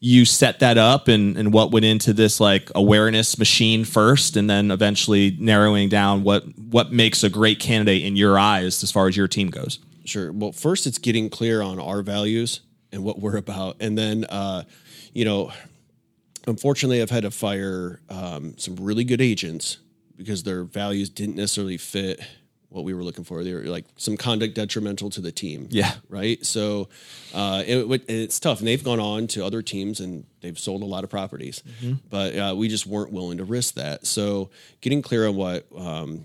you 0.00 0.24
set 0.24 0.58
that 0.60 0.78
up 0.78 1.06
and, 1.06 1.36
and 1.36 1.52
what 1.52 1.70
went 1.70 1.84
into 1.84 2.12
this 2.12 2.40
like 2.40 2.70
awareness 2.74 3.38
machine 3.38 3.84
first 3.84 4.36
and 4.36 4.48
then 4.50 4.70
eventually 4.70 5.36
narrowing 5.38 5.88
down 5.88 6.24
what 6.24 6.44
what 6.58 6.90
makes 6.90 7.22
a 7.22 7.28
great 7.30 7.60
candidate 7.60 8.02
in 8.04 8.16
your 8.16 8.38
eyes 8.38 8.82
as 8.82 8.90
far 8.90 9.06
as 9.06 9.16
your 9.16 9.28
team 9.28 9.48
goes? 9.48 9.78
Sure. 10.04 10.32
Well, 10.32 10.50
first 10.50 10.86
it's 10.88 10.98
getting 10.98 11.28
clear 11.30 11.62
on 11.62 11.78
our 11.78 12.02
values 12.02 12.60
and 12.92 13.02
what 13.04 13.18
we're 13.18 13.36
about, 13.36 13.76
and 13.80 13.96
then 13.96 14.24
uh, 14.24 14.64
you 15.12 15.24
know, 15.24 15.52
unfortunately, 16.46 17.02
I've 17.02 17.10
had 17.10 17.22
to 17.24 17.30
fire 17.30 18.00
um, 18.08 18.56
some 18.58 18.76
really 18.76 19.04
good 19.04 19.20
agents 19.20 19.78
because 20.16 20.42
their 20.42 20.64
values 20.64 21.08
didn't 21.10 21.36
necessarily 21.36 21.76
fit 21.78 22.20
what 22.68 22.84
we 22.84 22.94
were 22.94 23.02
looking 23.04 23.24
for. 23.24 23.44
They 23.44 23.52
were 23.52 23.64
like 23.64 23.84
some 23.96 24.16
conduct 24.16 24.54
detrimental 24.54 25.10
to 25.10 25.20
the 25.20 25.32
team. 25.32 25.68
Yeah. 25.70 25.92
Right. 26.08 26.44
So 26.46 26.88
uh, 27.34 27.62
it, 27.66 27.78
it- 27.90 28.04
it's 28.08 28.40
tough, 28.40 28.60
and 28.60 28.68
they've 28.68 28.82
gone 28.82 29.00
on 29.00 29.26
to 29.28 29.44
other 29.44 29.60
teams 29.62 30.00
and 30.00 30.24
they've 30.40 30.58
sold 30.58 30.82
a 30.82 30.86
lot 30.86 31.04
of 31.04 31.10
properties, 31.10 31.62
but 32.08 32.34
uh, 32.36 32.54
we 32.56 32.68
just 32.68 32.86
weren't 32.86 33.12
willing 33.12 33.38
to 33.38 33.44
risk 33.44 33.74
that. 33.74 34.06
So 34.06 34.50
getting 34.80 35.02
clear 35.02 35.26
on 35.28 35.36
what. 35.36 35.66
Um, 35.76 36.24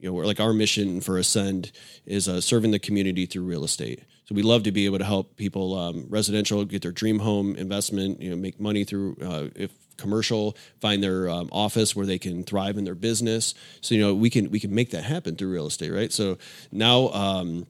you 0.00 0.10
know, 0.10 0.14
we're, 0.16 0.26
like 0.26 0.40
our 0.40 0.52
mission 0.52 1.00
for 1.00 1.16
Ascend 1.16 1.72
is 2.04 2.28
uh, 2.28 2.38
serving 2.42 2.72
the 2.72 2.78
community 2.78 3.24
through 3.24 3.44
real 3.44 3.64
estate. 3.64 4.00
So 4.24 4.34
we 4.34 4.42
love 4.42 4.62
to 4.62 4.72
be 4.72 4.86
able 4.86 4.98
to 4.98 5.04
help 5.04 5.36
people 5.36 5.76
um, 5.78 6.06
residential 6.08 6.64
get 6.64 6.82
their 6.82 6.92
dream 6.92 7.18
home 7.18 7.56
investment, 7.56 8.22
you 8.22 8.30
know, 8.30 8.36
make 8.36 8.58
money 8.58 8.84
through 8.84 9.16
uh, 9.22 9.48
if 9.54 9.70
commercial, 9.96 10.56
find 10.80 11.02
their 11.02 11.28
um, 11.28 11.48
office 11.52 11.94
where 11.94 12.06
they 12.06 12.18
can 12.18 12.42
thrive 12.42 12.76
in 12.76 12.84
their 12.84 12.94
business. 12.94 13.54
So 13.80 13.94
you 13.94 14.00
know, 14.00 14.14
we 14.14 14.30
can 14.30 14.50
we 14.50 14.60
can 14.60 14.74
make 14.74 14.90
that 14.90 15.04
happen 15.04 15.36
through 15.36 15.52
real 15.52 15.66
estate, 15.66 15.90
right? 15.90 16.12
So 16.12 16.38
now, 16.72 17.08
um, 17.08 17.66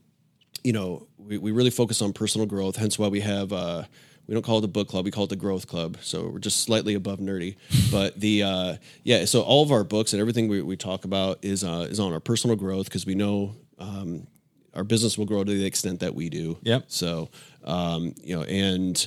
you 0.63 0.73
know, 0.73 1.07
we, 1.19 1.39
we 1.39 1.53
really 1.53 1.71
focus 1.71 2.01
on 2.03 2.13
personal 2.13 2.47
growth. 2.47 2.77
Hence 2.77 2.99
why 2.99 3.09
we 3.09 3.21
have. 3.21 3.53
Uh, 3.53 3.85
we 4.27 4.33
don't 4.33 4.43
call 4.43 4.57
it 4.57 4.63
the 4.63 4.69
book 4.69 4.89
club; 4.89 5.05
we 5.05 5.11
call 5.11 5.25
it 5.25 5.31
the 5.31 5.37
growth 5.37 5.67
club. 5.67 5.99
So 6.01 6.29
we're 6.29 6.39
just 6.39 6.63
slightly 6.63 6.95
above 6.95 7.19
nerdy, 7.19 7.57
but 7.91 8.19
the 8.19 8.43
uh, 8.43 8.77
yeah. 9.03 9.27
So 9.27 9.43
all 9.43 9.63
of 9.63 9.71
our 9.71 9.85
books 9.85 10.13
and 10.13 10.21
everything 10.21 10.49
we, 10.49 10.63
we 10.63 10.77
talk 10.77 11.05
about 11.05 11.41
is 11.43 11.63
uh, 11.63 11.89
is 11.91 12.01
on 12.01 12.13
our 12.13 12.21
personal 12.21 12.57
growth 12.57 12.87
because 12.87 13.05
we 13.05 13.15
know 13.15 13.57
um, 13.79 14.27
our 14.75 14.85
business 14.85 15.16
will 15.16 15.26
grow 15.26 15.45
to 15.45 15.52
the 15.52 15.64
extent 15.64 16.00
that 16.00 16.14
we 16.14 16.28
do. 16.28 16.59
Yep. 16.62 16.85
So 16.88 17.31
um, 17.64 18.14
you 18.23 18.37
know, 18.37 18.43
and 18.45 19.07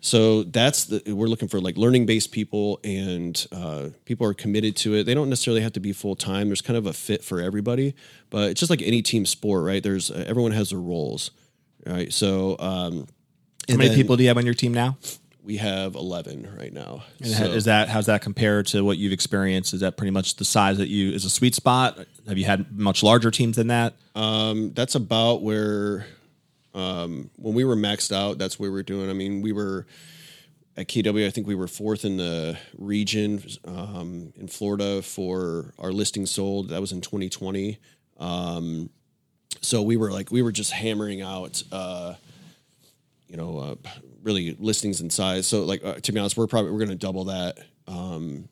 so 0.00 0.44
that's 0.44 0.84
the 0.86 1.12
we're 1.12 1.26
looking 1.26 1.48
for 1.48 1.60
like 1.60 1.76
learning 1.76 2.06
based 2.06 2.30
people 2.30 2.80
and 2.84 3.46
uh, 3.52 3.88
people 4.04 4.26
are 4.26 4.34
committed 4.34 4.76
to 4.76 4.94
it. 4.94 5.04
They 5.04 5.14
don't 5.14 5.28
necessarily 5.28 5.62
have 5.62 5.72
to 5.72 5.80
be 5.80 5.92
full 5.92 6.14
time. 6.14 6.48
There's 6.48 6.62
kind 6.62 6.76
of 6.76 6.86
a 6.86 6.92
fit 6.92 7.24
for 7.24 7.40
everybody, 7.40 7.94
but 8.30 8.50
it's 8.50 8.60
just 8.60 8.70
like 8.70 8.82
any 8.82 9.02
team 9.02 9.26
sport, 9.26 9.64
right? 9.64 9.82
There's 9.82 10.10
uh, 10.10 10.24
everyone 10.26 10.52
has 10.52 10.70
their 10.70 10.78
roles, 10.78 11.32
right? 11.84 12.12
So 12.12 12.56
um, 12.60 13.08
How 13.68 13.76
many 13.76 13.94
people 13.94 14.16
do 14.16 14.22
you 14.22 14.28
have 14.28 14.38
on 14.38 14.44
your 14.44 14.54
team 14.54 14.72
now? 14.72 14.96
We 15.48 15.56
have 15.56 15.94
11 15.94 16.46
right 16.58 16.74
now. 16.74 17.04
And 17.22 17.30
So- 17.30 17.44
is 17.46 17.64
that 17.64 17.88
how's 17.88 18.04
that 18.04 18.20
compare 18.20 18.62
to 18.64 18.84
what 18.84 18.98
you've 18.98 19.14
experienced? 19.14 19.72
Is 19.72 19.80
that 19.80 19.96
pretty 19.96 20.10
much 20.10 20.36
the 20.36 20.44
size 20.44 20.76
that 20.76 20.88
you 20.88 21.10
is 21.10 21.24
a 21.24 21.30
sweet 21.30 21.54
spot? 21.54 21.98
Have 22.28 22.36
you 22.36 22.44
had 22.44 22.78
much 22.78 23.02
larger 23.02 23.30
teams 23.30 23.56
than 23.56 23.68
that? 23.68 23.94
Um, 24.14 24.72
that's 24.74 24.94
about 24.94 25.40
where 25.42 26.06
um, 26.74 27.30
when 27.36 27.54
we 27.54 27.64
were 27.64 27.76
maxed 27.76 28.12
out, 28.14 28.36
that's 28.36 28.60
where 28.60 28.70
we 28.70 28.76
were 28.76 28.82
doing. 28.82 29.08
I 29.08 29.14
mean, 29.14 29.40
we 29.40 29.52
were 29.52 29.86
at 30.76 30.86
KW. 30.86 31.26
I 31.26 31.30
think 31.30 31.46
we 31.46 31.54
were 31.54 31.66
fourth 31.66 32.04
in 32.04 32.18
the 32.18 32.58
region 32.76 33.42
um, 33.64 34.34
in 34.36 34.48
Florida 34.48 35.00
for 35.00 35.72
our 35.78 35.92
listing 35.92 36.26
sold. 36.26 36.68
That 36.68 36.82
was 36.82 36.92
in 36.92 37.00
2020. 37.00 37.78
Um, 38.18 38.90
so 39.62 39.80
we 39.80 39.96
were 39.96 40.12
like 40.12 40.30
we 40.30 40.42
were 40.42 40.52
just 40.52 40.72
hammering 40.72 41.22
out. 41.22 41.62
Uh, 41.72 42.14
you 43.28 43.36
know, 43.36 43.58
uh, 43.58 43.74
really 44.22 44.56
listings 44.58 45.00
in 45.00 45.10
size. 45.10 45.46
So, 45.46 45.64
like 45.64 45.84
uh, 45.84 45.94
to 45.94 46.12
be 46.12 46.18
honest, 46.18 46.36
we're 46.36 46.46
probably 46.46 46.72
we're 46.72 46.78
going 46.78 46.90
to 46.90 46.96
double 46.96 47.24
that 47.24 47.58
um, 47.86 48.48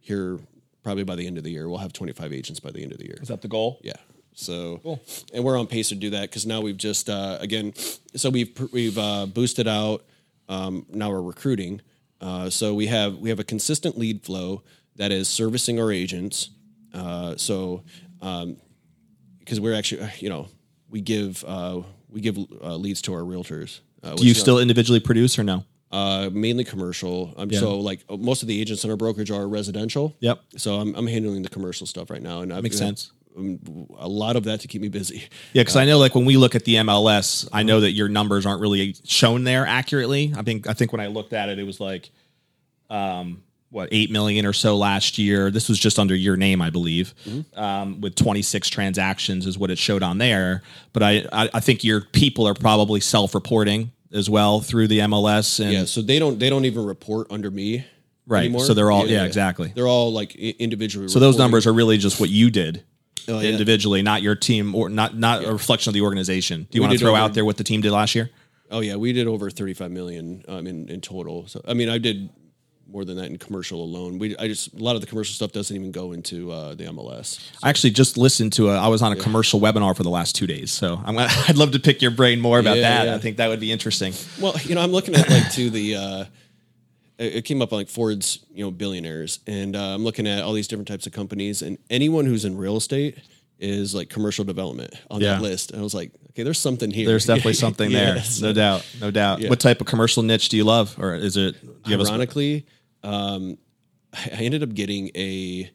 here 0.00 0.38
probably 0.82 1.04
by 1.04 1.16
the 1.16 1.26
end 1.26 1.38
of 1.38 1.44
the 1.44 1.50
year. 1.50 1.68
We'll 1.68 1.78
have 1.78 1.92
25 1.92 2.32
agents 2.32 2.60
by 2.60 2.70
the 2.70 2.82
end 2.82 2.92
of 2.92 2.98
the 2.98 3.06
year. 3.06 3.18
Is 3.20 3.28
that 3.28 3.42
the 3.42 3.48
goal? 3.48 3.80
Yeah. 3.82 3.96
So, 4.34 4.78
cool. 4.82 5.02
and 5.34 5.42
we're 5.42 5.58
on 5.58 5.66
pace 5.66 5.88
to 5.88 5.96
do 5.96 6.10
that 6.10 6.22
because 6.22 6.46
now 6.46 6.60
we've 6.60 6.76
just 6.76 7.10
uh, 7.10 7.38
again, 7.40 7.74
so 8.14 8.30
we've 8.30 8.56
we've 8.72 8.96
uh, 8.96 9.26
boosted 9.26 9.66
out. 9.66 10.04
Um, 10.48 10.86
now 10.88 11.10
we're 11.10 11.22
recruiting. 11.22 11.80
Uh, 12.20 12.50
so 12.50 12.74
we 12.74 12.86
have 12.86 13.16
we 13.16 13.30
have 13.30 13.40
a 13.40 13.44
consistent 13.44 13.98
lead 13.98 14.22
flow 14.22 14.62
that 14.96 15.10
is 15.10 15.28
servicing 15.28 15.80
our 15.80 15.90
agents. 15.90 16.50
Uh, 16.94 17.36
so, 17.36 17.82
because 18.20 19.60
we're 19.60 19.74
actually 19.74 20.02
uh, 20.02 20.10
you 20.18 20.28
know 20.28 20.48
we 20.88 21.00
give 21.00 21.44
uh, 21.46 21.80
we 22.08 22.20
give 22.20 22.38
uh, 22.62 22.76
leads 22.76 23.02
to 23.02 23.14
our 23.14 23.22
realtors. 23.22 23.80
Uh, 24.02 24.14
Do 24.14 24.26
you 24.26 24.34
still 24.34 24.58
individually 24.58 25.00
produce 25.00 25.38
or 25.38 25.44
no? 25.44 25.64
uh, 25.90 26.28
mainly 26.32 26.64
commercial. 26.64 27.32
Um, 27.36 27.50
So 27.50 27.78
like 27.80 28.04
uh, 28.08 28.16
most 28.16 28.42
of 28.42 28.48
the 28.48 28.60
agents 28.60 28.84
in 28.84 28.90
our 28.90 28.96
brokerage 28.96 29.30
are 29.30 29.48
residential. 29.48 30.14
Yep. 30.20 30.40
So 30.56 30.74
I'm, 30.80 30.94
I'm 30.94 31.06
handling 31.06 31.42
the 31.42 31.48
commercial 31.48 31.86
stuff 31.86 32.10
right 32.10 32.22
now, 32.22 32.42
and 32.42 32.52
I've 32.52 32.62
Makes 32.62 32.76
sense. 32.78 33.10
um, 33.36 33.58
a 33.98 34.06
lot 34.08 34.36
of 34.36 34.44
that 34.44 34.60
to 34.60 34.68
keep 34.68 34.82
me 34.82 34.88
busy. 34.88 35.20
Yeah, 35.54 35.62
because 35.62 35.76
I 35.76 35.84
know 35.86 35.98
like 35.98 36.14
when 36.14 36.26
we 36.26 36.36
look 36.36 36.54
at 36.54 36.64
the 36.64 36.74
MLS, 36.76 37.48
I 37.52 37.62
know 37.62 37.80
that 37.80 37.92
your 37.92 38.08
numbers 38.08 38.44
aren't 38.44 38.60
really 38.60 38.96
shown 39.04 39.44
there 39.44 39.64
accurately. 39.66 40.32
I 40.36 40.42
think 40.42 40.66
I 40.68 40.74
think 40.74 40.92
when 40.92 41.00
I 41.00 41.06
looked 41.06 41.32
at 41.32 41.48
it, 41.48 41.58
it 41.58 41.64
was 41.64 41.80
like 41.80 42.10
um 42.90 43.42
what 43.70 43.88
eight 43.92 44.10
million 44.10 44.46
or 44.46 44.52
so 44.52 44.76
last 44.76 45.18
year. 45.18 45.50
This 45.50 45.68
was 45.68 45.78
just 45.78 45.98
under 45.98 46.14
your 46.14 46.36
name, 46.36 46.62
I 46.62 46.70
believe, 46.70 47.14
um, 47.54 48.00
with 48.00 48.14
26 48.14 48.68
transactions 48.70 49.46
is 49.46 49.58
what 49.58 49.70
it 49.70 49.78
showed 49.78 50.02
on 50.02 50.18
there. 50.18 50.62
But 50.92 51.02
I, 51.02 51.24
I 51.32 51.50
I 51.54 51.60
think 51.60 51.84
your 51.84 52.00
people 52.00 52.46
are 52.48 52.54
probably 52.54 53.00
self-reporting 53.00 53.92
as 54.12 54.30
well 54.30 54.60
through 54.60 54.88
the 54.88 55.00
MLS 55.00 55.60
and 55.60 55.72
Yeah, 55.72 55.84
so 55.84 56.00
they 56.00 56.18
don't 56.18 56.38
they 56.38 56.48
don't 56.50 56.64
even 56.64 56.84
report 56.84 57.26
under 57.30 57.50
me. 57.50 57.84
Right, 58.26 58.40
Anymore. 58.40 58.64
so 58.64 58.74
they're 58.74 58.90
all- 58.90 59.06
yeah, 59.06 59.24
exactly. 59.24 59.72
They're 59.74 59.86
all 59.88 60.12
like 60.12 60.34
individually. 60.36 61.08
so 61.08 61.18
those 61.18 61.38
numbers 61.38 61.66
are 61.66 61.72
really 61.72 61.96
just 61.96 62.20
what 62.20 62.28
you 62.28 62.50
did. 62.50 62.84
Oh, 63.26 63.40
yeah. 63.40 63.50
Individually, 63.50 64.00
not 64.02 64.20
your 64.22 64.34
team, 64.34 64.74
or 64.74 64.88
not 64.90 65.16
not 65.16 65.44
a 65.44 65.52
reflection 65.52 65.90
of 65.90 65.94
the 65.94 66.00
organization. 66.02 66.66
Do 66.70 66.76
you 66.76 66.80
We 66.82 66.86
want 66.88 66.92
to 66.92 66.98
throw 66.98 67.10
over- 67.12 67.18
out 67.20 67.34
there 67.34 67.44
what 67.44 67.56
the 67.58 67.64
team 67.64 67.80
did 67.82 67.90
last 67.92 68.14
year? 68.14 68.30
Oh 68.70 68.80
yeah, 68.80 68.96
we 68.96 69.12
did 69.14 69.26
over 69.26 69.50
35 69.50 69.90
million 69.90 70.44
um, 70.48 70.66
in 70.66 70.88
in 70.88 71.00
total. 71.02 71.46
So 71.46 71.62
I 71.68 71.74
mean, 71.74 71.88
I 71.90 71.96
did 71.98 72.28
more 72.90 73.04
than 73.04 73.16
that 73.16 73.26
in 73.26 73.36
commercial 73.38 73.82
alone. 73.84 74.18
We 74.18 74.36
I 74.38 74.48
just 74.48 74.72
a 74.72 74.76
lot 74.82 74.94
of 74.94 75.00
the 75.02 75.06
commercial 75.06 75.34
stuff 75.34 75.52
doesn't 75.52 75.74
even 75.76 75.92
go 75.92 76.12
into 76.12 76.50
uh, 76.50 76.74
the 76.74 76.84
MLS. 76.84 77.38
I 77.62 77.68
actually 77.68 77.90
just 77.90 78.16
listened 78.16 78.52
to 78.54 78.70
a. 78.70 78.78
I 78.78 78.88
was 78.88 79.02
on 79.02 79.12
a 79.12 79.16
commercial 79.16 79.60
webinar 79.60 79.94
for 79.96 80.02
the 80.02 80.10
last 80.10 80.34
two 80.34 80.46
days, 80.46 80.72
so 80.72 81.00
I'm. 81.04 81.14
gonna- 81.16 81.28
I'd 81.48 81.56
love 81.56 81.72
to 81.72 81.78
pick 81.80 82.00
your 82.02 82.10
brain 82.12 82.40
more 82.40 82.58
about 82.58 82.76
Yeah, 82.78 82.82
that. 82.98 83.06
yeah. 83.06 83.14
I 83.14 83.18
think 83.18 83.36
that 83.36 83.48
would 83.48 83.60
be 83.60 83.70
interesting. 83.72 84.12
Well, 84.40 84.54
you 84.64 84.74
know, 84.74 84.80
I'm 84.80 84.92
looking 84.92 85.14
at 85.14 85.28
like 85.28 85.52
to 85.52 85.70
the. 85.70 85.96
Uh, 85.96 86.24
it 87.18 87.44
came 87.44 87.60
up 87.62 87.72
on 87.72 87.80
like 87.80 87.88
Forbes, 87.88 88.44
you 88.52 88.64
know, 88.64 88.70
billionaires, 88.70 89.40
and 89.46 89.74
uh, 89.74 89.94
I'm 89.94 90.04
looking 90.04 90.26
at 90.28 90.42
all 90.44 90.52
these 90.52 90.68
different 90.68 90.86
types 90.88 91.06
of 91.06 91.12
companies, 91.12 91.62
and 91.62 91.76
anyone 91.90 92.26
who's 92.26 92.44
in 92.44 92.56
real 92.56 92.76
estate 92.76 93.18
is 93.58 93.92
like 93.92 94.08
commercial 94.08 94.44
development 94.44 94.94
on 95.10 95.20
Yeah. 95.20 95.32
that 95.34 95.42
list. 95.42 95.72
And 95.72 95.80
I 95.80 95.82
was 95.82 95.92
like, 95.94 96.12
okay, 96.30 96.44
there's 96.44 96.60
something 96.60 96.92
here. 96.92 97.08
There's 97.08 97.26
definitely 97.26 97.54
something 97.66 97.90
there, 97.90 98.20
so- 98.22 98.46
no 98.46 98.52
doubt, 98.52 98.86
no 99.00 99.10
doubt. 99.10 99.40
Yeah. 99.40 99.48
What 99.50 99.58
type 99.58 99.80
of 99.80 99.88
commercial 99.88 100.22
niche 100.22 100.48
do 100.48 100.56
you 100.56 100.62
love, 100.62 100.94
or 100.96 101.16
is 101.16 101.36
it? 101.36 101.56
Do 101.84 101.90
you 101.90 102.00
Ironically, 102.00 102.66
um, 103.02 103.58
I 104.12 104.38
ended 104.38 104.62
up 104.62 104.74
getting 104.74 105.10
a, 105.14 105.70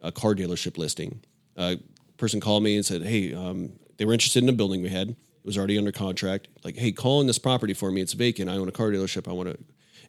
a 0.00 0.12
car 0.12 0.34
dealership 0.34 0.78
listing. 0.78 1.20
A 1.56 1.78
person 2.16 2.40
called 2.40 2.62
me 2.62 2.76
and 2.76 2.84
said, 2.84 3.02
"Hey, 3.02 3.34
um, 3.34 3.72
they 3.96 4.04
were 4.04 4.12
interested 4.12 4.42
in 4.42 4.48
a 4.48 4.52
building 4.52 4.82
we 4.82 4.88
had. 4.88 5.10
It 5.10 5.16
was 5.44 5.56
already 5.56 5.78
under 5.78 5.92
contract. 5.92 6.48
Like, 6.64 6.76
hey, 6.76 6.92
call 6.92 7.20
in 7.20 7.26
this 7.26 7.38
property 7.38 7.74
for 7.74 7.90
me. 7.90 8.00
It's 8.00 8.12
vacant. 8.12 8.50
I 8.50 8.56
own 8.56 8.68
a 8.68 8.72
car 8.72 8.88
dealership. 8.88 9.28
I 9.28 9.32
want 9.32 9.50
to." 9.50 9.58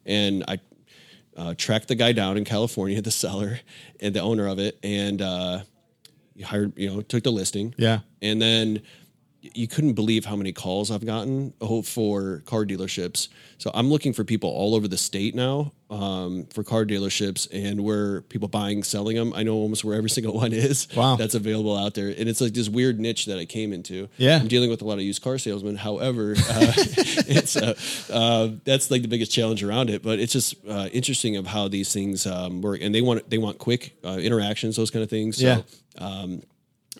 And 0.06 0.44
I 0.48 0.58
uh, 1.36 1.54
tracked 1.56 1.88
the 1.88 1.94
guy 1.94 2.12
down 2.12 2.36
in 2.36 2.44
California, 2.44 3.00
the 3.02 3.10
seller 3.10 3.60
and 4.00 4.14
the 4.14 4.20
owner 4.20 4.46
of 4.46 4.58
it, 4.58 4.78
and 4.82 5.22
uh, 5.22 5.60
he 6.34 6.42
hired, 6.42 6.72
you 6.76 6.88
know, 6.88 7.00
took 7.02 7.24
the 7.24 7.32
listing. 7.32 7.74
Yeah. 7.76 8.00
And 8.22 8.40
then 8.40 8.82
you 9.42 9.66
couldn't 9.66 9.94
believe 9.94 10.26
how 10.26 10.36
many 10.36 10.52
calls 10.52 10.90
I've 10.90 11.04
gotten 11.04 11.54
oh, 11.60 11.82
for 11.82 12.42
car 12.44 12.64
dealerships. 12.66 13.28
So 13.58 13.70
I'm 13.72 13.88
looking 13.88 14.12
for 14.12 14.22
people 14.22 14.50
all 14.50 14.74
over 14.74 14.86
the 14.86 14.98
state 14.98 15.34
now 15.34 15.72
um, 15.88 16.46
for 16.52 16.62
car 16.62 16.84
dealerships 16.84 17.48
and 17.52 17.82
where 17.82 18.20
people 18.22 18.48
buying, 18.48 18.82
selling 18.82 19.16
them. 19.16 19.32
I 19.34 19.42
know 19.42 19.54
almost 19.54 19.82
where 19.82 19.96
every 19.96 20.10
single 20.16 20.34
one 20.34 20.52
is. 20.52 20.88
Wow. 20.94 21.16
That's 21.16 21.34
available 21.34 21.76
out 21.76 21.94
there. 21.94 22.08
And 22.08 22.28
it's 22.28 22.40
like 22.40 22.52
this 22.52 22.68
weird 22.68 23.00
niche 23.00 23.26
that 23.26 23.38
I 23.38 23.46
came 23.46 23.72
into. 23.72 24.08
Yeah. 24.18 24.38
I'm 24.38 24.48
dealing 24.48 24.68
with 24.68 24.82
a 24.82 24.84
lot 24.84 24.94
of 24.94 25.02
used 25.02 25.22
car 25.22 25.38
salesmen. 25.38 25.76
However, 25.76 26.32
uh, 26.36 26.36
it's 26.76 27.56
uh, 27.56 27.74
uh, 28.12 28.56
that's 28.64 28.90
like 28.90 29.02
the 29.02 29.08
biggest 29.08 29.32
challenge 29.32 29.62
around 29.64 29.88
it. 29.88 30.02
But 30.02 30.18
it's 30.18 30.32
just 30.34 30.54
uh, 30.68 30.88
interesting 30.92 31.36
of 31.36 31.46
how 31.46 31.68
these 31.68 31.92
things 31.92 32.26
um, 32.26 32.60
work. 32.60 32.80
And 32.82 32.94
they 32.94 33.00
want 33.00 33.28
they 33.30 33.38
want 33.38 33.58
quick 33.58 33.96
uh, 34.04 34.18
interactions, 34.20 34.76
those 34.76 34.90
kind 34.90 35.02
of 35.02 35.08
things. 35.08 35.38
So, 35.38 35.46
Yeah. 35.46 35.62
Um, 35.98 36.42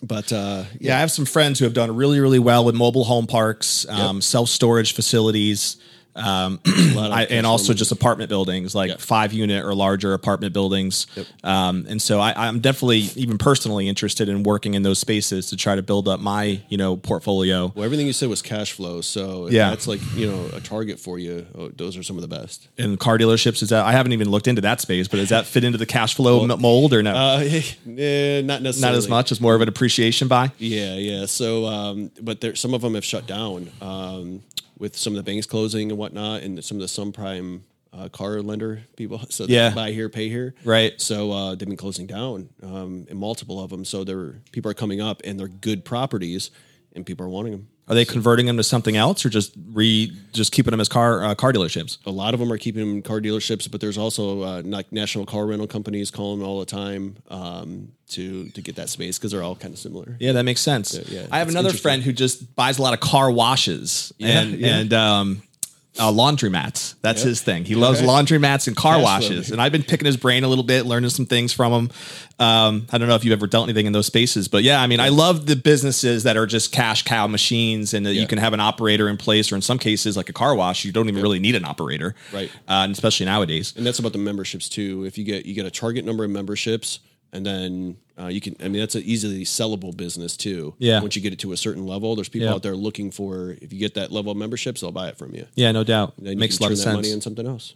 but 0.01 0.31
uh, 0.33 0.63
Yeah, 0.79 0.97
I 0.97 0.99
have 0.99 1.11
some 1.11 1.25
friends 1.25 1.59
who 1.59 1.65
have 1.65 1.73
done 1.73 1.95
really, 1.95 2.19
really 2.19 2.39
well 2.39 2.65
with 2.65 2.75
mobile 2.75 3.03
home 3.03 3.27
parks, 3.27 3.87
um, 3.89 4.21
self 4.21 4.49
storage 4.49 4.93
facilities. 4.93 5.77
Um, 6.15 6.59
I, 6.65 7.27
and 7.29 7.45
also 7.45 7.73
just 7.73 7.91
apartment 7.91 8.29
buildings, 8.29 8.75
like 8.75 8.89
Yeah. 8.89 8.95
five 8.97 9.31
unit 9.33 9.63
or 9.63 9.73
larger 9.73 10.13
apartment 10.13 10.53
buildings. 10.53 11.07
Um, 11.43 11.85
and 11.87 12.01
so 12.01 12.19
I, 12.19 12.47
I'm 12.47 12.59
definitely 12.59 13.09
even 13.15 13.37
personally 13.37 13.87
interested 13.87 14.27
in 14.29 14.43
working 14.43 14.73
in 14.73 14.83
those 14.83 14.99
spaces 14.99 15.47
to 15.51 15.55
try 15.57 15.75
to 15.75 15.81
build 15.81 16.07
up 16.07 16.19
my 16.19 16.61
you 16.69 16.77
know 16.77 16.97
portfolio. 16.97 17.71
Well, 17.75 17.85
everything 17.85 18.07
you 18.07 18.13
said 18.13 18.29
was 18.29 18.41
cash 18.41 18.71
flow, 18.73 19.01
so 19.01 19.47
Yeah. 19.49 19.69
that's 19.69 19.87
like 19.87 20.01
you 20.15 20.29
know 20.29 20.49
a 20.53 20.59
target 20.59 20.99
for 20.99 21.17
you. 21.19 21.45
Oh, 21.57 21.69
those 21.69 21.95
are 21.97 22.03
some 22.03 22.17
of 22.17 22.21
the 22.21 22.27
best. 22.27 22.67
And 22.77 22.99
car 22.99 23.17
dealerships 23.17 23.61
is 23.63 23.69
that 23.69 23.85
I 23.85 23.91
haven't 23.93 24.11
even 24.13 24.29
looked 24.29 24.47
into 24.47 24.61
that 24.61 24.81
space, 24.81 25.07
but 25.07 25.17
does 25.17 25.29
that 25.29 25.45
fit 25.45 25.63
into 25.63 25.77
the 25.77 25.85
cash 25.85 26.15
flow 26.15 26.43
m- 26.43 26.61
mold 26.61 26.93
or 26.93 27.01
no? 27.03 27.13
Uh, 27.13 27.39
eh, 27.97 28.41
not 28.41 28.61
necessarily. 28.61 28.81
Not 28.81 28.97
as 28.97 29.07
much. 29.09 29.31
It's 29.31 29.41
more 29.41 29.55
of 29.55 29.61
an 29.61 29.69
appreciation 29.69 30.27
buy. 30.27 30.51
Yeah, 30.57 30.95
yeah. 30.95 31.25
So, 31.25 31.65
um, 31.67 32.11
but 32.21 32.41
there, 32.41 32.55
some 32.55 32.73
of 32.73 32.81
them 32.81 32.95
have 32.95 33.05
shut 33.05 33.25
down 33.27 33.69
um, 33.81 34.43
with 34.81 34.97
some 34.97 35.13
of 35.13 35.17
the 35.17 35.23
banks 35.23 35.45
closing 35.45 35.91
and 35.91 35.97
whatnot, 35.99 36.41
and 36.41 36.61
some 36.63 36.75
of 36.77 36.81
the 36.81 36.87
subprime 36.87 37.61
uh, 37.93 38.09
car 38.09 38.41
lender 38.41 38.81
people. 38.97 39.21
So 39.29 39.45
Yeah. 39.47 39.69
buy 39.75 39.91
here, 39.91 40.09
pay 40.09 40.27
here. 40.27 40.55
Right. 40.65 40.99
So 40.99 41.31
uh, 41.31 41.55
they've 41.55 41.67
been 41.67 41.77
closing 41.77 42.07
down, 42.07 42.49
um, 42.63 43.05
and 43.07 43.19
multiple 43.19 43.61
of 43.63 43.69
them. 43.69 43.85
So 43.85 44.03
there, 44.03 44.41
people 44.51 44.71
are 44.71 44.73
coming 44.73 44.99
up, 44.99 45.21
and 45.23 45.39
they're 45.39 45.47
good 45.47 45.85
properties, 45.85 46.49
and 46.95 47.05
people 47.05 47.25
are 47.27 47.29
wanting 47.29 47.51
them. 47.51 47.67
Are 47.91 47.93
they 47.93 48.05
converting 48.05 48.45
them 48.45 48.55
to 48.55 48.63
something 48.63 48.95
else, 48.95 49.25
or 49.25 49.29
just 49.29 49.51
re 49.73 50.13
just 50.31 50.53
keeping 50.53 50.71
them 50.71 50.79
as 50.79 50.87
car 50.87 51.25
uh, 51.25 51.35
car 51.35 51.51
dealerships? 51.51 51.97
A 52.05 52.09
lot 52.09 52.33
of 52.33 52.39
them 52.39 52.49
are 52.49 52.57
keeping 52.57 52.79
them 52.79 52.95
in 52.95 53.01
car 53.01 53.19
dealerships, 53.19 53.69
but 53.69 53.81
there's 53.81 53.97
also 53.97 54.43
uh, 54.43 54.61
like 54.63 54.93
national 54.93 55.25
car 55.25 55.45
rental 55.45 55.67
companies 55.67 56.09
calling 56.09 56.41
all 56.41 56.61
the 56.61 56.65
time 56.65 57.17
um, 57.29 57.91
to 58.11 58.47
to 58.51 58.61
get 58.61 58.77
that 58.77 58.87
space 58.87 59.17
because 59.17 59.33
they're 59.33 59.43
all 59.43 59.57
kind 59.57 59.73
of 59.73 59.77
similar. 59.77 60.15
Yeah, 60.21 60.31
that 60.31 60.43
makes 60.43 60.61
sense. 60.61 60.97
yeah, 61.09 61.27
I 61.29 61.39
have 61.39 61.49
another 61.49 61.73
friend 61.73 62.01
who 62.01 62.13
just 62.13 62.55
buys 62.55 62.79
a 62.79 62.81
lot 62.81 62.93
of 62.93 63.01
car 63.01 63.29
washes 63.29 64.13
and 64.21 64.51
yeah. 64.51 64.77
and 64.77 64.93
um, 64.93 65.43
uh, 65.99 66.09
laundromats. 66.11 66.95
That's 67.01 67.21
his 67.21 67.41
thing. 67.41 67.65
He 67.65 67.75
loves 67.75 68.01
laundromats 68.01 68.67
and 68.67 68.75
car 68.77 68.95
Cash 68.95 69.03
washes. 69.03 69.51
And 69.51 69.61
I've 69.61 69.71
been 69.73 69.83
picking 69.83 70.05
his 70.05 70.15
brain 70.17 70.43
a 70.43 70.47
little 70.47 70.63
bit, 70.63 70.85
learning 70.85 71.09
some 71.09 71.25
things 71.25 71.51
from 71.51 71.71
him. 71.73 71.91
Um, 72.39 72.87
I 72.91 72.97
don't 72.97 73.07
know 73.07 73.15
if 73.15 73.23
you've 73.25 73.33
ever 73.33 73.45
dealt 73.45 73.65
anything 73.65 73.85
in 73.85 73.93
those 73.93 74.05
spaces, 74.07 74.47
but 74.47 74.63
yeah, 74.63 74.81
I 74.81 74.87
mean, 74.87 74.99
I 74.99 75.09
love 75.09 75.45
the 75.45 75.55
businesses 75.55 76.23
that 76.23 76.37
are 76.37 76.45
just 76.47 76.71
cash 76.71 77.03
cow 77.03 77.27
machines, 77.27 77.93
and 77.93 78.05
that 78.05 78.13
you 78.15 78.25
can 78.25 78.37
have 78.39 78.53
an 78.53 78.59
operator 78.59 79.09
in 79.09 79.17
place, 79.17 79.51
or 79.51 79.55
in 79.55 79.61
some 79.61 79.77
cases, 79.77 80.15
like 80.17 80.29
a 80.29 80.33
car 80.33 80.55
wash, 80.55 80.83
you 80.85 80.91
don't 80.91 81.07
even 81.09 81.21
really 81.21 81.39
need 81.39 81.55
an 81.55 81.65
operator, 81.65 82.15
Right. 82.33 82.49
Uh, 82.67 82.81
and 82.85 82.93
especially 82.93 83.25
nowadays. 83.25 83.73
and 83.77 83.85
that's 83.85 83.99
about 83.99 84.13
the 84.13 84.17
memberships 84.17 84.69
too. 84.69 85.03
If 85.05 85.17
you 85.17 85.23
get 85.23 85.45
you 85.45 85.53
get 85.53 85.65
a 85.65 85.71
target 85.71 86.05
number 86.05 86.23
of 86.23 86.31
memberships, 86.31 86.99
and 87.33 87.45
then 87.45 87.97
uh, 88.19 88.27
you 88.27 88.41
can. 88.41 88.55
I 88.59 88.63
mean, 88.67 88.79
that's 88.81 88.93
an 88.95 89.03
easily 89.03 89.43
sellable 89.45 89.95
business 89.95 90.37
too. 90.37 90.75
Yeah. 90.77 90.99
Once 91.01 91.15
you 91.15 91.21
get 91.21 91.33
it 91.33 91.39
to 91.39 91.53
a 91.53 91.57
certain 91.57 91.87
level, 91.87 92.15
there's 92.15 92.29
people 92.29 92.47
Yeah. 92.49 92.53
out 92.53 92.61
there 92.61 92.75
looking 92.75 93.09
for. 93.09 93.57
If 93.61 93.71
you 93.73 93.79
get 93.79 93.93
that 93.95 94.11
level 94.11 94.31
of 94.31 94.37
memberships, 94.37 94.81
they'll 94.81 94.91
buy 94.91 95.07
it 95.07 95.17
from 95.17 95.33
you. 95.33 95.47
Yeah, 95.55 95.71
no 95.71 95.83
doubt. 95.83 96.13
Then 96.19 96.37
Makes 96.37 96.59
a 96.59 96.63
lot 96.63 96.71
of 96.71 96.77
sense. 96.77 96.93
money 96.95 97.09
in 97.11 97.21
something 97.21 97.47
else. 97.47 97.73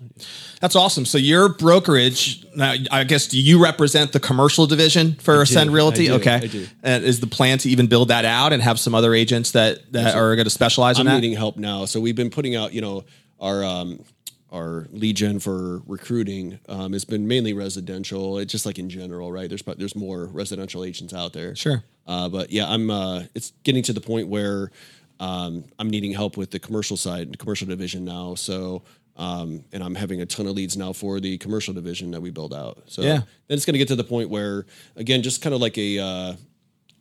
That's 0.61 0.75
awesome. 0.75 1.05
So 1.05 1.17
your 1.17 1.49
brokerage, 1.49 2.45
now, 2.55 2.73
I 2.91 3.03
guess, 3.05 3.27
do 3.27 3.39
you 3.39 3.61
represent 3.63 4.11
the 4.11 4.19
commercial 4.19 4.67
division 4.67 5.13
for 5.15 5.41
Ascend 5.41 5.71
Realty? 5.73 6.05
I 6.05 6.07
do, 6.07 6.13
okay. 6.21 6.35
I 6.35 6.47
do. 6.47 6.67
And 6.83 7.03
is 7.03 7.19
the 7.21 7.27
plan 7.27 7.57
to 7.59 7.69
even 7.69 7.87
build 7.87 8.09
that 8.09 8.25
out 8.25 8.53
and 8.53 8.61
have 8.61 8.79
some 8.79 8.93
other 8.93 9.13
agents 9.13 9.51
that, 9.51 9.91
that 9.93 10.15
are 10.15 10.35
going 10.35 10.45
to 10.45 10.49
specialize 10.51 10.99
in 10.99 11.07
I'm 11.07 11.13
that? 11.15 11.21
needing 11.21 11.37
help 11.37 11.57
now, 11.57 11.85
so 11.85 11.99
we've 11.99 12.15
been 12.15 12.29
putting 12.29 12.55
out. 12.55 12.73
You 12.73 12.81
know, 12.81 13.05
our 13.39 13.63
um, 13.63 14.03
our 14.51 14.87
lead 14.91 15.15
gen 15.17 15.39
for 15.39 15.81
recruiting 15.85 16.59
um, 16.69 16.93
has 16.93 17.03
been 17.05 17.27
mainly 17.27 17.53
residential. 17.53 18.37
It's 18.37 18.51
just 18.51 18.65
like 18.65 18.79
in 18.79 18.89
general, 18.89 19.31
right? 19.31 19.49
There's 19.49 19.63
there's 19.77 19.95
more 19.95 20.25
residential 20.25 20.83
agents 20.83 21.13
out 21.13 21.33
there. 21.33 21.55
Sure. 21.55 21.83
Uh, 22.07 22.29
but 22.29 22.51
yeah, 22.51 22.69
I'm. 22.69 22.89
Uh, 22.89 23.23
it's 23.33 23.51
getting 23.63 23.83
to 23.83 23.93
the 23.93 24.01
point 24.01 24.27
where 24.27 24.71
um, 25.19 25.65
I'm 25.79 25.89
needing 25.89 26.11
help 26.13 26.37
with 26.37 26.51
the 26.51 26.59
commercial 26.59 26.97
side, 26.97 27.31
the 27.33 27.37
commercial 27.37 27.67
division 27.67 28.05
now. 28.05 28.35
So. 28.35 28.83
Um, 29.17 29.63
and 29.71 29.81
I'm 29.81 29.95
having 29.95 30.19
a 30.19 30.25
ton 30.25 30.45
of 30.45 30.55
leads 30.55 30.75
now 30.75 30.91
for 30.91 31.21
the 31.21 31.37
commercial 31.37 31.73
division 31.73 32.11
that 32.11 32.21
we 32.21 32.31
build 32.31 32.53
out. 32.53 32.83
So 32.87 33.01
Yeah. 33.01 33.19
then 33.47 33.55
it's 33.55 33.63
going 33.63 33.75
to 33.75 33.77
get 33.77 33.87
to 33.87 33.95
the 33.95 34.03
point 34.03 34.29
where, 34.29 34.65
again, 34.97 35.21
just 35.21 35.41
kind 35.41 35.55
of 35.55 35.61
like 35.61 35.77
a, 35.77 35.99
uh, 35.99 36.35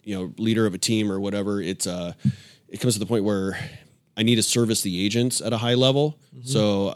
you 0.04 0.14
know, 0.14 0.33
leader 0.38 0.64
of 0.64 0.74
a 0.74 0.78
team 0.78 1.11
or 1.11 1.18
whatever. 1.18 1.61
It's 1.61 1.88
uh, 1.88 2.12
it 2.68 2.78
comes 2.78 2.92
to 2.94 3.00
the 3.00 3.07
point 3.07 3.24
where 3.24 3.59
I 4.16 4.22
need 4.22 4.37
to 4.37 4.44
service 4.44 4.83
the 4.83 5.04
agents 5.04 5.40
at 5.40 5.52
a 5.52 5.57
high 5.57 5.74
level. 5.74 6.16
Mm-hmm. 6.33 6.46
So 6.46 6.94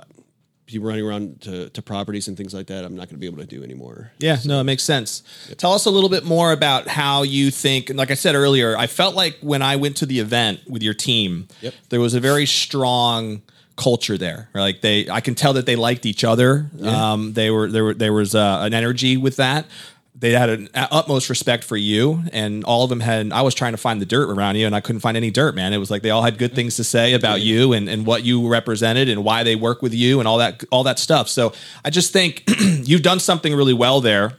people 0.69 0.87
running 0.89 1.05
around 1.05 1.41
to, 1.43 1.69
to 1.71 1.83
properties 1.83 2.29
and 2.29 2.37
things 2.37 2.55
like 2.55 2.67
that, 2.69 2.85
I'm 2.85 2.95
not 2.95 3.07
going 3.09 3.17
to 3.17 3.19
be 3.19 3.27
able 3.27 3.39
to 3.39 3.47
do 3.47 3.65
anymore. 3.65 4.13
Yeah, 4.19 4.39
no, 4.45 4.61
it 4.61 4.65
makes 4.65 4.83
sense. 4.85 5.23
Tell 5.57 5.73
us 5.73 5.87
a 5.87 5.91
little 5.91 6.09
bit 6.11 6.25
more 6.25 6.53
about 6.53 6.87
how 6.87 7.23
you 7.23 7.51
think. 7.51 7.89
And 7.91 7.99
like 7.99 8.11
I 8.11 8.15
said 8.15 8.35
earlier, 8.35 8.77
I 8.77 8.87
felt 8.87 9.15
like 9.17 9.39
when 9.41 9.63
I 9.63 9.77
went 9.77 9.97
to 9.99 10.07
the 10.07 10.21
event 10.21 10.61
with 10.69 10.83
your 10.83 10.95
team, 10.95 11.49
Yep. 11.63 11.75
there 11.89 12.01
was 12.01 12.15
a 12.15 12.21
very 12.21 12.47
strong 12.47 13.43
culture 13.77 14.19
there. 14.19 14.51
Like 14.55 14.81
they, 14.81 15.09
I 15.09 15.21
can 15.21 15.35
tell 15.35 15.55
that 15.55 15.65
they 15.67 15.77
liked 15.77 16.05
each 16.05 16.25
other. 16.25 16.69
Um, 16.83 17.33
they 17.33 17.51
were 17.51 17.69
there. 17.69 17.85
Were, 17.85 17.95
there 17.95 18.13
was 18.13 18.35
uh, 18.35 18.61
an 18.63 18.75
energy 18.75 19.17
with 19.17 19.37
that. 19.37 19.67
They 20.21 20.33
had 20.33 20.51
an 20.51 20.69
utmost 20.75 21.31
respect 21.31 21.63
for 21.63 21.77
you, 21.77 22.25
and 22.33 22.65
all 22.65 22.83
of 22.83 22.91
them 22.91 22.99
had. 22.99 23.33
I 23.33 23.43
was 23.43 23.55
trying 23.55 23.73
to 23.73 23.79
find 23.79 24.01
the 24.01 24.07
dirt 24.07 24.29
around 24.29 24.57
you, 24.57 24.67
and 24.67 24.75
I 24.75 24.81
couldn't 24.81 25.01
find 25.01 25.17
any 25.17 25.31
dirt. 25.31 25.55
Man, 25.55 25.73
it 25.73 25.79
was 25.79 25.93
like 25.93 26.03
they 26.03 26.11
all 26.11 26.23
had 26.23 26.39
good 26.39 26.55
things 26.55 26.75
to 26.77 26.85
say 26.85 27.13
about 27.13 27.41
you 27.41 27.73
and, 27.73 27.89
and 27.89 28.05
what 28.05 28.25
you 28.25 28.49
represented 28.49 29.09
and 29.09 29.23
why 29.23 29.45
they 29.45 29.55
work 29.55 29.81
with 29.81 29.95
you 29.95 30.19
and 30.19 30.27
all 30.27 30.39
that 30.39 30.65
all 30.73 30.83
that 30.85 30.99
stuff. 30.99 31.29
So 31.29 31.53
I 31.85 31.91
just 31.91 32.13
think 32.13 32.43
you've 32.61 33.03
done 33.03 33.21
something 33.21 33.55
really 33.55 33.75
well 33.75 34.01
there. 34.01 34.33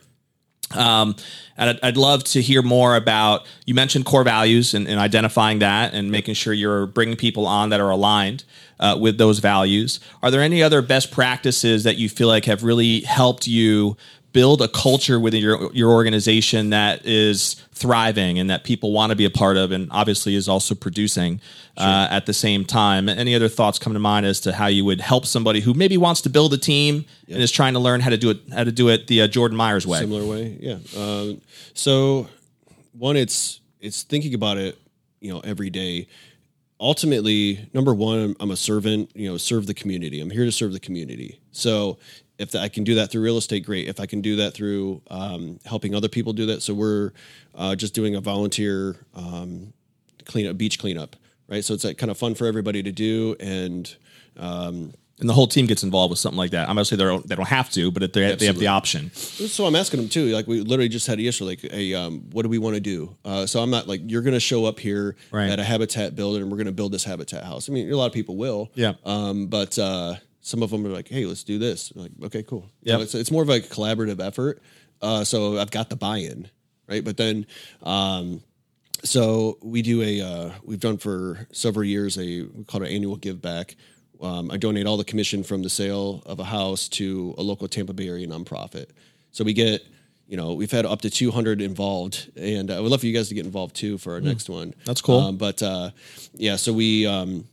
Um, 0.75 1.15
and 1.57 1.69
I'd, 1.71 1.79
I'd 1.81 1.97
love 1.97 2.23
to 2.25 2.41
hear 2.41 2.61
more 2.61 2.95
about. 2.95 3.45
You 3.65 3.73
mentioned 3.73 4.05
core 4.05 4.23
values 4.23 4.73
and, 4.73 4.87
and 4.87 4.99
identifying 4.99 5.59
that, 5.59 5.93
and 5.93 6.11
making 6.11 6.33
sure 6.33 6.51
you're 6.51 6.87
bringing 6.87 7.15
people 7.15 7.47
on 7.47 7.69
that 7.69 7.79
are 7.79 7.89
aligned 7.89 8.43
uh, 8.79 8.97
with 8.99 9.17
those 9.17 9.39
values. 9.39 9.99
Are 10.23 10.31
there 10.31 10.41
any 10.41 10.63
other 10.63 10.81
best 10.81 11.11
practices 11.11 11.83
that 11.83 11.97
you 11.97 12.09
feel 12.09 12.27
like 12.27 12.45
have 12.45 12.63
really 12.63 13.01
helped 13.01 13.47
you 13.47 13.97
build 14.39 14.61
a 14.61 14.69
culture 14.69 15.19
within 15.19 15.41
your 15.41 15.69
your 15.73 15.91
organization 15.91 16.69
that 16.69 17.05
is 17.05 17.55
thriving 17.73 18.39
and 18.39 18.49
that 18.49 18.63
people 18.63 18.93
want 18.93 19.09
to 19.09 19.15
be 19.15 19.25
a 19.25 19.29
part 19.29 19.57
of, 19.57 19.73
and 19.73 19.89
obviously 19.91 20.33
is 20.33 20.47
also 20.47 20.73
producing 20.75 21.41
uh, 21.75 22.07
at 22.09 22.25
the 22.25 22.33
same 22.33 22.63
time? 22.63 23.09
Any 23.09 23.35
other 23.35 23.49
thoughts 23.49 23.79
come 23.79 23.93
to 23.93 23.99
mind 23.99 24.25
as 24.25 24.39
to 24.41 24.53
how 24.53 24.67
you 24.67 24.85
would 24.85 25.01
help 25.01 25.25
somebody 25.25 25.59
who 25.59 25.73
maybe 25.73 25.97
wants 25.97 26.21
to 26.21 26.29
build 26.29 26.53
a 26.53 26.57
team 26.57 27.05
and 27.27 27.41
is 27.41 27.51
trying 27.51 27.73
to 27.73 27.79
learn 27.79 27.99
how 27.99 28.11
to 28.11 28.17
do 28.17 28.29
it 28.29 28.37
how 28.57 28.63
to 28.63 28.71
do 28.71 28.87
it 28.87 29.07
the 29.07 29.23
uh, 29.23 29.27
Jordan 29.27 29.57
Myers 29.57 29.85
way? 29.85 29.99
Similar 29.99 30.25
way, 30.25 30.57
yeah. 30.61 30.77
Um, 30.97 31.41
so 31.73 32.27
one, 32.93 33.17
it's 33.17 33.59
it's 33.81 34.03
thinking 34.03 34.33
about 34.33 34.57
it, 34.57 34.77
you 35.19 35.33
know, 35.33 35.41
every 35.41 35.69
day. 35.69 36.07
Ultimately, 36.79 37.67
number 37.73 37.93
one, 37.93 38.37
I'm 38.39 38.51
a 38.51 38.55
servant. 38.55 39.11
You 39.13 39.29
know, 39.29 39.37
serve 39.37 39.67
the 39.67 39.73
community. 39.73 40.21
I'm 40.21 40.29
here 40.29 40.45
to 40.45 40.51
serve 40.51 40.71
the 40.71 40.79
community. 40.79 41.41
So 41.51 41.97
if 42.39 42.55
I 42.55 42.67
can 42.69 42.83
do 42.83 42.95
that 42.95 43.11
through 43.11 43.21
real 43.21 43.37
estate, 43.37 43.65
great. 43.65 43.87
If 43.87 43.99
I 43.99 44.05
can 44.07 44.21
do 44.21 44.37
that 44.37 44.53
through 44.53 45.01
um, 45.11 45.59
helping 45.65 45.93
other 45.93 46.07
people 46.07 46.33
do 46.33 46.45
that, 46.47 46.61
so 46.63 46.73
we're 46.73 47.11
uh, 47.53 47.75
just 47.75 47.93
doing 47.93 48.15
a 48.15 48.21
volunteer 48.21 48.95
um, 49.15 49.73
cleanup, 50.25 50.57
beach 50.57 50.79
cleanup, 50.79 51.15
right? 51.47 51.63
So 51.63 51.73
it's 51.73 51.83
like 51.83 51.97
kind 51.97 52.09
of 52.09 52.17
fun 52.17 52.33
for 52.35 52.47
everybody 52.47 52.81
to 52.81 52.91
do, 52.91 53.35
and 53.39 53.93
um, 54.37 54.93
and 55.19 55.27
the 55.27 55.33
whole 55.33 55.47
team 55.47 55.65
gets 55.65 55.83
involved 55.83 56.11
with 56.11 56.19
something 56.19 56.37
like 56.37 56.51
that. 56.51 56.69
I'm 56.69 56.75
gonna 56.75 56.85
say 56.85 56.95
they 56.95 57.03
don't 57.03 57.27
they 57.27 57.35
don't 57.35 57.47
have 57.49 57.69
to, 57.71 57.91
but 57.91 58.03
if 58.03 58.13
they 58.13 58.33
they 58.35 58.45
have 58.45 58.57
the 58.57 58.67
option. 58.67 59.11
So 59.13 59.65
I'm 59.65 59.75
asking 59.75 59.99
them 59.99 60.07
too. 60.09 60.27
Like 60.27 60.47
we 60.47 60.61
literally 60.61 60.87
just 60.87 61.07
had 61.07 61.19
a 61.19 61.25
issue. 61.27 61.43
Like, 61.43 61.59
hey, 61.59 61.93
um, 61.93 62.21
what 62.31 62.43
do 62.43 62.49
we 62.49 62.57
want 62.57 62.75
to 62.75 62.79
do? 62.79 63.17
Uh, 63.25 63.45
so 63.45 63.59
I'm 63.61 63.69
not 63.69 63.85
like 63.85 63.99
you're 64.05 64.21
going 64.21 64.33
to 64.33 64.39
show 64.39 64.63
up 64.63 64.79
here 64.79 65.17
Right. 65.31 65.49
at 65.49 65.59
a 65.59 65.63
habitat 65.65 66.15
builder 66.15 66.39
and 66.41 66.49
we're 66.49 66.55
going 66.57 66.67
to 66.67 66.71
build 66.71 66.93
this 66.93 67.03
habitat 67.03 67.43
house. 67.43 67.69
I 67.69 67.73
mean, 67.73 67.91
a 67.91 67.97
lot 67.97 68.05
of 68.05 68.13
people 68.13 68.37
will. 68.37 68.71
Yeah. 68.75 68.93
Um, 69.03 69.47
but 69.47 69.77
uh, 69.77 70.15
some 70.41 70.63
of 70.63 70.69
them 70.69 70.85
are 70.85 70.89
like, 70.89 71.07
hey, 71.07 71.25
let's 71.25 71.43
do 71.43 71.57
this. 71.59 71.91
I'm 71.91 72.01
like, 72.01 72.11
okay, 72.25 72.43
cool. 72.43 72.69
Yeah, 72.81 72.95
So 72.97 73.01
it's 73.01 73.15
it's 73.15 73.31
more 73.31 73.43
of 73.43 73.49
a 73.49 73.59
collaborative 73.59 74.25
effort. 74.25 74.61
Uh, 75.01 75.23
so 75.23 75.57
I've 75.57 75.71
got 75.71 75.89
the 75.89 75.95
buy-in, 75.95 76.49
right? 76.87 77.03
But 77.03 77.17
then, 77.17 77.45
um, 77.83 78.41
so 79.03 79.57
we 79.61 79.81
do 79.81 80.01
a 80.01 80.21
uh, 80.21 80.51
we've 80.63 80.79
done 80.79 80.97
for 80.97 81.47
several 81.51 81.85
years 81.85 82.17
a 82.17 82.41
we 82.43 82.63
call 82.65 82.81
it 82.83 82.89
an 82.89 82.93
annual 82.95 83.15
give 83.15 83.41
back. 83.41 83.75
Um, 84.21 84.51
I 84.51 84.57
donate 84.57 84.85
all 84.85 84.97
the 84.97 85.05
commission 85.05 85.43
from 85.43 85.63
the 85.63 85.69
sale 85.69 86.21
of 86.25 86.39
a 86.39 86.43
house 86.43 86.89
to 86.89 87.33
a 87.37 87.41
local 87.41 87.69
Tampa 87.69 87.93
Bay 87.93 88.09
area 88.09 88.27
nonprofit. 88.27 88.87
So 89.31 89.45
we 89.45 89.53
get, 89.53 89.81
you 90.27 90.35
know, 90.35 90.53
we've 90.53 90.71
had 90.71 90.85
up 90.85 91.01
to 91.03 91.09
200 91.09 91.61
involved, 91.61 92.29
and 92.35 92.69
I 92.69 92.81
would 92.81 92.91
love 92.91 92.99
for 92.99 93.05
you 93.05 93.13
guys 93.13 93.29
to 93.29 93.35
get 93.35 93.45
involved 93.45 93.77
too 93.77 93.97
for 93.97 94.13
our 94.13 94.19
next 94.19 94.49
one. 94.49 94.73
That's 94.83 94.99
cool. 95.01 95.19
Um, 95.19 95.37
but 95.37 95.61
uh, 95.63 95.91
yeah, 96.33 96.57
so 96.57 96.73
we. 96.73 97.05
Um, 97.07 97.45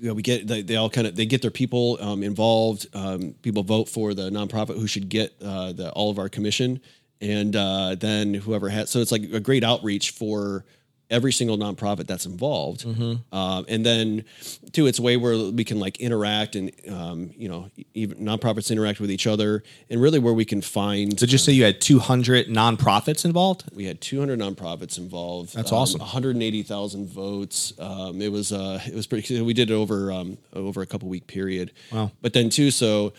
you 0.00 0.08
know, 0.08 0.14
we 0.14 0.22
get 0.22 0.46
they, 0.46 0.62
they 0.62 0.76
all 0.76 0.90
kind 0.90 1.06
of 1.06 1.16
they 1.16 1.26
get 1.26 1.42
their 1.42 1.50
people 1.50 1.98
um, 2.00 2.22
involved. 2.22 2.86
Um, 2.94 3.34
people 3.42 3.62
vote 3.62 3.88
for 3.88 4.14
the 4.14 4.30
nonprofit 4.30 4.78
who 4.78 4.86
should 4.86 5.08
get 5.08 5.34
uh, 5.42 5.72
the 5.72 5.90
all 5.92 6.10
of 6.10 6.18
our 6.18 6.28
commission, 6.28 6.80
and 7.20 7.54
uh, 7.56 7.96
then 7.96 8.34
whoever 8.34 8.68
has. 8.68 8.90
So 8.90 9.00
it's 9.00 9.12
like 9.12 9.22
a 9.32 9.40
great 9.40 9.64
outreach 9.64 10.10
for 10.10 10.64
every 11.10 11.32
single 11.32 11.56
nonprofit 11.56 12.06
that's 12.06 12.26
involved. 12.26 12.84
Mm-hmm. 12.84 13.34
Um, 13.34 13.64
and 13.68 13.84
then, 13.84 14.24
two, 14.72 14.86
it's 14.86 14.98
a 14.98 15.02
way 15.02 15.16
where 15.16 15.36
we 15.50 15.64
can 15.64 15.80
like 15.80 15.98
interact 15.98 16.54
and, 16.54 16.70
um, 16.88 17.30
you 17.36 17.48
know, 17.48 17.70
even 17.94 18.18
nonprofits 18.18 18.70
interact 18.70 19.00
with 19.00 19.10
each 19.10 19.26
other 19.26 19.62
and 19.88 20.00
really 20.00 20.18
where 20.18 20.34
we 20.34 20.44
can 20.44 20.60
find. 20.60 21.16
Did 21.16 21.32
you 21.32 21.38
say 21.38 21.52
you 21.52 21.64
had 21.64 21.80
200 21.80 22.48
nonprofits 22.48 23.24
involved? 23.24 23.64
We 23.74 23.84
had 23.84 24.00
200 24.00 24.38
nonprofits 24.38 24.98
involved. 24.98 25.54
That's 25.54 25.72
um, 25.72 25.78
awesome. 25.78 26.00
180,000 26.00 27.08
votes. 27.08 27.72
Um, 27.78 28.20
it 28.20 28.30
was 28.30 28.52
uh, 28.52 28.80
it 28.86 28.94
was 28.94 29.06
pretty. 29.06 29.40
We 29.40 29.54
did 29.54 29.70
it 29.70 29.74
over 29.74 30.12
um, 30.12 30.38
over 30.52 30.82
a 30.82 30.86
couple 30.86 31.08
week 31.08 31.26
period. 31.26 31.72
Wow. 31.92 32.10
But 32.20 32.32
then 32.32 32.50
too, 32.50 32.70
so 32.70 33.12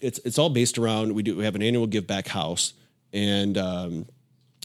it's 0.00 0.18
it's 0.24 0.38
all 0.38 0.50
based 0.50 0.78
around. 0.78 1.14
We 1.14 1.22
do 1.22 1.36
we 1.36 1.44
have 1.44 1.54
an 1.54 1.62
annual 1.62 1.86
give 1.86 2.06
back 2.06 2.28
house, 2.28 2.74
and 3.12 3.56
um, 3.56 4.06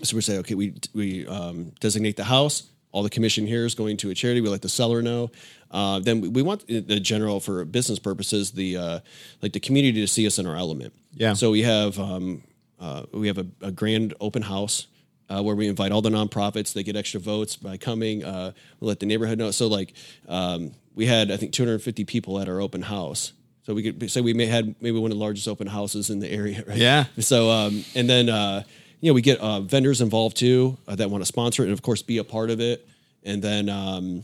so 0.03 0.15
we 0.15 0.21
say 0.21 0.37
okay, 0.39 0.55
we 0.55 0.73
we 0.93 1.27
um, 1.27 1.71
designate 1.79 2.17
the 2.17 2.23
house. 2.23 2.63
All 2.91 3.03
the 3.03 3.09
commission 3.09 3.45
here 3.45 3.65
is 3.65 3.75
going 3.75 3.97
to 3.97 4.09
a 4.09 4.15
charity. 4.15 4.39
We 4.39 4.47
let 4.47 4.61
the 4.61 4.69
seller 4.69 5.01
know. 5.01 5.29
Uh, 5.69 5.99
then 5.99 6.21
we, 6.21 6.29
we 6.29 6.41
want 6.41 6.65
the 6.67 6.99
general 7.01 7.41
for 7.41 7.65
business 7.65 7.99
purposes, 7.99 8.51
the 8.51 8.77
uh, 8.77 8.99
like 9.41 9.51
the 9.51 9.59
community 9.59 9.99
to 10.01 10.07
see 10.07 10.25
us 10.25 10.39
in 10.39 10.47
our 10.47 10.55
element. 10.55 10.93
Yeah. 11.13 11.33
So 11.33 11.51
we 11.51 11.63
have 11.63 11.99
um, 11.99 12.43
uh, 12.79 13.03
we 13.11 13.27
have 13.27 13.37
a, 13.37 13.47
a 13.61 13.71
grand 13.71 14.13
open 14.21 14.43
house 14.43 14.87
uh, 15.29 15.41
where 15.41 15.55
we 15.55 15.67
invite 15.67 15.91
all 15.91 16.01
the 16.01 16.09
nonprofits. 16.09 16.73
They 16.73 16.83
get 16.83 16.95
extra 16.95 17.19
votes 17.19 17.55
by 17.55 17.77
coming. 17.77 18.23
Uh, 18.23 18.51
we 18.79 18.87
let 18.87 18.99
the 18.99 19.05
neighborhood 19.05 19.37
know. 19.37 19.51
So 19.51 19.67
like 19.67 19.93
um, 20.27 20.71
we 20.93 21.05
had 21.05 21.31
I 21.31 21.37
think 21.37 21.51
250 21.53 22.05
people 22.05 22.39
at 22.39 22.47
our 22.47 22.61
open 22.61 22.81
house. 22.81 23.33
So 23.63 23.73
we 23.73 23.91
could 23.91 24.11
say 24.11 24.21
we 24.21 24.33
may 24.33 24.45
had 24.45 24.75
maybe 24.79 24.99
one 24.99 25.11
of 25.11 25.17
the 25.17 25.23
largest 25.23 25.47
open 25.47 25.67
houses 25.67 26.09
in 26.09 26.19
the 26.19 26.31
area. 26.31 26.63
Right? 26.67 26.77
Yeah. 26.77 27.05
So 27.19 27.49
um, 27.49 27.83
and 27.95 28.09
then 28.09 28.29
uh, 28.29 28.63
you 29.01 29.09
know 29.09 29.13
we 29.13 29.21
get 29.21 29.39
uh, 29.39 29.61
vendors 29.61 30.01
involved 30.01 30.37
too 30.37 30.77
uh, 30.87 30.95
that 30.95 31.09
want 31.09 31.21
to 31.21 31.25
sponsor 31.25 31.63
it 31.63 31.65
and 31.65 31.73
of 31.73 31.81
course 31.81 32.01
be 32.01 32.17
a 32.17 32.23
part 32.23 32.49
of 32.49 32.59
it. 32.59 32.87
And 33.23 33.41
then 33.41 33.69
um, 33.69 34.23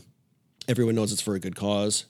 everyone 0.68 0.94
knows 0.94 1.12
it's 1.12 1.22
for 1.22 1.34
a 1.34 1.40
good 1.40 1.56
cause. 1.56 2.04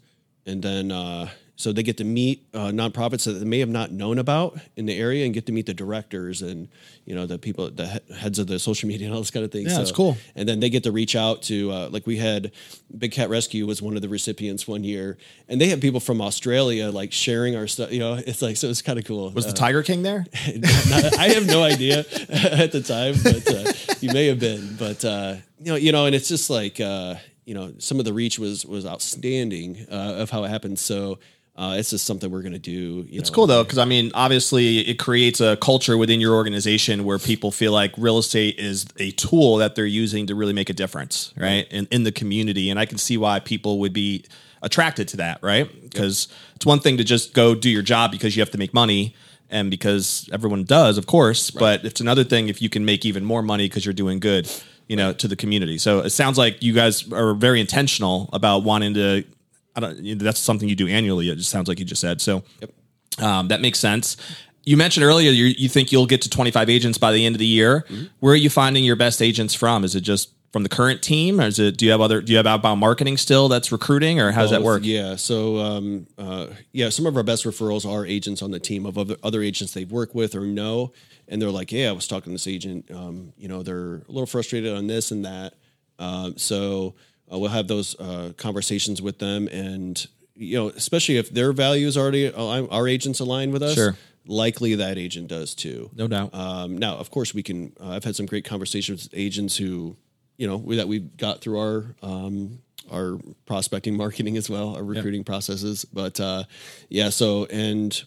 And 0.46 0.62
then 0.62 0.92
uh, 0.92 1.28
so 1.56 1.70
they 1.72 1.82
get 1.82 1.98
to 1.98 2.04
meet 2.04 2.44
uh, 2.54 2.68
nonprofits 2.68 3.24
that 3.24 3.32
they 3.32 3.44
may 3.44 3.58
have 3.60 3.68
not 3.68 3.92
known 3.92 4.18
about 4.18 4.58
in 4.76 4.86
the 4.86 4.98
area 4.98 5.24
and 5.24 5.34
get 5.34 5.46
to 5.46 5.52
meet 5.52 5.66
the 5.66 5.74
directors 5.74 6.40
and 6.42 6.68
you 7.04 7.14
know 7.14 7.26
the 7.26 7.38
people 7.38 7.70
the 7.70 8.00
heads 8.16 8.38
of 8.38 8.46
the 8.46 8.58
social 8.58 8.88
media 8.88 9.06
and 9.06 9.14
all 9.14 9.20
this 9.20 9.30
kind 9.30 9.44
of 9.44 9.52
thing. 9.52 9.66
Yeah, 9.66 9.76
that's 9.76 9.92
cool. 9.92 10.16
And 10.34 10.48
then 10.48 10.60
they 10.60 10.70
get 10.70 10.82
to 10.84 10.92
reach 10.92 11.14
out 11.14 11.42
to 11.42 11.70
uh, 11.70 11.88
like 11.90 12.06
we 12.06 12.16
had 12.16 12.52
Big 12.96 13.12
Cat 13.12 13.28
Rescue 13.28 13.66
was 13.66 13.82
one 13.82 13.96
of 13.96 14.02
the 14.02 14.08
recipients 14.08 14.66
one 14.66 14.82
year, 14.82 15.18
and 15.48 15.60
they 15.60 15.68
had 15.68 15.80
people 15.80 16.00
from 16.00 16.20
Australia 16.20 16.90
like 16.90 17.12
sharing 17.12 17.54
our 17.54 17.66
stuff. 17.66 17.92
You 17.92 18.00
know, 18.00 18.14
it's 18.14 18.40
like 18.42 18.56
so 18.56 18.68
it's 18.68 18.82
kind 18.82 18.98
of 18.98 19.04
cool. 19.04 19.30
Was 19.30 19.46
the 19.46 19.52
Tiger 19.52 19.82
King 19.82 20.02
there? 20.02 20.24
Not- 20.56 21.18
I 21.18 21.28
have 21.28 21.46
no 21.46 21.62
idea 21.62 21.98
at 22.30 22.72
the 22.72 22.82
time, 22.82 23.14
but 23.22 23.46
uh, 23.48 23.72
you 24.00 24.12
may 24.12 24.26
have 24.26 24.40
been. 24.40 24.76
But 24.76 25.04
uh, 25.04 25.36
you 25.60 25.66
know, 25.66 25.76
you 25.76 25.92
know, 25.92 26.06
and 26.06 26.14
it's 26.14 26.28
just 26.28 26.48
like 26.50 26.80
uh, 26.80 27.16
you 27.44 27.54
know, 27.54 27.72
some 27.78 27.98
of 27.98 28.04
the 28.04 28.12
reach 28.12 28.38
was 28.38 28.64
was 28.64 28.86
outstanding 28.86 29.86
uh, 29.90 30.14
of 30.18 30.30
how 30.30 30.44
it 30.44 30.48
happened. 30.48 30.78
So 30.78 31.18
uh, 31.54 31.76
it's 31.78 31.90
just 31.90 32.04
something 32.06 32.30
we're 32.30 32.42
gonna 32.42 32.58
do. 32.58 33.06
You 33.08 33.20
It's 33.20 33.30
know. 33.30 33.34
cool 33.34 33.46
though, 33.46 33.62
because 33.62 33.78
I 33.78 33.84
mean, 33.84 34.10
obviously, 34.14 34.78
it 34.78 34.98
creates 34.98 35.40
a 35.40 35.56
culture 35.56 35.98
within 35.98 36.20
your 36.20 36.34
organization 36.34 37.04
where 37.04 37.18
people 37.18 37.50
feel 37.50 37.72
like 37.72 37.92
real 37.98 38.18
estate 38.18 38.58
is 38.58 38.86
a 38.98 39.10
tool 39.12 39.56
that 39.58 39.74
they're 39.74 39.84
using 39.84 40.26
to 40.28 40.34
really 40.34 40.54
make 40.54 40.70
a 40.70 40.72
difference, 40.72 41.32
right? 41.36 41.66
In, 41.70 41.86
in 41.90 42.04
the 42.04 42.12
community. 42.12 42.70
And 42.70 42.78
I 42.80 42.86
can 42.86 42.96
see 42.98 43.16
why 43.18 43.38
people 43.40 43.78
would 43.80 43.92
be 43.92 44.24
attracted 44.62 45.08
to 45.08 45.16
that, 45.18 45.40
right? 45.42 45.68
Because 45.82 46.28
it's 46.56 46.64
one 46.64 46.78
thing 46.80 46.96
to 46.96 47.04
just 47.04 47.34
go 47.34 47.54
do 47.54 47.68
your 47.68 47.82
job 47.82 48.12
because 48.12 48.34
you 48.36 48.40
have 48.40 48.50
to 48.52 48.58
make 48.58 48.72
money 48.72 49.14
and 49.50 49.70
because 49.70 50.30
everyone 50.32 50.64
does, 50.64 50.96
of 50.96 51.06
course. 51.06 51.50
But 51.50 51.84
it's 51.84 52.00
another 52.00 52.24
thing 52.24 52.48
if 52.48 52.62
you 52.62 52.70
can 52.70 52.84
make 52.86 53.04
even 53.04 53.24
more 53.24 53.42
money 53.42 53.66
because 53.68 53.84
you're 53.84 53.92
doing 53.92 54.20
good, 54.20 54.50
you 54.88 54.96
know, 54.96 55.12
to 55.12 55.28
the 55.28 55.36
community. 55.36 55.76
So 55.78 55.98
it 55.98 56.10
sounds 56.10 56.38
like 56.38 56.62
you 56.62 56.72
guys 56.72 57.12
are 57.12 57.34
very 57.34 57.60
intentional 57.60 58.30
about 58.32 58.62
wanting 58.64 58.94
to. 58.94 59.24
I 59.74 59.80
don't. 59.80 60.18
That's 60.18 60.40
something 60.40 60.68
you 60.68 60.76
do 60.76 60.88
annually. 60.88 61.30
It 61.30 61.36
just 61.36 61.50
sounds 61.50 61.68
like 61.68 61.78
you 61.78 61.84
just 61.84 62.00
said. 62.00 62.20
So 62.20 62.42
um, 63.18 63.48
that 63.48 63.60
makes 63.60 63.78
sense. 63.78 64.16
You 64.64 64.76
mentioned 64.76 65.04
earlier 65.04 65.30
you, 65.30 65.46
you 65.46 65.68
think 65.68 65.90
you'll 65.90 66.06
get 66.06 66.22
to 66.22 66.30
25 66.30 66.70
agents 66.70 66.96
by 66.96 67.10
the 67.12 67.26
end 67.26 67.34
of 67.34 67.40
the 67.40 67.46
year. 67.46 67.84
Where 68.20 68.32
are 68.32 68.36
you 68.36 68.50
finding 68.50 68.84
your 68.84 68.94
best 68.94 69.20
agents 69.20 69.54
from? 69.54 69.82
Is 69.82 69.96
it 69.96 70.02
just 70.02 70.30
from 70.52 70.62
the 70.62 70.68
current 70.68 71.02
team, 71.02 71.40
or 71.40 71.44
is 71.44 71.58
it? 71.58 71.78
Do 71.78 71.86
you 71.86 71.90
have 71.90 72.00
other? 72.00 72.20
Do 72.20 72.30
you 72.30 72.36
have 72.36 72.46
outbound 72.46 72.78
marketing 72.78 73.16
still 73.16 73.48
that's 73.48 73.72
recruiting, 73.72 74.20
or 74.20 74.30
how 74.30 74.42
does 74.42 74.50
that 74.50 74.58
Both, 74.58 74.66
work? 74.66 74.82
Yeah. 74.84 75.16
So, 75.16 75.56
um, 75.58 76.06
uh, 76.18 76.48
yeah, 76.72 76.90
some 76.90 77.06
of 77.06 77.16
our 77.16 77.22
best 77.22 77.44
referrals 77.44 77.90
are 77.90 78.04
agents 78.04 78.42
on 78.42 78.50
the 78.50 78.60
team 78.60 78.84
of 78.84 78.98
other, 78.98 79.16
other 79.22 79.42
agents 79.42 79.72
they've 79.72 79.90
worked 79.90 80.14
with 80.14 80.34
or 80.34 80.42
know. 80.42 80.92
And 81.26 81.40
they're 81.40 81.50
like, 81.50 81.72
yeah, 81.72 81.88
I 81.88 81.92
was 81.92 82.06
talking 82.06 82.24
to 82.26 82.32
this 82.32 82.46
agent. 82.46 82.90
Um, 82.90 83.32
you 83.38 83.48
know, 83.48 83.62
they're 83.62 83.96
a 83.96 84.12
little 84.12 84.26
frustrated 84.26 84.76
on 84.76 84.86
this 84.86 85.10
and 85.10 85.24
that. 85.24 85.54
Um, 85.98 86.36
so 86.36 86.94
uh, 87.32 87.38
we'll 87.38 87.50
have 87.50 87.68
those 87.68 87.98
uh, 87.98 88.32
conversations 88.36 89.00
with 89.00 89.18
them. 89.18 89.48
And, 89.48 90.06
you 90.34 90.58
know, 90.58 90.68
especially 90.68 91.16
if 91.16 91.30
their 91.30 91.52
values 91.52 91.96
already, 91.96 92.26
align, 92.26 92.68
our 92.70 92.86
agents 92.88 93.20
align 93.20 93.52
with 93.52 93.62
us, 93.62 93.74
Sure. 93.74 93.96
likely 94.26 94.74
that 94.76 94.98
agent 94.98 95.28
does 95.28 95.54
too. 95.54 95.90
No 95.94 96.08
doubt. 96.08 96.34
Um, 96.34 96.78
now, 96.78 96.96
of 96.96 97.10
course, 97.10 97.34
we 97.34 97.42
can. 97.42 97.72
Uh, 97.80 97.90
I've 97.90 98.04
had 98.04 98.16
some 98.16 98.26
great 98.26 98.44
conversations 98.44 99.04
with 99.04 99.14
agents 99.18 99.56
who, 99.56 99.96
you 100.36 100.46
know, 100.46 100.56
we, 100.56 100.76
that 100.76 100.88
we've 100.88 101.16
got 101.16 101.40
through 101.40 101.58
our 101.58 101.84
um, 102.02 102.58
our 102.90 103.18
prospecting 103.46 103.96
marketing 103.96 104.36
as 104.36 104.50
well, 104.50 104.74
our 104.74 104.82
recruiting 104.84 105.24
processes. 105.24 105.84
But 105.84 106.18
uh, 106.20 106.44
yeah, 106.88 107.10
so 107.10 107.46
and 107.46 108.02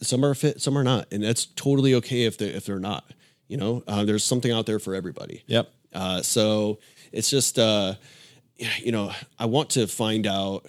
some 0.00 0.24
are 0.24 0.34
fit, 0.34 0.60
some 0.60 0.78
are 0.78 0.84
not, 0.84 1.06
and 1.12 1.22
that's 1.22 1.46
totally 1.46 1.94
okay 1.94 2.24
if 2.24 2.38
they 2.38 2.46
if 2.48 2.64
they're 2.64 2.78
not. 2.78 3.04
You 3.48 3.56
know, 3.56 3.82
uh, 3.88 4.04
there's 4.04 4.24
something 4.24 4.52
out 4.52 4.66
there 4.66 4.78
for 4.78 4.94
everybody. 4.94 5.42
Yep. 5.46 5.70
Uh, 5.92 6.22
so 6.22 6.78
it's 7.12 7.30
just, 7.30 7.58
uh, 7.58 7.94
you 8.78 8.92
know, 8.92 9.12
I 9.38 9.46
want 9.46 9.70
to 9.70 9.86
find 9.86 10.26
out. 10.26 10.66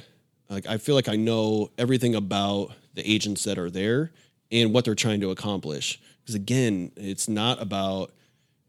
Like, 0.49 0.65
I 0.65 0.77
feel 0.77 0.95
like 0.95 1.07
I 1.07 1.15
know 1.15 1.69
everything 1.77 2.15
about 2.15 2.71
the 2.95 3.07
agents 3.07 3.43
that 3.43 3.59
are 3.59 3.69
there 3.69 4.11
and 4.51 4.73
what 4.73 4.83
they're 4.83 4.95
trying 4.95 5.21
to 5.21 5.29
accomplish. 5.29 6.01
Because 6.21 6.35
again, 6.35 6.91
it's 6.95 7.27
not 7.27 7.61
about 7.61 8.11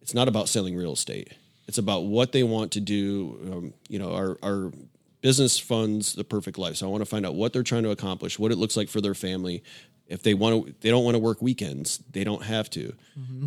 it's 0.03 0.15
not 0.15 0.29
about 0.29 0.49
selling 0.49 0.77
real 0.77 0.93
estate. 0.93 1.33
It's 1.67 1.79
about 1.79 2.05
what 2.05 2.33
they 2.33 2.43
want 2.43 2.73
to 2.73 2.81
do. 2.81 3.39
Um, 3.51 3.75
you 3.89 3.99
know, 3.99 4.15
our 4.15 4.39
our 4.43 4.73
business 5.21 5.59
funds 5.59 6.15
the 6.15 6.25
perfect 6.25 6.59
life. 6.59 6.77
So 6.77 6.87
I 6.87 6.91
want 6.91 7.03
to 7.03 7.07
find 7.07 7.27
out 7.27 7.35
what 7.35 7.53
they're 7.53 7.63
trying 7.63 7.83
to 7.85 7.91
accomplish, 7.91 8.39
what 8.39 8.53
it 8.53 8.57
looks 8.57 8.77
like 8.77 8.89
for 8.89 9.01
their 9.01 9.15
family. 9.15 9.63
If 10.07 10.23
they 10.23 10.35
want 10.35 10.67
to, 10.67 10.75
they 10.81 10.91
don't 10.91 11.05
want 11.05 11.15
to 11.15 11.21
work 11.21 11.41
weekends. 11.41 11.99
They 12.11 12.25
don't 12.25 12.43
have 12.43 12.69
to. 12.71 12.95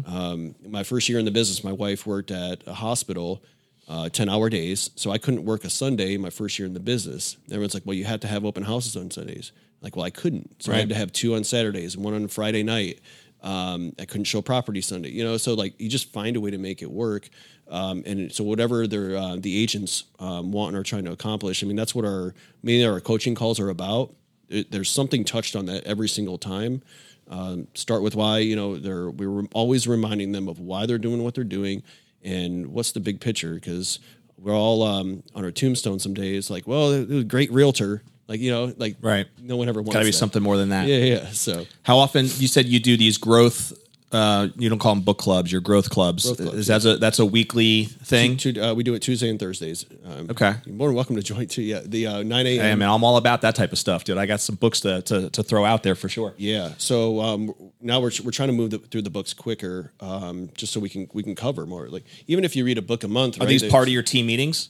Um, 0.07 0.55
my 0.67 0.83
first 0.83 1.09
year 1.09 1.19
in 1.19 1.25
the 1.25 1.31
business, 1.31 1.63
my 1.63 1.73
wife 1.73 2.05
worked 2.07 2.31
at 2.31 2.65
a 2.65 2.73
hospital, 2.73 3.43
uh, 3.87 4.09
ten 4.09 4.29
hour 4.29 4.49
days, 4.49 4.91
so 4.95 5.11
I 5.11 5.17
couldn't 5.17 5.45
work 5.45 5.63
a 5.65 5.69
Sunday. 5.69 6.17
My 6.17 6.29
first 6.29 6.57
year 6.57 6.65
in 6.65 6.73
the 6.73 6.79
business, 6.79 7.37
everyone's 7.49 7.73
like, 7.73 7.85
"Well, 7.85 7.95
you 7.95 8.05
had 8.05 8.21
to 8.21 8.27
have 8.27 8.45
open 8.45 8.63
houses 8.63 8.95
on 8.95 9.11
Sundays." 9.11 9.51
Like, 9.81 9.97
well, 9.97 10.05
I 10.05 10.11
couldn't, 10.11 10.63
so 10.63 10.71
I 10.71 10.77
had 10.77 10.89
to 10.89 10.95
have 10.95 11.11
two 11.11 11.35
on 11.35 11.43
Saturdays 11.43 11.95
and 11.95 12.05
one 12.05 12.13
on 12.13 12.27
Friday 12.29 12.63
night. 12.63 13.01
Um, 13.41 13.93
I 13.99 14.05
couldn't 14.05 14.23
show 14.23 14.41
property 14.41 14.79
Sunday, 14.79 15.09
you 15.09 15.25
know. 15.25 15.35
So 15.35 15.53
like, 15.53 15.73
you 15.77 15.89
just 15.89 16.13
find 16.13 16.37
a 16.37 16.41
way 16.41 16.51
to 16.51 16.57
make 16.57 16.81
it 16.81 16.89
work. 16.89 17.29
Um, 17.69 18.03
and 18.05 18.31
so 18.31 18.45
whatever 18.45 18.87
their 18.87 19.17
uh, 19.17 19.35
the 19.37 19.61
agents 19.61 20.05
um, 20.19 20.53
want 20.53 20.69
and 20.69 20.77
are 20.77 20.83
trying 20.83 21.03
to 21.05 21.11
accomplish, 21.11 21.61
I 21.61 21.67
mean, 21.67 21.75
that's 21.75 21.93
what 21.93 22.05
our 22.05 22.33
mainly 22.61 22.85
our 22.85 23.01
coaching 23.01 23.35
calls 23.35 23.59
are 23.59 23.69
about. 23.69 24.13
It, 24.47 24.71
there's 24.71 24.89
something 24.89 25.25
touched 25.25 25.55
on 25.55 25.65
that 25.65 25.83
every 25.83 26.07
single 26.07 26.37
time. 26.37 26.81
Um, 27.29 27.67
start 27.73 28.03
with 28.03 28.15
why 28.15 28.39
you 28.39 28.55
know 28.55 28.77
they're 28.77 29.09
we 29.09 29.27
we're 29.27 29.47
always 29.53 29.87
reminding 29.87 30.31
them 30.33 30.47
of 30.47 30.59
why 30.59 30.85
they're 30.85 30.97
doing 30.97 31.23
what 31.23 31.35
they're 31.35 31.43
doing 31.43 31.83
and 32.23 32.67
what's 32.67 32.91
the 32.93 32.99
big 32.99 33.19
picture 33.19 33.53
because 33.55 33.99
we're 34.37 34.55
all 34.55 34.83
um, 34.83 35.23
on 35.35 35.43
our 35.45 35.51
tombstone 35.51 35.99
some 35.99 36.13
days 36.13 36.49
like 36.49 36.67
well 36.67 36.91
it 36.91 37.07
was 37.09 37.21
a 37.21 37.23
great 37.23 37.51
realtor 37.51 38.01
like 38.27 38.39
you 38.39 38.51
know 38.51 38.73
like 38.77 38.95
Right. 39.01 39.27
no 39.41 39.55
one 39.57 39.67
ever 39.69 39.81
wants 39.81 39.93
Got 39.93 39.99
to 39.99 40.05
be 40.05 40.11
that. 40.11 40.17
something 40.17 40.41
more 40.43 40.57
than 40.57 40.69
that. 40.69 40.87
yeah 40.87 40.97
yeah 40.97 41.29
so 41.31 41.65
How 41.83 41.97
often 41.97 42.25
you 42.25 42.47
said 42.47 42.65
you 42.65 42.79
do 42.79 42.95
these 42.97 43.17
growth? 43.17 43.73
Uh, 44.13 44.47
you 44.57 44.69
don't 44.69 44.79
call 44.79 44.93
them 44.95 45.03
book 45.03 45.17
clubs. 45.17 45.51
Your 45.51 45.59
growth 45.61 45.89
clubs. 45.89 46.25
Growth 46.25 46.37
clubs, 46.37 46.57
Is 46.57 46.67
that 46.67 46.85
a, 46.85 46.97
that's 46.97 47.19
a 47.19 47.25
weekly 47.25 47.85
thing? 47.85 48.37
Tu- 48.37 48.61
uh, 48.61 48.73
we 48.73 48.83
do 48.83 48.93
it 48.93 48.99
Tuesday 49.01 49.29
and 49.29 49.39
Thursdays 49.39 49.85
um, 50.05 50.29
Okay. 50.29 50.53
you're 50.65 50.75
more 50.75 50.87
than 50.87 50.95
welcome 50.95 51.15
to 51.15 51.23
join 51.23 51.47
too 51.47 51.61
yeah 51.63 51.81
the 51.83 52.07
uh, 52.07 52.23
9 52.23 52.45
a.m 52.47 52.61
Hey 52.61 52.75
man, 52.75 52.89
I'm 52.89 53.03
all 53.03 53.17
about 53.17 53.41
that 53.41 53.55
type 53.55 53.71
of 53.71 53.79
stuff, 53.79 54.03
dude. 54.03 54.17
I 54.17 54.25
got 54.25 54.39
some 54.39 54.55
books 54.55 54.81
to 54.81 55.01
to, 55.03 55.29
to 55.31 55.43
throw 55.43 55.65
out 55.65 55.83
there 55.83 55.95
for 55.95 56.09
sure. 56.09 56.33
Yeah. 56.37 56.73
So 56.77 57.19
um, 57.21 57.53
now 57.81 57.99
we're, 57.99 58.11
we're 58.23 58.31
trying 58.31 58.49
to 58.49 58.53
move 58.53 58.69
the, 58.71 58.77
through 58.79 59.01
the 59.01 59.09
books 59.09 59.33
quicker, 59.33 59.91
um, 59.99 60.49
just 60.55 60.71
so 60.73 60.79
we 60.79 60.89
can 60.89 61.09
we 61.13 61.23
can 61.23 61.35
cover 61.35 61.65
more. 61.65 61.87
Like 61.89 62.03
even 62.27 62.43
if 62.45 62.55
you 62.55 62.63
read 62.65 62.77
a 62.77 62.81
book 62.81 63.03
a 63.03 63.07
month, 63.07 63.41
Are 63.41 63.45
these 63.45 63.63
part 63.63 63.87
of 63.87 63.93
your 63.93 64.03
team 64.03 64.27
meetings? 64.27 64.69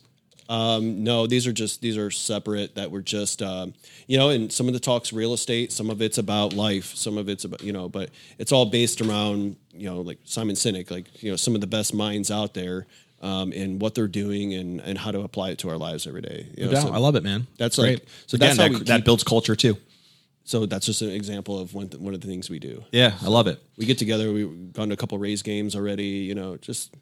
Um, 0.49 1.03
no, 1.03 1.25
these 1.27 1.47
are 1.47 1.53
just 1.53 1.81
these 1.81 1.97
are 1.97 2.11
separate. 2.11 2.75
That 2.75 2.91
we're 2.91 3.01
just 3.01 3.41
um, 3.41 3.73
you 4.07 4.17
know, 4.17 4.29
and 4.29 4.51
some 4.51 4.67
of 4.67 4.73
the 4.73 4.79
talks 4.79 5.13
real 5.13 5.33
estate, 5.33 5.71
some 5.71 5.89
of 5.89 6.01
it's 6.01 6.17
about 6.17 6.53
life, 6.53 6.93
some 6.95 7.17
of 7.17 7.29
it's 7.29 7.45
about 7.45 7.63
you 7.63 7.71
know, 7.73 7.87
but 7.89 8.09
it's 8.37 8.51
all 8.51 8.65
based 8.65 9.01
around 9.01 9.55
you 9.73 9.89
know 9.89 10.01
like 10.01 10.19
Simon 10.25 10.55
Sinek, 10.55 10.91
like 10.91 11.23
you 11.23 11.29
know 11.31 11.35
some 11.37 11.55
of 11.55 11.61
the 11.61 11.67
best 11.67 11.93
minds 11.93 12.29
out 12.31 12.53
there. 12.53 12.85
Um, 13.21 13.53
and 13.53 13.81
what 13.81 13.95
they're 13.95 14.09
doing 14.09 14.53
and, 14.53 14.81
and 14.81 14.97
how 14.97 15.09
to 15.11 15.21
apply 15.21 15.51
it 15.51 15.59
to 15.59 15.69
our 15.69 15.77
lives 15.77 16.05
every 16.07 16.19
day. 16.21 16.45
You 16.57 16.65
know, 16.65 16.73
so- 16.77 16.91
I 16.91 16.97
love 16.97 17.15
it, 17.15 17.23
man. 17.23 17.47
That's 17.57 17.77
Great. 17.77 17.99
like- 18.01 18.07
so 18.27 18.35
Again, 18.35 18.47
that's 18.49 18.57
how 18.59 18.67
that, 18.67 18.79
we 18.79 18.83
that 18.83 19.05
builds 19.05 19.23
culture 19.23 19.55
too. 19.55 19.77
so 20.43 20.65
that's 20.65 20.85
just 20.85 21.01
an 21.01 21.11
example 21.11 21.57
of 21.57 21.73
one, 21.73 21.87
th- 21.87 22.01
one 22.01 22.13
of 22.13 22.19
the 22.19 22.27
things 22.27 22.49
we 22.49 22.59
do. 22.59 22.83
Yeah, 22.91 23.13
I 23.21 23.29
love 23.29 23.47
it. 23.47 23.63
we 23.77 23.85
get 23.85 23.97
together. 23.97 24.33
We've 24.33 24.73
gone 24.73 24.89
to 24.89 24.93
a 24.93 24.97
couple 24.97 25.17
Rays 25.19 25.41
games 25.41 25.73
already. 25.73 26.03
You 26.03 26.35
know, 26.35 26.57
just 26.57 26.93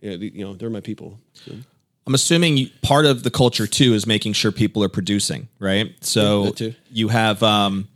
yeah, 0.00 0.16
the, 0.16 0.30
you 0.34 0.46
know, 0.46 0.54
they're 0.54 0.70
my 0.70 0.80
people. 0.80 1.18
So, 1.34 1.52
I'm 2.06 2.14
assuming 2.14 2.70
part 2.82 3.04
of 3.04 3.24
the 3.24 3.30
culture 3.30 3.66
too 3.66 3.94
is 3.94 4.06
making 4.06 4.34
sure 4.34 4.52
people 4.52 4.84
are 4.84 4.88
producing, 4.88 5.48
right? 5.58 5.92
So 6.02 6.50
too. 6.52 6.74
you 6.90 7.08
have 7.08 7.42
um, 7.42 7.88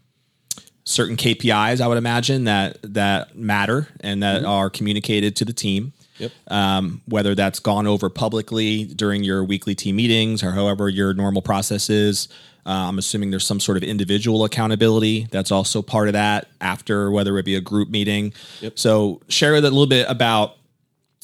certain 0.84 1.16
KPIs, 1.16 1.80
I 1.80 1.86
would 1.86 1.98
imagine 1.98 2.44
that 2.44 2.78
that 2.82 3.36
matter 3.36 3.88
and 4.00 4.22
that 4.22 4.44
are 4.44 4.68
communicated 4.68 5.36
to 5.36 5.44
the 5.44 5.52
team. 5.52 5.92
Yep. 6.18 6.32
Um, 6.48 7.00
whether 7.06 7.34
that's 7.34 7.60
gone 7.60 7.86
over 7.86 8.10
publicly 8.10 8.84
during 8.84 9.24
your 9.24 9.42
weekly 9.42 9.74
team 9.74 9.96
meetings 9.96 10.42
or 10.42 10.50
however 10.50 10.86
your 10.90 11.14
normal 11.14 11.40
process 11.40 11.88
is. 11.88 12.28
Uh, 12.66 12.88
I'm 12.88 12.98
assuming 12.98 13.30
there's 13.30 13.46
some 13.46 13.58
sort 13.58 13.78
of 13.78 13.82
individual 13.82 14.44
accountability 14.44 15.28
that's 15.30 15.50
also 15.50 15.80
part 15.80 16.08
of 16.08 16.12
that 16.12 16.48
after 16.60 17.10
whether 17.10 17.38
it 17.38 17.46
be 17.46 17.54
a 17.54 17.60
group 17.62 17.88
meeting. 17.88 18.34
Yep. 18.60 18.78
So 18.78 19.22
share 19.28 19.54
with 19.54 19.64
a 19.64 19.70
little 19.70 19.86
bit 19.86 20.04
about 20.10 20.56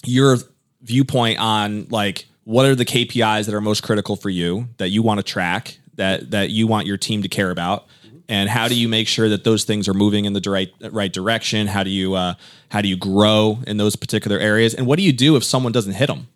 your 0.07 0.39
viewpoint 0.81 1.41
on 1.41 1.89
like 1.91 2.25
what 2.47 2.65
are 2.65 2.77
the 2.77 2.85
KPIs 2.85 3.47
that 3.47 3.55
are 3.55 3.61
most 3.61 3.83
critical 3.83 4.15
for 4.15 4.31
you 4.31 4.69
that 4.77 4.89
you 4.91 5.03
want 5.03 5.19
to 5.19 5.25
track 5.25 5.79
that 5.97 6.31
that 6.31 6.51
you 6.51 6.69
want 6.69 6.87
your 6.87 6.97
team 6.97 7.23
to 7.23 7.29
care 7.29 7.51
about? 7.51 7.87
And 8.29 8.49
how 8.49 8.67
do 8.69 8.75
you 8.75 8.89
make 8.89 9.09
sure 9.09 9.29
that 9.29 9.43
those 9.45 9.65
things 9.65 9.89
are 9.89 9.95
moving 9.95 10.25
in 10.27 10.33
the 10.33 10.41
right 10.51 10.73
right 10.91 11.13
direction? 11.13 11.67
How 11.67 11.83
do 11.83 11.91
you 11.91 12.15
uh, 12.15 12.35
how 12.71 12.81
do 12.81 12.89
you 12.89 12.97
grow 12.97 13.59
in 13.67 13.77
those 13.79 13.97
particular 13.97 14.39
areas? 14.39 14.75
And 14.75 14.87
what 14.87 14.97
do 14.97 15.03
you 15.03 15.13
do 15.13 15.35
if 15.37 15.43
someone 15.45 15.73
doesn't 15.73 15.95
hit 15.95 16.07
them 16.07 16.29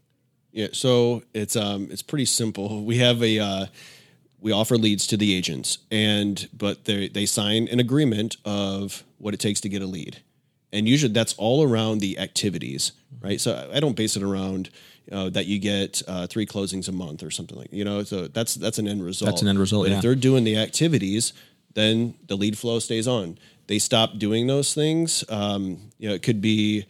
Yeah, 0.53 0.69
so 0.73 1.23
it's 1.33 1.55
um 1.57 1.89
it's 1.93 2.03
pretty 2.03 2.27
simple. 2.27 2.85
We 2.85 2.99
have 2.99 3.23
a 3.23 3.39
uh, 3.39 3.67
we 4.41 4.51
offer 4.53 4.77
leads 4.77 5.07
to 5.09 5.17
the 5.17 5.35
agents, 5.35 5.79
and 5.91 6.49
but 6.53 6.85
they 6.87 7.09
they 7.09 7.27
sign 7.27 7.69
an 7.69 7.79
agreement 7.81 8.37
of 8.45 9.05
what 9.19 9.33
it 9.35 9.41
takes 9.41 9.61
to 9.61 9.69
get 9.69 9.83
a 9.83 9.87
lead, 9.87 10.23
and 10.73 10.89
usually 10.89 11.13
that's 11.13 11.35
all 11.39 11.63
around 11.63 12.01
the 12.01 12.19
activities, 12.19 12.93
right? 13.21 13.41
So 13.41 13.53
I- 13.55 13.77
I 13.77 13.81
don't 13.81 13.97
base 13.97 14.17
it 14.17 14.23
around 14.23 14.71
uh, 15.11 15.29
that 15.31 15.47
you 15.47 15.59
get 15.59 16.03
uh, 16.07 16.27
three 16.27 16.47
closings 16.47 16.89
a 16.89 16.93
month 16.93 17.23
or 17.23 17.31
something 17.31 17.59
like 17.59 17.73
you 17.73 17.85
know. 17.85 18.03
So 18.05 18.29
that's 18.29 18.55
that's 18.55 18.79
an 18.79 18.89
end 18.89 19.05
result. 19.05 19.31
That's 19.31 19.43
an 19.43 19.49
end 19.49 19.59
result, 19.59 19.85
But 19.85 19.91
yeah. 19.91 19.97
If 19.97 20.03
they're 20.03 20.15
doing 20.15 20.45
the 20.45 20.57
activities, 20.57 21.33
then 21.75 22.15
the 22.27 22.37
lead 22.37 22.59
flow 22.59 22.79
stays 22.79 23.07
on. 23.09 23.39
They 23.67 23.79
stop 23.79 24.19
doing 24.19 24.47
those 24.47 24.75
things. 24.75 25.25
Um, 25.29 25.79
you 25.99 26.09
know, 26.09 26.15
it 26.15 26.23
could 26.23 26.41
be 26.41 26.87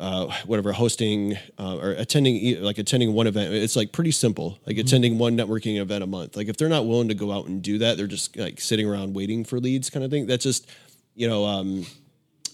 uh, 0.00 0.32
whatever 0.44 0.72
hosting 0.72 1.36
uh, 1.58 1.76
or 1.76 1.90
attending 1.92 2.62
like 2.62 2.78
attending 2.78 3.14
one 3.14 3.26
event 3.26 3.54
it's 3.54 3.76
like 3.76 3.92
pretty 3.92 4.10
simple 4.10 4.58
like 4.66 4.76
attending 4.76 5.16
one 5.16 5.36
networking 5.38 5.80
event 5.80 6.04
a 6.04 6.06
month 6.06 6.36
like 6.36 6.48
if 6.48 6.56
they're 6.58 6.68
not 6.68 6.86
willing 6.86 7.08
to 7.08 7.14
go 7.14 7.32
out 7.32 7.46
and 7.46 7.62
do 7.62 7.78
that 7.78 7.96
they're 7.96 8.06
just 8.06 8.36
like 8.36 8.60
sitting 8.60 8.86
around 8.86 9.14
waiting 9.14 9.42
for 9.42 9.58
leads 9.58 9.88
kind 9.88 10.04
of 10.04 10.10
thing 10.10 10.26
that's 10.26 10.42
just 10.42 10.68
you 11.14 11.26
know 11.26 11.46
um 11.46 11.86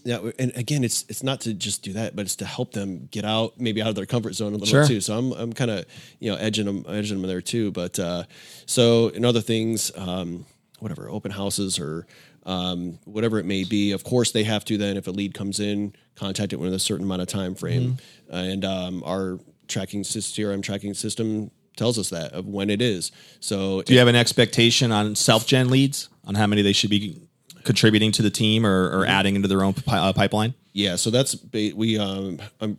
yeah 0.05 0.19
and 0.39 0.53
again 0.57 0.85
it's 0.85 1.05
it's 1.09 1.23
not 1.23 1.41
to 1.41 1.55
just 1.55 1.83
do 1.83 1.93
that 1.93 2.17
but 2.17 2.23
it's 2.23 2.37
to 2.37 2.45
help 2.45 2.73
them 2.73 3.09
get 3.11 3.25
out 3.25 3.59
maybe 3.59 3.81
out 3.81 3.89
of 3.89 3.95
their 3.95 4.07
comfort 4.07 4.35
zone 4.35 4.53
a 4.53 4.57
little 4.57 4.67
Sure. 4.67 4.87
too 4.87 5.01
so 5.01 5.17
i'm 5.17 5.33
i'm 5.33 5.53
kind 5.53 5.71
of 5.71 5.85
you 6.19 6.31
know 6.31 6.37
edging 6.37 6.67
them 6.67 6.85
edging 6.89 7.21
them 7.21 7.29
there 7.29 7.41
too 7.41 7.71
but 7.71 7.99
uh 7.99 8.25
so 8.67 9.09
in 9.09 9.25
other 9.25 9.41
things 9.41 9.93
um 9.97 10.45
whatever 10.81 11.09
open 11.09 11.31
houses 11.31 11.79
or 11.79 12.07
um, 12.45 12.99
whatever 13.05 13.39
it 13.39 13.47
may 13.47 13.63
be. 13.63 13.93
Of 13.93 14.03
course, 14.03 14.33
they 14.33 14.43
have 14.43 14.65
to 14.65 14.77
then, 14.77 14.97
if 14.97 15.07
a 15.07 15.13
lead 15.13 15.33
comes 15.33 15.61
in, 15.61 15.95
contact 16.17 16.53
it 16.53 16.57
within 16.57 16.75
a 16.75 16.79
certain 16.81 17.05
amount 17.05 17.23
of 17.23 17.29
time 17.29 17.55
frame. 17.55 17.99
And 18.29 18.65
um, 18.65 19.03
our 19.07 19.39
tracking 19.69 20.03
system, 20.03 20.45
CRM 20.45 20.63
tracking 20.63 20.95
system 20.95 21.53
tells 21.77 21.99
us 21.99 22.11
that 22.11 22.33
of 22.33 22.47
when 22.47 22.69
it 22.69 22.83
is. 22.83 23.13
So 23.41 23.83
do 23.83 23.93
you 23.93 23.99
have 24.01 24.09
an 24.09 24.17
expectation 24.17 24.91
on 24.91 25.15
self 25.15 25.47
gen 25.47 25.69
leads 25.69 26.09
on 26.25 26.35
how 26.35 26.47
many 26.49 26.63
they 26.63 26.73
should 26.73 26.91
be 26.91 27.29
contributing 27.65 28.13
to 28.13 28.23
the 28.23 28.31
team 28.31 28.67
or, 28.67 28.89
or 28.91 29.07
adding 29.07 29.37
into 29.37 29.49
their 29.49 29.63
own 29.63 29.75
pi- 29.75 29.99
uh, 29.99 30.13
pipeline 30.13 30.55
Yeah, 30.73 30.97
so 30.97 31.11
that's 31.11 31.35
ba- 31.35 31.73
we 31.75 31.99
um 31.99 32.39
I'm 32.61 32.77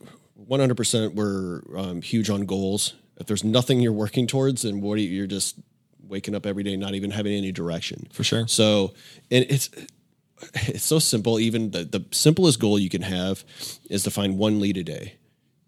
100% 0.49 1.13
we're 1.13 1.61
um, 1.77 2.01
huge 2.01 2.29
on 2.29 2.45
goals. 2.45 2.93
If 3.17 3.27
there's 3.27 3.43
nothing 3.43 3.79
you're 3.79 3.93
working 3.93 4.27
towards, 4.27 4.63
then 4.63 4.81
what 4.81 4.95
are 4.95 5.01
you, 5.01 5.09
you're 5.09 5.27
just 5.27 5.55
waking 6.05 6.35
up 6.35 6.45
every 6.45 6.63
day 6.63 6.75
not 6.75 6.95
even 6.95 7.11
having 7.11 7.33
any 7.33 7.51
direction. 7.51 8.07
For 8.11 8.23
sure. 8.23 8.47
So, 8.47 8.93
and 9.31 9.45
it's 9.49 9.69
it's 10.55 10.83
so 10.83 10.99
simple. 10.99 11.39
Even 11.39 11.71
the 11.71 11.85
the 11.85 12.05
simplest 12.11 12.59
goal 12.59 12.77
you 12.77 12.89
can 12.89 13.03
have 13.03 13.43
is 13.89 14.03
to 14.03 14.11
find 14.11 14.37
one 14.37 14.59
lead 14.59 14.77
a 14.77 14.83
day. 14.83 15.15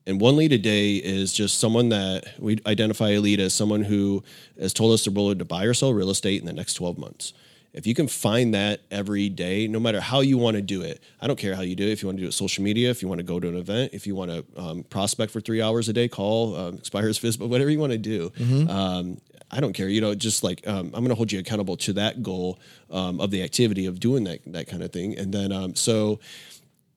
And 0.08 0.22
one 0.22 0.36
lead 0.36 0.54
a 0.54 0.58
day 0.60 0.96
is 0.98 1.34
just 1.34 1.58
someone 1.58 1.90
that 1.90 2.26
we 2.38 2.60
identify 2.68 3.12
a 3.12 3.20
lead 3.20 3.40
as 3.40 3.56
someone 3.56 3.84
who 3.84 4.24
has 4.60 4.72
told 4.72 4.94
us 4.94 5.04
they're 5.06 5.14
willing 5.14 5.40
to 5.40 5.46
buy 5.46 5.64
or 5.64 5.74
sell 5.74 5.94
real 5.94 6.12
estate 6.12 6.40
in 6.40 6.46
the 6.46 6.54
next 6.54 6.76
12 6.76 7.00
months. 7.00 7.34
If 7.76 7.86
you 7.86 7.94
can 7.94 8.08
find 8.08 8.54
that 8.54 8.80
every 8.90 9.28
day, 9.28 9.68
no 9.68 9.82
matter 9.82 10.00
how 10.00 10.22
you 10.22 10.38
want 10.38 10.56
to 10.56 10.62
do 10.62 10.82
it, 10.82 11.04
I 11.22 11.28
don't 11.28 11.38
care 11.38 11.56
how 11.56 11.62
you 11.62 11.76
do 11.76 11.84
it. 11.84 11.92
If 11.92 12.02
you 12.02 12.08
want 12.08 12.18
to 12.20 12.24
do 12.24 12.30
it 12.30 12.32
social 12.32 12.64
media, 12.64 12.90
if 12.90 13.02
you 13.02 13.10
want 13.10 13.20
to 13.20 13.24
go 13.24 13.38
to 13.38 13.50
an 13.50 13.58
event, 13.58 13.94
if 13.94 14.08
you 14.08 14.16
want 14.16 14.32
to 14.32 14.46
um, 14.56 14.84
prospect 14.84 15.34
for 15.34 15.42
three 15.42 15.62
hours 15.62 15.90
a 15.90 15.94
day, 15.94 16.08
call, 16.08 16.56
um, 16.56 16.76
expires 16.76 17.20
but 17.20 17.48
whatever 17.50 17.70
you 17.70 17.80
want 17.80 17.92
to 17.92 17.98
do. 17.98 18.32
Um, 18.70 19.18
I 19.52 19.60
don't 19.60 19.74
care. 19.74 19.90
You 19.90 20.02
know, 20.02 20.16
just 20.16 20.42
like 20.42 20.66
um, 20.68 20.88
I'm 20.88 21.02
going 21.04 21.10
to 21.10 21.16
hold 21.16 21.32
you 21.32 21.40
accountable 21.40 21.78
to 21.78 21.94
that 21.94 22.24
goal 22.24 22.60
um, 22.90 23.20
of 23.20 23.30
the 23.30 23.44
activity 23.44 23.86
of 23.86 24.00
doing 24.00 24.24
that 24.24 24.40
that 24.48 24.68
kind 24.68 24.82
of 24.82 24.92
thing. 24.92 25.18
And 25.18 25.34
then 25.34 25.52
um, 25.52 25.76
so 25.76 26.20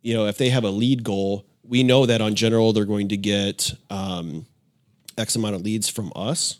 you 0.02 0.14
know, 0.14 0.26
if 0.26 0.38
they 0.38 0.50
have 0.50 0.64
a 0.64 0.70
lead 0.70 1.02
goal, 1.02 1.44
we 1.64 1.82
know 1.82 2.06
that 2.06 2.20
on 2.20 2.34
general 2.34 2.72
they're 2.72 2.84
going 2.84 3.08
to 3.08 3.16
get 3.16 3.74
um, 3.90 4.46
X 5.16 5.34
amount 5.36 5.56
of 5.56 5.62
leads 5.62 5.88
from 5.88 6.12
us, 6.14 6.58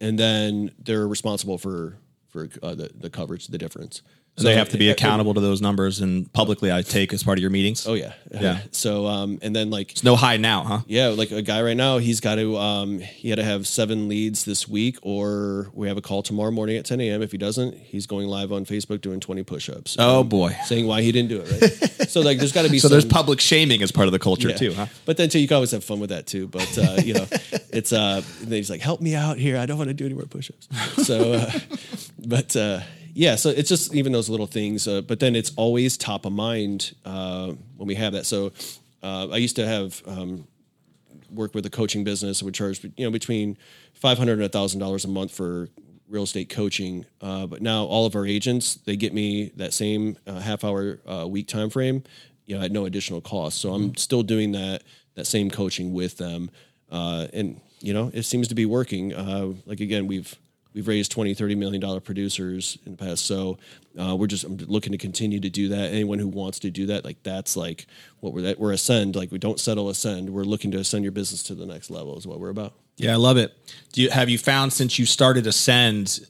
and 0.00 0.18
then 0.18 0.72
they're 0.78 1.06
responsible 1.06 1.58
for 1.58 1.96
for 2.32 2.48
uh, 2.62 2.74
the 2.74 2.90
the 2.94 3.10
coverage, 3.10 3.46
the 3.46 3.58
difference. 3.58 4.02
So 4.38 4.44
they 4.44 4.54
have 4.54 4.70
to 4.70 4.78
be 4.78 4.88
accountable 4.88 5.34
to 5.34 5.40
those 5.40 5.60
numbers 5.60 6.00
and 6.00 6.32
publicly 6.32 6.72
I 6.72 6.80
take 6.80 7.12
as 7.12 7.22
part 7.22 7.36
of 7.38 7.42
your 7.42 7.50
meetings. 7.50 7.86
Oh 7.86 7.92
yeah, 7.94 8.14
Yeah. 8.32 8.60
So 8.72 9.06
um, 9.06 9.38
and 9.42 9.54
then 9.54 9.68
like 9.70 9.92
it's 9.92 10.02
No 10.02 10.16
high 10.16 10.38
now, 10.38 10.64
huh? 10.64 10.78
yeah, 10.86 11.08
like 11.08 11.30
a 11.32 11.42
guy 11.42 11.60
right 11.62 11.76
now, 11.76 11.98
he's 11.98 12.20
got 12.20 12.36
to 12.36 12.56
um, 12.56 12.98
he 13.00 13.28
had 13.28 13.36
to 13.36 13.44
have 13.44 13.66
seven 13.66 14.08
leads 14.08 14.44
this 14.46 14.66
week, 14.66 14.96
or 15.02 15.70
we 15.74 15.86
have 15.88 15.98
a 15.98 16.00
call 16.00 16.22
tomorrow 16.22 16.50
morning 16.50 16.78
at 16.78 16.86
10 16.86 17.00
a.m. 17.02 17.20
If 17.22 17.30
he 17.30 17.38
doesn't, 17.38 17.76
he's 17.76 18.06
going 18.06 18.26
live 18.26 18.52
on 18.52 18.64
Facebook 18.64 19.02
doing 19.02 19.20
20 19.20 19.42
push-ups. 19.42 19.96
Oh 19.98 20.24
boy. 20.24 20.56
saying 20.64 20.86
why 20.86 21.02
he 21.02 21.12
didn't 21.12 21.28
do 21.28 21.42
it. 21.44 21.50
Right. 22.00 22.08
so 22.08 22.22
like, 22.22 22.38
there's 22.38 22.52
got 22.52 22.62
to 22.62 22.70
be 22.70 22.78
So 22.78 22.88
some, 22.88 22.92
there's 22.92 23.04
public 23.04 23.38
shaming 23.38 23.82
as 23.82 23.92
part 23.92 24.06
of 24.08 24.12
the 24.12 24.18
culture 24.18 24.48
Yeah. 24.48 24.56
too, 24.56 24.72
huh? 24.72 24.86
But 25.04 25.18
then 25.18 25.28
too, 25.28 25.40
you 25.40 25.46
can 25.46 25.56
always 25.56 25.72
have 25.72 25.84
fun 25.84 26.00
with 26.00 26.08
that 26.10 26.26
too. 26.26 26.48
But 26.48 26.78
uh, 26.78 26.96
you 27.04 27.12
know, 27.14 27.26
it's 27.70 27.92
uh, 27.92 28.22
he's 28.48 28.70
like, 28.70 28.80
"Help 28.80 29.02
me 29.02 29.14
out 29.14 29.36
here! 29.36 29.58
I 29.58 29.66
don't 29.66 29.76
want 29.76 29.88
to 29.88 29.94
do 29.94 30.06
any 30.06 30.14
more 30.14 30.24
push-ups." 30.24 30.68
So, 31.06 31.34
uh, 31.34 31.50
but 32.18 32.56
uh, 32.56 32.80
yeah, 33.14 33.36
so 33.36 33.50
it's 33.50 33.68
just 33.68 33.94
even 33.94 34.12
those 34.12 34.28
little 34.28 34.46
things. 34.46 34.88
Uh, 34.88 35.02
but 35.02 35.20
then 35.20 35.36
it's 35.36 35.52
always 35.56 35.96
top 35.96 36.24
of 36.24 36.32
mind 36.32 36.94
uh, 37.04 37.52
when 37.76 37.86
we 37.86 37.94
have 37.94 38.12
that. 38.14 38.26
So 38.26 38.52
uh, 39.02 39.28
I 39.28 39.36
used 39.36 39.56
to 39.56 39.66
have 39.66 40.02
um, 40.06 40.46
work 41.30 41.54
with 41.54 41.66
a 41.66 41.70
coaching 41.70 42.04
business. 42.04 42.38
That 42.38 42.46
would 42.46 42.54
charge 42.54 42.82
you 42.84 43.04
know 43.04 43.10
between 43.10 43.58
five 43.94 44.18
hundred 44.18 44.40
and 44.40 44.52
thousand 44.52 44.80
dollars 44.80 45.04
a 45.04 45.08
month 45.08 45.32
for 45.32 45.68
real 46.08 46.24
estate 46.24 46.48
coaching. 46.48 47.06
Uh, 47.20 47.46
but 47.46 47.62
now 47.62 47.84
all 47.84 48.06
of 48.06 48.14
our 48.14 48.26
agents 48.26 48.74
they 48.74 48.96
get 48.96 49.12
me 49.12 49.52
that 49.56 49.72
same 49.72 50.16
uh, 50.26 50.40
half 50.40 50.64
hour 50.64 50.98
uh, 51.06 51.26
week 51.26 51.48
time 51.48 51.70
frame, 51.70 52.04
you 52.46 52.56
know, 52.56 52.64
at 52.64 52.72
no 52.72 52.84
additional 52.86 53.20
cost. 53.20 53.60
So 53.60 53.72
I'm 53.72 53.96
still 53.96 54.22
doing 54.22 54.52
that 54.52 54.82
that 55.14 55.26
same 55.26 55.50
coaching 55.50 55.92
with 55.92 56.16
them, 56.16 56.50
uh, 56.90 57.26
and 57.32 57.60
you 57.80 57.92
know 57.92 58.10
it 58.14 58.22
seems 58.22 58.48
to 58.48 58.54
be 58.54 58.64
working. 58.64 59.12
Uh, 59.12 59.52
like 59.66 59.80
again, 59.80 60.06
we've 60.06 60.34
we've 60.74 60.88
raised 60.88 61.10
20 61.12 61.34
30 61.34 61.54
million 61.54 61.80
dollar 61.80 62.00
producers 62.00 62.78
in 62.86 62.92
the 62.92 62.98
past 62.98 63.24
so 63.26 63.58
uh, 63.98 64.14
we're 64.16 64.26
just 64.26 64.44
I'm 64.44 64.56
looking 64.56 64.92
to 64.92 64.98
continue 64.98 65.40
to 65.40 65.50
do 65.50 65.68
that 65.68 65.90
anyone 65.92 66.18
who 66.18 66.28
wants 66.28 66.58
to 66.60 66.70
do 66.70 66.86
that 66.86 67.04
like 67.04 67.22
that's 67.22 67.56
like 67.56 67.86
what 68.20 68.32
we're 68.32 68.42
that 68.42 68.58
we're 68.58 68.72
ascend 68.72 69.14
like 69.16 69.30
we 69.30 69.38
don't 69.38 69.60
settle 69.60 69.88
ascend 69.90 70.30
we're 70.30 70.44
looking 70.44 70.70
to 70.72 70.78
ascend 70.78 71.04
your 71.04 71.12
business 71.12 71.42
to 71.44 71.54
the 71.54 71.66
next 71.66 71.90
level 71.90 72.16
is 72.16 72.26
what 72.26 72.40
we're 72.40 72.50
about 72.50 72.72
Yeah, 72.96 73.12
I 73.12 73.16
love 73.16 73.36
it. 73.38 73.52
Do 73.92 74.02
you 74.02 74.10
have 74.10 74.28
you 74.28 74.38
found 74.38 74.72
since 74.72 74.98
you 74.98 75.06
started 75.06 75.46
Ascend, 75.46 76.20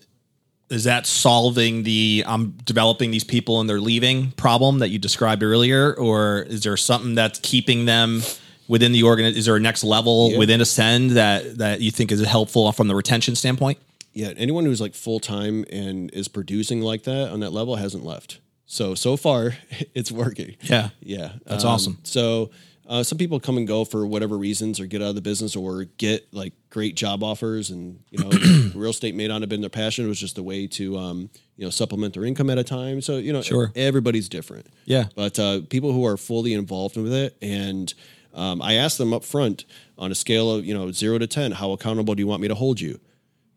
is 0.71 0.85
that 0.85 1.07
solving 1.07 1.83
the 1.83 2.25
I'm 2.27 2.53
developing 2.65 3.11
these 3.11 3.25
people 3.25 3.61
and 3.61 3.69
they're 3.69 3.81
leaving 3.81 4.31
problem 4.33 4.79
that 4.79 4.89
you 4.89 4.99
described 4.99 5.43
earlier, 5.43 5.93
or 5.95 6.43
is 6.49 6.63
there 6.63 6.77
something 6.77 7.15
that's 7.15 7.39
keeping 7.41 7.85
them 7.85 8.23
within 8.69 8.93
the 8.93 9.03
organ? 9.03 9.27
Is 9.27 9.45
there 9.47 9.57
a 9.57 9.61
next 9.61 9.85
level 9.85 10.31
Yeah. 10.31 10.39
within 10.39 10.61
Ascend 10.61 11.11
that 11.13 11.59
that 11.59 11.81
you 11.81 11.91
think 11.91 12.11
is 12.13 12.21
helpful 12.25 12.71
from 12.73 12.89
the 12.89 12.95
retention 12.95 13.35
standpoint? 13.35 13.79
Yeah 14.13 14.33
anyone 14.37 14.65
who's 14.65 14.81
like 14.81 14.95
full-time 14.95 15.65
and 15.71 16.11
is 16.13 16.29
producing 16.29 16.81
like 16.81 17.03
that 17.05 17.31
on 17.31 17.41
that 17.41 17.51
level 17.53 17.77
hasn't 17.77 18.05
left 18.05 18.41
so 18.67 18.95
so 18.95 19.17
far 19.17 19.55
it's 19.95 20.11
working 20.13 20.57
Yeah. 20.63 20.91
yeah 21.01 21.33
That's 21.47 21.65
Um, 21.65 21.71
awesome. 21.71 21.99
so 22.05 22.51
uh, 22.85 23.03
some 23.03 23.17
people 23.17 23.39
come 23.41 23.57
and 23.57 23.67
go 23.67 23.85
for 23.85 24.05
whatever 24.07 24.37
reasons 24.37 24.79
or 24.81 24.87
get 24.87 25.01
out 25.01 25.09
of 25.11 25.15
the 25.15 25.23
business 25.23 25.55
or 25.57 25.85
get 25.85 26.27
like 26.35 26.53
great 26.69 26.95
job 26.97 27.23
offers 27.23 27.71
and 27.71 28.01
you 28.11 28.19
know 28.23 28.31
real 28.75 28.91
estate 28.91 29.15
may 29.15 29.29
not 29.29 29.41
have 29.41 29.49
been 29.49 29.61
their 29.61 29.71
passion 29.71 30.05
it 30.05 30.09
was 30.09 30.19
just 30.21 30.37
a 30.37 30.43
way 30.43 30.67
to 30.67 30.99
um, 30.99 31.31
you 31.57 31.65
know 31.65 31.71
supplement 31.71 32.13
their 32.13 32.25
income 32.25 32.51
at 32.51 32.59
a 32.59 32.65
time 32.65 33.01
so 33.01 33.17
you 33.17 33.33
know 33.33 33.41
Sure. 33.41 33.73
everybody's 33.77 34.29
different 34.29 34.67
Yeah. 34.85 35.05
but 35.15 35.39
uh, 35.39 35.61
people 35.71 35.93
who 35.93 36.05
are 36.05 36.17
fully 36.17 36.53
involved 36.53 36.97
with 36.97 37.13
it 37.15 37.37
and 37.41 37.95
um, 38.35 38.61
i 38.61 38.75
asked 38.75 38.99
them 38.99 39.13
up 39.15 39.25
front 39.25 39.65
on 39.97 40.11
a 40.11 40.15
scale 40.15 40.51
of 40.51 40.67
you 40.67 40.75
know 40.75 40.91
zero 40.93 41.19
to 41.19 41.27
ten 41.27 41.53
how 41.53 41.71
accountable 41.73 42.15
do 42.15 42.21
you 42.21 42.27
want 42.27 42.43
me 42.43 42.49
to 42.49 42.55
hold 42.57 42.81
you 42.81 42.99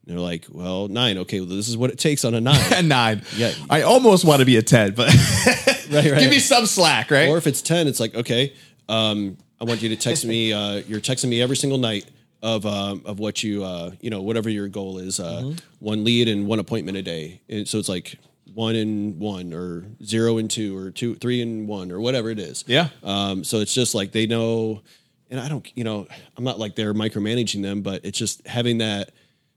and 0.06 0.16
they're 0.16 0.24
like 0.24 0.46
well 0.52 0.88
nine 0.88 1.18
okay 1.20 1.40
well, 1.40 1.50
this 1.50 1.68
is 1.68 1.78
what 1.78 1.90
it 1.90 1.98
takes 2.00 2.24
on 2.26 2.34
a 2.34 2.42
nine 2.42 2.74
A 2.74 2.82
nine. 2.98 3.22
Yeah. 3.36 3.54
I 3.70 3.82
almost 3.82 4.26
want 4.26 4.40
to 4.40 4.46
be 4.46 4.58
a 4.58 4.62
ten, 4.62 4.94
but 4.94 5.08
right, 5.92 6.12
right. 6.12 6.20
give 6.20 6.30
me 6.30 6.40
some 6.40 6.66
slack, 6.66 7.12
right? 7.12 7.30
Or 7.30 7.38
if 7.38 7.48
it's 7.48 7.62
10, 7.62 7.88
it's 7.88 8.00
like, 8.00 8.16
okay, 8.16 8.54
um, 8.90 9.38
I 9.60 9.64
want 9.66 9.82
you 9.82 9.90
to 9.90 9.96
text 9.96 10.26
me. 10.26 10.54
Uh, 10.54 10.82
you're 10.88 11.00
texting 11.00 11.30
me 11.30 11.42
every 11.42 11.56
single 11.58 11.78
night. 11.80 12.06
of 12.44 12.66
um, 12.66 13.02
of 13.06 13.18
what 13.20 13.42
you 13.42 13.64
uh, 13.64 13.92
you 14.02 14.10
know 14.10 14.22
whatever 14.22 14.50
your 14.50 14.68
goal 14.68 15.00
is. 15.00 15.20
Uh, 15.20 15.42
Mm-hmm. 15.42 15.58
One 15.80 16.04
lead 16.04 16.28
and 16.28 16.48
one 16.48 16.60
appointment 16.60 16.98
a 16.98 17.02
day. 17.02 17.42
And 17.50 17.68
so 17.68 17.78
it's 17.80 17.90
like 17.90 18.18
one 18.54 18.76
and 18.76 19.20
one 19.20 19.54
or 19.54 19.86
zero 20.04 20.38
and 20.38 20.50
two 20.50 20.78
or 20.78 20.92
two 20.92 21.16
three 21.16 21.42
and 21.42 21.68
one 21.68 21.92
or 21.92 22.00
whatever 22.00 22.30
it 22.30 22.40
is. 22.40 22.64
Yeah. 22.68 22.90
Um, 23.04 23.44
so 23.44 23.60
it's 23.60 23.74
just 23.74 23.96
like 23.96 24.12
they 24.12 24.26
know, 24.28 24.82
and 25.30 25.40
I 25.40 25.48
don't, 25.50 25.66
you 25.76 25.84
know, 25.84 26.08
I'm 26.38 26.44
not 26.44 26.58
like 26.60 26.76
they're 26.76 26.94
micromanaging 26.94 27.62
them, 27.64 27.82
but 27.82 28.04
it's 28.06 28.18
just 28.18 28.46
having 28.48 28.78
that 28.80 29.12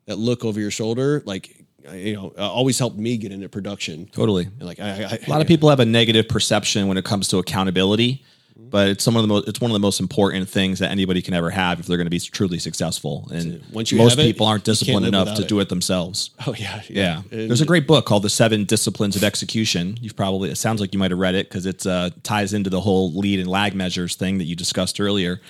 that 0.09 0.19
look 0.19 0.45
over 0.45 0.59
your 0.59 0.71
shoulder, 0.73 1.23
like 1.25 1.55
you 1.95 2.15
know, 2.15 2.35
uh, 2.37 2.51
always 2.51 2.79
helped 2.79 2.97
me 2.99 3.17
get 3.17 3.31
into 3.33 3.49
production. 3.49 4.07
Totally. 4.13 4.45
And 4.45 4.63
like 4.63 4.81
I, 4.81 5.05
I, 5.05 5.19
A 5.27 5.31
lot 5.31 5.41
of 5.41 5.47
people 5.47 5.71
have 5.71 5.81
a 5.81 5.87
negative 5.87 6.29
perception 6.29 6.89
when 6.89 6.99
it 6.99 7.05
comes 7.05 7.29
to 7.29 7.39
accountability, 7.39 8.25
but 8.59 8.89
it's 8.89 9.05
some 9.05 9.17
of 9.17 9.23
the 9.23 9.29
most 9.29 9.49
it's 9.49 9.61
one 9.61 9.71
of 9.71 9.75
the 9.75 9.79
most 9.79 9.99
important 10.01 10.49
things 10.51 10.81
that 10.81 10.91
anybody 10.91 11.23
can 11.23 11.33
ever 11.33 11.49
have 11.51 11.79
if 11.81 11.87
they're 11.87 11.97
going 11.97 12.07
to 12.07 12.11
be 12.11 12.19
truly 12.21 12.59
successful. 12.59 13.29
And 13.33 13.63
Once 13.73 13.91
you 13.93 13.97
most 13.99 14.11
have 14.11 14.19
it, 14.19 14.25
people 14.33 14.47
aren't 14.47 14.65
disciplined 14.65 15.07
enough 15.07 15.35
to 15.37 15.43
it. 15.43 15.49
do 15.49 15.61
it 15.61 15.69
themselves. 15.69 16.31
Oh 16.47 16.55
yeah, 16.59 16.83
Yeah. 16.91 17.23
And- 17.31 17.49
There's 17.49 17.61
a 17.63 17.67
great 17.67 17.87
book 17.87 18.05
called 18.05 18.23
The 18.25 18.31
Seven 18.31 18.65
Disciplines 18.65 19.17
of 19.17 19.23
Execution. 19.25 19.97
You've 20.01 20.17
probably, 20.17 20.51
it 20.51 20.57
sounds 20.57 20.81
like 20.81 20.93
you 20.93 20.99
might 20.99 21.11
have 21.11 21.21
read 21.21 21.35
it 21.37 21.49
because 21.49 21.65
it 21.67 21.87
uh, 21.87 22.11
ties 22.23 22.53
into 22.53 22.69
the 22.71 22.81
whole 22.81 23.13
lead 23.15 23.39
and 23.39 23.49
lag 23.49 23.75
measures 23.75 24.15
thing 24.17 24.39
that 24.39 24.45
you 24.45 24.57
discussed 24.57 25.01
earlier. 25.01 25.41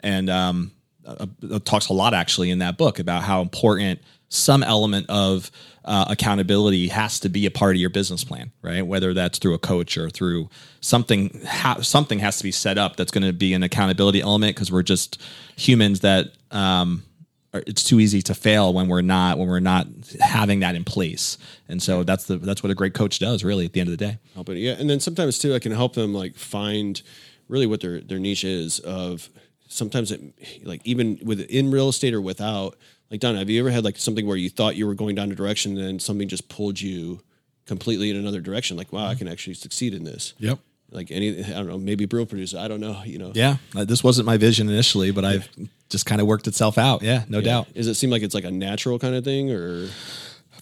And 0.00 0.28
um, 0.30 0.72
uh, 1.06 1.58
talks 1.64 1.88
a 1.88 1.92
lot 1.92 2.14
actually 2.14 2.50
in 2.50 2.58
that 2.58 2.76
book 2.78 2.98
about 2.98 3.22
how 3.22 3.40
important 3.42 4.00
some 4.28 4.62
element 4.62 5.06
of 5.08 5.50
uh, 5.84 6.06
accountability 6.08 6.88
has 6.88 7.20
to 7.20 7.28
be 7.28 7.46
a 7.46 7.50
part 7.50 7.76
of 7.76 7.80
your 7.80 7.90
business 7.90 8.24
plan, 8.24 8.50
right? 8.62 8.84
Whether 8.86 9.14
that's 9.14 9.38
through 9.38 9.54
a 9.54 9.58
coach 9.58 9.96
or 9.98 10.10
through 10.10 10.48
something, 10.80 11.40
ha- 11.46 11.80
something 11.82 12.18
has 12.18 12.38
to 12.38 12.42
be 12.44 12.50
set 12.50 12.78
up 12.78 12.96
that's 12.96 13.12
going 13.12 13.24
to 13.24 13.32
be 13.32 13.54
an 13.54 13.62
accountability 13.62 14.20
element 14.22 14.56
because 14.56 14.72
we're 14.72 14.82
just 14.82 15.20
humans 15.56 16.00
that, 16.00 16.32
um, 16.50 17.04
are- 17.52 17.62
it's 17.66 17.84
too 17.84 18.00
easy 18.00 18.22
to 18.22 18.34
fail 18.34 18.72
when 18.74 18.88
we're 18.88 19.02
not 19.02 19.38
when 19.38 19.46
we're 19.46 19.60
not 19.60 19.86
having 20.20 20.60
that 20.60 20.74
in 20.74 20.82
place 20.82 21.38
and 21.68 21.80
so 21.80 22.02
that's 22.02 22.24
the 22.24 22.36
that's 22.38 22.64
what 22.64 22.70
a 22.72 22.74
great 22.74 22.94
coach 22.94 23.20
does 23.20 23.44
really 23.44 23.64
at 23.64 23.72
the 23.72 23.78
end 23.80 23.88
of 23.88 23.96
the 23.96 24.04
day 24.04 24.18
help 24.34 24.48
it. 24.48 24.56
Yeah, 24.56 24.72
and 24.72 24.90
then 24.90 24.98
sometimes 24.98 25.38
too, 25.38 25.54
I 25.54 25.60
can 25.60 25.70
help 25.70 25.94
them 25.94 26.12
like 26.12 26.34
find 26.34 27.00
really 27.46 27.66
what 27.66 27.80
their 27.80 28.00
their 28.00 28.18
niche 28.18 28.42
is. 28.42 28.80
Of 28.80 29.28
sometimes 29.68 30.10
it 30.10 30.20
like 30.62 30.80
even 30.84 31.18
with 31.22 31.40
in 31.40 31.70
real 31.70 31.88
estate 31.88 32.14
or 32.14 32.20
without. 32.20 32.76
Like 33.10 33.20
Don, 33.20 33.36
have 33.36 33.50
you 33.50 33.60
ever 33.60 33.70
had 33.70 33.84
like 33.84 33.98
something 33.98 34.26
where 34.26 34.36
you 34.36 34.50
thought 34.50 34.76
you 34.76 34.86
were 34.86 34.94
going 34.94 35.14
down 35.14 35.30
a 35.30 35.34
direction 35.34 35.76
and 35.76 35.86
then 35.86 35.98
something 36.00 36.26
just 36.26 36.48
pulled 36.48 36.80
you 36.80 37.20
completely 37.66 38.10
in 38.10 38.16
another 38.16 38.40
direction? 38.40 38.76
Like, 38.76 38.92
wow, 38.92 39.06
I 39.06 39.14
can 39.14 39.28
actually 39.28 39.54
succeed 39.54 39.94
in 39.94 40.04
this. 40.04 40.32
Yep. 40.38 40.58
Like 40.90 41.10
any, 41.10 41.44
I 41.44 41.48
don't 41.50 41.66
know, 41.66 41.78
maybe 41.78 42.06
real 42.06 42.26
producer. 42.26 42.58
I 42.58 42.66
don't 42.66 42.80
know. 42.80 43.02
You 43.04 43.18
know. 43.18 43.32
yeah 43.34 43.56
uh, 43.76 43.84
this 43.84 44.02
wasn't 44.02 44.26
my 44.26 44.36
vision 44.36 44.68
initially 44.68 45.10
but 45.10 45.24
i've 45.24 45.48
just 45.90 46.06
kind 46.06 46.20
of 46.20 46.26
worked 46.26 46.46
itself 46.46 46.78
out 46.78 47.02
yeah 47.02 47.24
no 47.28 47.40
doubt 47.40 47.72
Does 47.74 47.86
it 47.86 47.94
seem 47.94 48.10
like 48.10 48.22
it's 48.22 48.34
like 48.34 48.44
a 48.44 48.50
natural 48.50 48.98
kind 48.98 49.14
of 49.14 49.22
thing, 49.24 49.52
or 49.52 49.88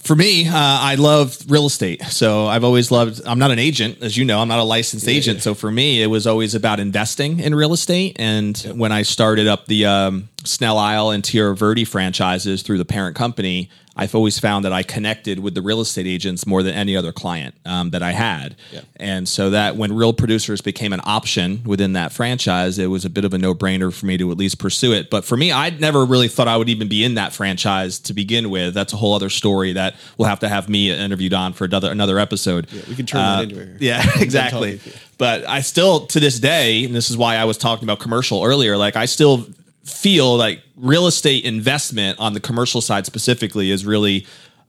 For 0.02 0.16
me, 0.16 0.48
uh, 0.48 0.52
I 0.54 0.96
love 0.96 1.38
real 1.48 1.66
estate. 1.66 2.02
So 2.02 2.46
I've 2.48 2.64
always 2.64 2.90
loved, 2.90 3.20
I'm 3.24 3.38
not 3.38 3.52
an 3.52 3.60
agent, 3.60 3.98
as 4.02 4.16
you 4.16 4.24
know, 4.24 4.40
I'm 4.40 4.48
not 4.48 4.58
a 4.58 4.64
licensed 4.64 5.06
agent. 5.06 5.42
So 5.42 5.54
for 5.54 5.70
me, 5.70 6.02
it 6.02 6.08
was 6.08 6.26
always 6.26 6.56
about 6.56 6.80
investing 6.80 7.38
in 7.38 7.54
real 7.54 7.72
estate. 7.72 8.16
And 8.18 8.58
when 8.74 8.90
I 8.90 9.02
started 9.02 9.46
up 9.46 9.66
the 9.66 9.86
um, 9.86 10.28
Snell 10.42 10.76
Isle 10.76 11.10
and 11.10 11.22
Tierra 11.22 11.54
Verde 11.54 11.84
franchises 11.84 12.62
through 12.62 12.78
the 12.78 12.84
parent 12.84 13.14
company, 13.14 13.70
I've 14.02 14.14
always 14.16 14.38
found 14.38 14.64
that 14.64 14.72
I 14.72 14.82
connected 14.82 15.38
with 15.38 15.54
the 15.54 15.62
real 15.62 15.80
estate 15.80 16.06
agents 16.06 16.46
more 16.46 16.62
than 16.62 16.74
any 16.74 16.96
other 16.96 17.12
client 17.12 17.54
um, 17.64 17.90
that 17.90 18.02
I 18.02 18.10
had. 18.12 18.56
And 18.96 19.28
so 19.28 19.50
that 19.50 19.76
when 19.76 19.92
real 19.94 20.12
producers 20.12 20.60
became 20.60 20.92
an 20.92 21.00
option 21.04 21.62
within 21.64 21.92
that 21.92 22.12
franchise, 22.12 22.78
it 22.78 22.86
was 22.88 23.04
a 23.04 23.10
bit 23.10 23.24
of 23.24 23.32
a 23.32 23.38
no 23.38 23.54
brainer 23.54 23.92
for 23.92 24.06
me 24.06 24.16
to 24.18 24.30
at 24.32 24.36
least 24.38 24.58
pursue 24.58 24.92
it. 24.92 25.08
But 25.08 25.24
for 25.24 25.36
me, 25.36 25.52
I'd 25.52 25.80
never 25.80 26.04
really 26.04 26.28
thought 26.28 26.48
I 26.48 26.56
would 26.56 26.68
even 26.68 26.88
be 26.88 27.04
in 27.04 27.14
that 27.14 27.32
franchise 27.32 27.98
to 28.00 28.12
begin 28.12 28.50
with. 28.50 28.74
That's 28.74 28.92
a 28.92 28.96
whole 28.96 29.14
other 29.14 29.30
story 29.30 29.72
that 29.74 29.94
we'll 30.18 30.28
have 30.28 30.40
to 30.40 30.48
have 30.48 30.68
me 30.68 30.90
interviewed 30.90 31.32
on 31.34 31.52
for 31.52 31.64
another 31.64 31.90
another 31.92 32.18
episode. 32.18 32.66
we 32.88 32.96
can 32.96 33.06
turn 33.06 33.20
that 33.20 33.42
into 33.44 33.62
a- 33.62 33.66
Yeah, 33.78 34.02
exactly. 34.20 34.80
But 35.18 35.48
I 35.48 35.60
still, 35.60 36.06
to 36.08 36.18
this 36.18 36.40
day, 36.40 36.84
and 36.84 36.94
this 36.94 37.08
is 37.10 37.16
why 37.16 37.36
I 37.36 37.44
was 37.44 37.56
talking 37.56 37.84
about 37.84 38.00
commercial 38.00 38.42
earlier, 38.42 38.76
like 38.76 38.96
I 38.96 39.04
still 39.06 39.46
feel 39.84 40.36
like 40.36 40.62
real 40.76 41.06
estate 41.06 41.44
investment 41.44 42.18
on 42.18 42.34
the 42.34 42.40
commercial 42.40 42.80
side 42.80 43.06
specifically 43.06 43.70
is 43.70 43.84
really 43.84 44.26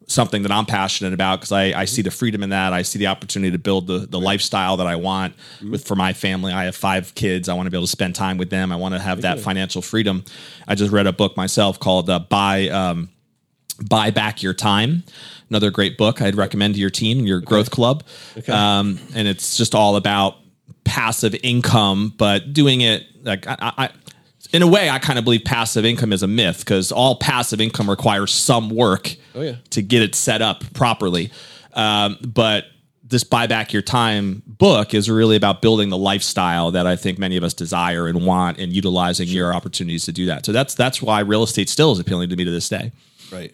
something 0.07 0.43
that 0.43 0.51
I'm 0.51 0.65
passionate 0.65 1.13
about 1.13 1.39
because 1.39 1.51
I, 1.51 1.79
I 1.79 1.85
see 1.85 2.01
the 2.01 2.11
freedom 2.11 2.43
in 2.43 2.49
that. 2.49 2.73
I 2.73 2.81
see 2.81 2.99
the 2.99 3.07
opportunity 3.07 3.51
to 3.51 3.57
build 3.57 3.87
the, 3.87 3.99
the 3.99 4.19
lifestyle 4.19 4.77
that 4.77 4.87
I 4.87 4.95
want 4.95 5.35
with 5.61 5.87
for 5.87 5.95
my 5.95 6.13
family. 6.13 6.51
I 6.51 6.65
have 6.65 6.75
five 6.75 7.15
kids. 7.15 7.47
I 7.47 7.53
want 7.53 7.67
to 7.67 7.71
be 7.71 7.77
able 7.77 7.85
to 7.85 7.91
spend 7.91 8.15
time 8.15 8.37
with 8.37 8.49
them. 8.49 8.71
I 8.71 8.75
want 8.75 8.95
to 8.95 8.99
have 8.99 9.21
that 9.21 9.39
financial 9.39 9.81
freedom. 9.81 10.23
I 10.67 10.75
just 10.75 10.91
read 10.91 11.07
a 11.07 11.13
book 11.13 11.37
myself 11.37 11.79
called 11.79 12.09
uh, 12.09 12.19
Buy 12.19 12.67
um, 12.69 13.09
Buy 13.87 14.11
Back 14.11 14.43
Your 14.43 14.53
Time. 14.53 15.03
Another 15.49 15.71
great 15.71 15.97
book 15.97 16.21
I'd 16.21 16.35
recommend 16.35 16.73
to 16.75 16.79
your 16.79 16.89
team 16.89 17.19
and 17.19 17.27
your 17.27 17.39
growth 17.39 17.71
club. 17.71 18.03
Um, 18.53 18.99
and 19.15 19.27
it's 19.27 19.57
just 19.57 19.75
all 19.75 19.95
about 19.95 20.37
passive 20.83 21.35
income, 21.43 22.13
but 22.17 22.53
doing 22.53 22.81
it 22.81 23.03
like 23.23 23.47
I, 23.47 23.55
I 23.59 23.89
in 24.53 24.61
a 24.61 24.67
way, 24.67 24.89
I 24.89 24.99
kind 24.99 25.19
of 25.19 25.25
believe 25.25 25.43
passive 25.43 25.83
income 25.83 26.13
is 26.13 26.23
a 26.23 26.27
myth 26.27 26.59
because 26.59 26.91
all 26.91 27.15
passive 27.17 27.59
income 27.59 27.89
requires 27.89 28.31
some 28.31 28.69
work 28.69 29.15
Oh, 29.35 29.41
yeah. 29.41 29.55
to 29.71 29.81
get 29.81 30.01
it 30.01 30.15
set 30.15 30.41
up 30.41 30.63
properly. 30.73 31.31
Um, 31.73 32.17
but 32.25 32.65
this 33.03 33.23
buy 33.23 33.47
back 33.47 33.73
your 33.73 33.81
time 33.81 34.41
book 34.47 34.93
is 34.93 35.09
really 35.09 35.35
about 35.35 35.61
building 35.61 35.89
the 35.89 35.97
lifestyle 35.97 36.71
that 36.71 36.87
I 36.87 36.95
think 36.95 37.19
many 37.19 37.35
of 37.35 37.43
us 37.43 37.53
desire 37.53 38.07
and 38.07 38.25
want, 38.25 38.59
and 38.59 38.71
utilizing 38.71 39.27
your 39.27 39.53
opportunities 39.53 40.05
to 40.05 40.11
do 40.11 40.27
that. 40.27 40.45
So 40.45 40.51
that's 40.51 40.73
that's 40.75 41.01
why 41.01 41.19
real 41.19 41.43
estate 41.43 41.67
still 41.69 41.91
is 41.91 41.99
appealing 41.99 42.29
to 42.29 42.35
me 42.35 42.45
to 42.45 42.51
this 42.51 42.69
day. 42.69 42.91
Right. 43.31 43.53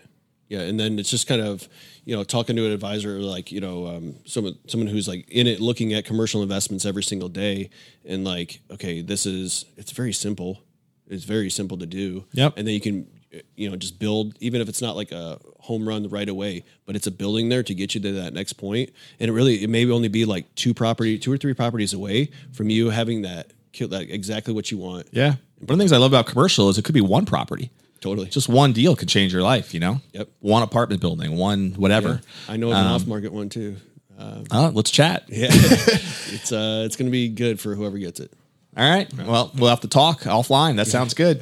Yeah, 0.50 0.62
and 0.62 0.80
then 0.80 0.98
it's 1.00 1.10
just 1.10 1.28
kind 1.28 1.42
of 1.42 1.68
you 2.06 2.16
know 2.16 2.24
talking 2.24 2.56
to 2.56 2.66
an 2.66 2.72
advisor 2.72 3.20
like 3.20 3.52
you 3.52 3.60
know 3.62 3.88
um, 3.88 4.16
someone 4.26 4.58
someone 4.68 4.88
who's 4.88 5.08
like 5.08 5.28
in 5.30 5.48
it, 5.48 5.60
looking 5.62 5.94
at 5.94 6.06
commercial 6.06 6.42
investments 6.42 6.86
every 6.86 7.04
single 7.04 7.30
day, 7.30 7.70
and 8.06 8.24
like 8.26 8.62
okay, 8.72 9.02
this 9.02 9.26
is 9.26 9.66
it's 9.78 9.92
very 9.92 10.14
simple. 10.14 10.62
It's 11.10 11.24
very 11.26 11.50
simple 11.50 11.78
to 11.78 11.86
do. 11.86 12.26
Yep. 12.34 12.54
And 12.58 12.68
then 12.68 12.74
you 12.74 12.82
can 12.82 13.08
you 13.56 13.70
know 13.70 13.76
just 13.76 14.00
build 14.00 14.36
even 14.40 14.60
if 14.62 14.68
it's 14.70 14.82
not 14.82 14.96
like 14.96 15.12
a 15.12 15.40
home 15.60 15.88
run 15.88 16.08
right 16.10 16.30
away, 16.30 16.64
but 16.86 16.96
it's 16.96 17.08
a 17.08 17.12
building 17.12 17.50
there 17.50 17.64
to 17.64 17.74
get 17.76 17.94
you 17.96 18.02
to 18.02 18.12
that 18.14 18.34
next 18.34 18.54
point. 18.54 18.92
And 19.20 19.30
it 19.30 19.34
really 19.34 19.64
it 19.64 19.70
may 19.70 19.90
only 19.90 20.08
be 20.08 20.26
like 20.26 20.54
two 20.56 20.74
property, 20.74 21.18
two 21.20 21.32
or 21.32 21.38
three 21.38 21.54
properties 21.54 21.94
away 21.94 22.30
from 22.54 22.70
you 22.70 22.90
having 22.90 23.24
that 23.24 23.52
kill 23.72 23.88
that 23.90 24.10
exactly 24.10 24.54
what 24.54 24.72
you 24.72 24.78
want. 24.78 25.08
Yeah. 25.12 25.36
One 25.60 25.62
of 25.62 25.68
the 25.68 25.78
things 25.78 25.92
I 25.92 25.98
love 25.98 26.12
about 26.12 26.26
commercial 26.26 26.70
is 26.70 26.78
it 26.78 26.86
could 26.86 26.96
be 26.96 27.02
one 27.02 27.26
property. 27.26 27.70
Totally. 28.02 28.28
Just 28.30 28.48
one 28.48 28.72
deal 28.72 28.96
could 28.96 29.10
change 29.10 29.34
your 29.34 29.42
life, 29.44 29.74
you 29.74 29.80
know? 29.82 30.00
Yep. 30.14 30.30
One 30.40 30.64
apartment 30.64 31.02
building, 31.02 31.36
one 31.36 31.72
whatever. 31.74 32.22
I 32.48 32.56
know 32.56 32.72
of 32.72 32.78
an 32.78 32.86
off 32.86 33.06
market 33.06 33.34
one 33.34 33.50
too. 33.50 33.76
Um, 34.18 34.46
Uh, 34.52 34.72
let's 34.74 34.90
chat. 34.92 35.26
Yeah, 35.28 35.48
it's 35.52 36.52
uh, 36.52 36.84
it's 36.86 36.96
gonna 36.96 37.10
be 37.10 37.30
good 37.30 37.60
for 37.60 37.76
whoever 37.76 37.98
gets 37.98 38.20
it. 38.20 38.34
All 38.78 38.90
right. 38.90 39.12
Well, 39.14 39.52
we'll 39.56 39.70
have 39.70 39.82
to 39.82 39.88
talk 39.88 40.22
offline. 40.22 40.76
That 40.78 40.88
sounds 40.88 41.14
good. 41.14 41.42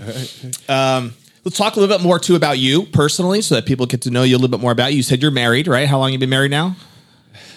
Um, 0.69 1.13
let's 1.43 1.57
talk 1.57 1.75
a 1.75 1.80
little 1.80 1.95
bit 1.97 2.01
more 2.03 2.19
too 2.19 2.36
about 2.36 2.57
you 2.57 2.86
personally, 2.86 3.41
so 3.41 3.55
that 3.55 3.65
people 3.65 3.86
get 3.86 4.01
to 4.03 4.11
know 4.11 4.23
you 4.23 4.36
a 4.36 4.39
little 4.39 4.55
bit 4.55 4.61
more 4.61 4.71
about 4.71 4.91
you. 4.91 4.97
You 4.97 5.03
said 5.03 5.21
you're 5.21 5.32
married, 5.32 5.67
right? 5.67 5.88
How 5.88 5.99
long 5.99 6.11
you 6.13 6.19
been 6.19 6.30
married 6.30 6.51
now? 6.51 6.75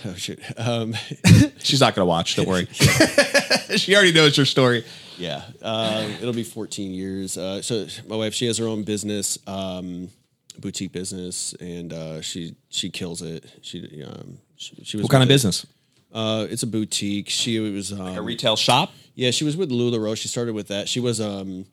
Oh 0.03 0.15
shit. 0.15 0.41
Um, 0.57 0.95
She's 1.59 1.81
not 1.81 1.95
going 1.95 2.07
to 2.07 2.09
watch. 2.09 2.35
Don't 2.35 2.49
worry. 2.49 2.65
she 3.77 3.95
already 3.95 4.13
knows 4.13 4.35
your 4.35 4.47
story. 4.47 4.83
yeah, 5.19 5.43
um, 5.61 6.11
it'll 6.23 6.33
be 6.33 6.43
14 6.43 6.93
years. 6.95 7.37
Uh, 7.37 7.61
so 7.61 7.87
my 8.09 8.17
wife, 8.17 8.33
she 8.33 8.47
has 8.47 8.57
her 8.57 8.67
own 8.67 8.83
business, 8.83 9.39
um, 9.47 10.09
boutique 10.59 10.93
business, 10.93 11.53
and 11.61 11.93
uh, 11.93 12.23
she 12.23 12.55
she 12.71 12.89
kills 12.89 13.21
it. 13.21 13.45
She 13.61 14.03
um, 14.03 14.39
she, 14.57 14.77
she 14.85 14.97
was 14.97 15.05
What 15.05 15.11
kind 15.13 15.23
of 15.23 15.29
business? 15.29 15.67
Uh, 16.13 16.47
it's 16.51 16.63
a 16.63 16.67
boutique. 16.67 17.29
She 17.29 17.59
was 17.61 17.93
um, 17.93 18.17
A 18.17 18.23
retail 18.23 18.57
shop. 18.57 18.93
Yeah, 19.15 19.31
she 19.31 19.45
was 19.45 19.57
with 19.57 19.71
LuLaRoe. 19.71 20.17
She 20.17 20.29
started 20.29 20.55
with 20.55 20.69
that. 20.69 20.89
She 20.89 21.01
was 21.01 21.21
um 21.21 21.67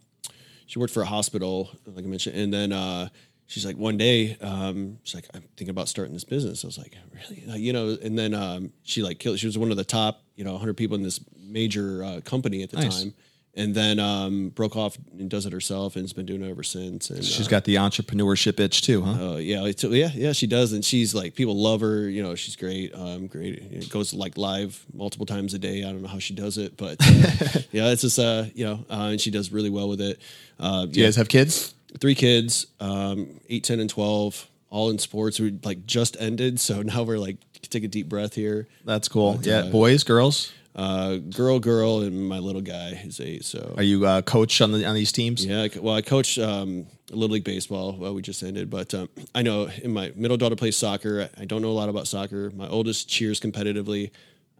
she 0.65 0.79
worked 0.79 0.93
for 0.93 1.01
a 1.01 1.05
hospital, 1.05 1.69
like 1.85 2.03
I 2.03 2.07
mentioned, 2.07 2.35
and 2.38 2.53
then 2.53 2.71
uh 2.73 3.09
she's 3.45 3.65
like 3.65 3.77
one 3.77 3.95
day, 3.97 4.35
um, 4.41 4.99
she's 5.03 5.15
like, 5.15 5.27
I'm 5.33 5.41
thinking 5.55 5.69
about 5.69 5.88
starting 5.88 6.13
this 6.13 6.25
business. 6.25 6.65
I 6.65 6.67
was 6.67 6.77
like, 6.77 6.95
really? 7.13 7.43
Like, 7.47 7.59
you 7.61 7.71
know, 7.73 7.97
and 8.03 8.17
then 8.19 8.33
um 8.33 8.73
she 8.83 9.01
like 9.01 9.19
killed 9.19 9.39
she 9.39 9.45
was 9.47 9.57
one 9.57 9.71
of 9.71 9.77
the 9.77 9.85
top, 9.85 10.23
you 10.35 10.43
know, 10.43 10.57
hundred 10.57 10.75
people 10.77 10.95
in 10.97 11.03
this 11.03 11.19
major 11.39 12.03
uh, 12.03 12.21
company 12.25 12.61
at 12.63 12.69
the 12.71 12.77
Nice. 12.77 13.01
time. 13.03 13.13
And 13.57 13.73
then 13.73 13.99
um 13.99 14.49
broke 14.49 14.75
off 14.75 14.97
and 15.17 15.29
does 15.29 15.45
it 15.47 15.51
herself 15.51 15.95
and 15.95 16.03
has 16.03 16.13
been 16.13 16.27
doing 16.27 16.43
it 16.43 16.49
ever 16.49 16.61
since. 16.63 17.09
And 17.09 17.25
She's 17.25 17.47
uh, 17.47 17.49
got 17.49 17.63
the 17.63 17.75
entrepreneurship 17.75 18.59
itch 18.59 18.83
too, 18.83 19.01
huh? 19.01 19.33
uh, 19.33 19.35
yeah, 19.37 19.65
yeah, 19.65 20.11
yeah, 20.13 20.31
she 20.31 20.45
does, 20.45 20.73
and 20.73 20.85
she's 20.85 21.15
like 21.15 21.33
people 21.33 21.55
love 21.59 21.81
her. 21.81 22.07
You 22.07 22.21
know, 22.21 22.35
she's 22.35 22.55
great. 22.55 22.93
Um, 22.93 23.25
great. 23.27 23.55
It 23.71 23.89
goes 23.89 24.13
like 24.13 24.37
live 24.37 24.85
multiple 24.93 25.25
times 25.25 25.53
a 25.55 25.59
day. 25.59 25.79
I 25.83 25.91
don't 25.91 26.03
know 26.03 26.07
how 26.07 26.19
she 26.19 26.35
does 26.35 26.57
it, 26.59 26.77
but 26.77 26.97
uh, 27.01 27.59
yeah, 27.71 27.89
it's 27.89 28.03
just 28.03 28.19
uh, 28.19 28.45
you 28.53 28.63
know, 28.65 28.85
uh, 28.91 29.09
and 29.11 29.19
she 29.19 29.31
does 29.31 29.51
really 29.51 29.71
well 29.71 29.89
with 29.89 30.01
it. 30.01 30.19
Uh, 30.59 30.85
Do 30.85 30.99
you 30.99 31.05
guys 31.05 31.15
have 31.15 31.27
kids? 31.27 31.73
three 31.99 32.15
kids, 32.15 32.67
um, 32.79 33.39
eight, 33.49 33.63
10, 33.63 33.79
and 33.79 33.89
twelve, 33.89 34.47
all 34.69 34.91
in 34.91 34.99
sports. 34.99 35.39
We 35.39 35.57
like 35.63 35.87
just 35.87 36.15
ended, 36.19 36.59
so 36.59 36.81
now 36.83 37.01
we're 37.03 37.17
like 37.17 37.37
take 37.69 37.83
a 37.83 37.87
deep 37.87 38.07
breath 38.07 38.33
here. 38.35 38.67
That's 38.85 39.07
cool. 39.07 39.33
But, 39.35 39.45
yeah. 39.45 39.57
uh, 39.59 39.71
Boys, 39.71 40.03
girls. 40.03 40.53
Uh, 40.78 41.17
girl, 41.17 41.59
girl, 41.59 42.01
and 42.01 42.28
my 42.30 42.39
little 42.39 42.61
guy 42.61 42.89
is 43.03 43.19
eight. 43.19 43.43
So 43.43 43.73
Are 43.78 43.84
you 43.84 44.05
uh, 44.05 44.21
coach 44.21 44.61
on 44.61 44.71
the 44.71 44.86
on 44.86 44.93
these 44.95 45.11
teams? 45.11 45.43
yeah, 45.45 45.63
I 45.63 45.69
co- 45.69 45.82
well, 45.82 45.95
I 45.95 46.01
coach 46.01 46.38
um, 46.38 46.86
little 47.09 47.34
league 47.34 47.43
baseball. 47.43 47.93
Well, 47.97 48.13
we 48.13 48.21
just 48.21 48.43
ended, 48.43 48.69
but 48.69 48.93
um, 48.93 49.09
I 49.34 49.41
know 49.41 49.69
in 49.84 49.91
my 49.91 50.11
middle 50.15 50.38
daughter 50.38 50.55
plays 50.55 50.78
soccer. 50.78 51.30
I 51.38 51.45
don't 51.45 51.61
know 51.61 51.69
a 51.71 51.80
lot 51.82 51.89
about 51.89 52.07
soccer. 52.07 52.51
My 52.51 52.67
oldest 52.67 53.09
cheers 53.09 53.39
competitively. 53.39 54.11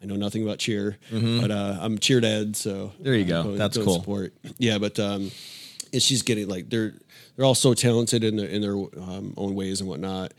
I 0.01 0.05
know 0.05 0.15
nothing 0.15 0.43
about 0.43 0.59
cheer, 0.59 0.97
but 1.11 1.49
uh, 1.51 1.78
I'm 1.82 1.97
cheer 1.97 2.20
dad. 2.22 2.55
So 2.55 2.70
Mm-hmm. 2.88 3.03
There 3.03 3.15
you 3.15 3.26
go. 3.26 3.55
That's 3.55 3.78
cool. 3.78 3.95
Support. 3.99 4.34
Yeah, 4.59 4.78
but 4.80 4.99
um, 4.99 5.32
and 5.93 6.01
she's 6.01 6.22
getting 6.24 6.47
like 6.47 6.70
they're 6.70 6.93
they're 7.36 7.45
all 7.45 7.55
so 7.55 7.74
talented 7.74 8.24
in 8.24 8.38
their 8.38 8.47
in 8.47 8.61
their 8.61 8.74
um, 8.76 9.34
own 9.38 9.55
ways 9.55 9.82
and 9.82 9.89
whatnot. 9.89 10.34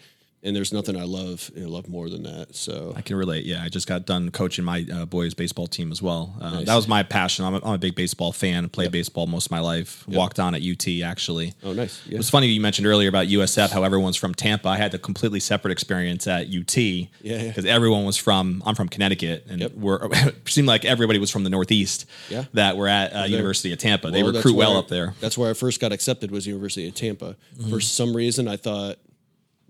And 0.48 0.56
there's 0.56 0.72
nothing 0.72 0.96
I 0.96 1.04
love 1.04 1.50
love 1.54 1.88
more 1.90 2.08
than 2.08 2.22
that. 2.22 2.56
So 2.56 2.94
I 2.96 3.02
can 3.02 3.16
relate. 3.16 3.44
Yeah, 3.44 3.62
I 3.62 3.68
just 3.68 3.86
got 3.86 4.06
done 4.06 4.30
coaching 4.30 4.64
my 4.64 4.86
uh, 4.90 5.04
boys 5.04 5.34
baseball 5.34 5.66
team 5.66 5.92
as 5.92 6.00
well. 6.00 6.34
Uh, 6.40 6.48
Nice. 6.58 6.66
That 6.66 6.76
was 6.76 6.88
my 6.88 7.02
passion. 7.02 7.44
I'm 7.44 7.54
a, 7.54 7.60
I'm 7.62 7.74
a 7.74 7.78
big 7.78 7.94
baseball 7.94 8.32
fan. 8.32 8.68
Played 8.70 8.90
baseball 8.90 9.26
most 9.26 9.46
of 9.46 9.50
my 9.50 9.60
life. 9.60 10.08
Walked 10.08 10.40
on 10.40 10.54
at 10.54 10.62
UT 10.62 10.88
actually. 11.04 11.52
oh, 11.62 11.74
nice. 11.74 12.00
It 12.08 12.16
was 12.16 12.30
funny 12.30 12.46
you 12.46 12.62
mentioned 12.62 12.86
earlier 12.86 13.10
about 13.10 13.26
USF, 13.26 13.70
how 13.70 13.82
everyone's 13.82 14.16
from 14.16 14.34
Tampa. 14.34 14.70
I 14.70 14.78
had 14.78 14.94
a 14.94 14.98
completely 14.98 15.38
separate 15.40 15.72
experience 15.72 16.26
at 16.26 16.46
UT 16.46 16.76
yeah. 16.78 17.08
because 17.20 17.66
everyone 17.66 18.06
was 18.06 18.16
from. 18.16 18.62
I'm 18.64 18.74
from 18.74 18.88
Connecticut, 18.88 19.44
and 19.50 19.60
Yep. 19.60 19.72
we're 19.74 20.08
seemed 20.46 20.66
like 20.68 20.86
everybody 20.86 21.18
was 21.18 21.30
from 21.30 21.44
the 21.44 21.50
Northeast. 21.50 22.06
Yeah. 22.30 22.44
that 22.54 22.78
were 22.78 22.88
at 22.88 23.14
uh, 23.14 23.24
University 23.24 23.72
of 23.72 23.78
Tampa. 23.78 24.10
They 24.10 24.22
Well, 24.22 24.32
that's 24.32 24.44
recruit 24.46 24.56
well 24.58 24.78
up 24.78 24.88
there. 24.88 25.14
That's 25.20 25.36
where 25.36 25.50
I 25.50 25.54
first 25.54 25.80
got 25.80 25.92
accepted 25.92 26.30
was 26.30 26.46
University 26.46 26.88
of 26.88 26.94
Tampa. 26.94 27.36
For 27.68 27.80
some 27.80 28.16
reason, 28.16 28.48
I 28.48 28.56
thought 28.56 28.96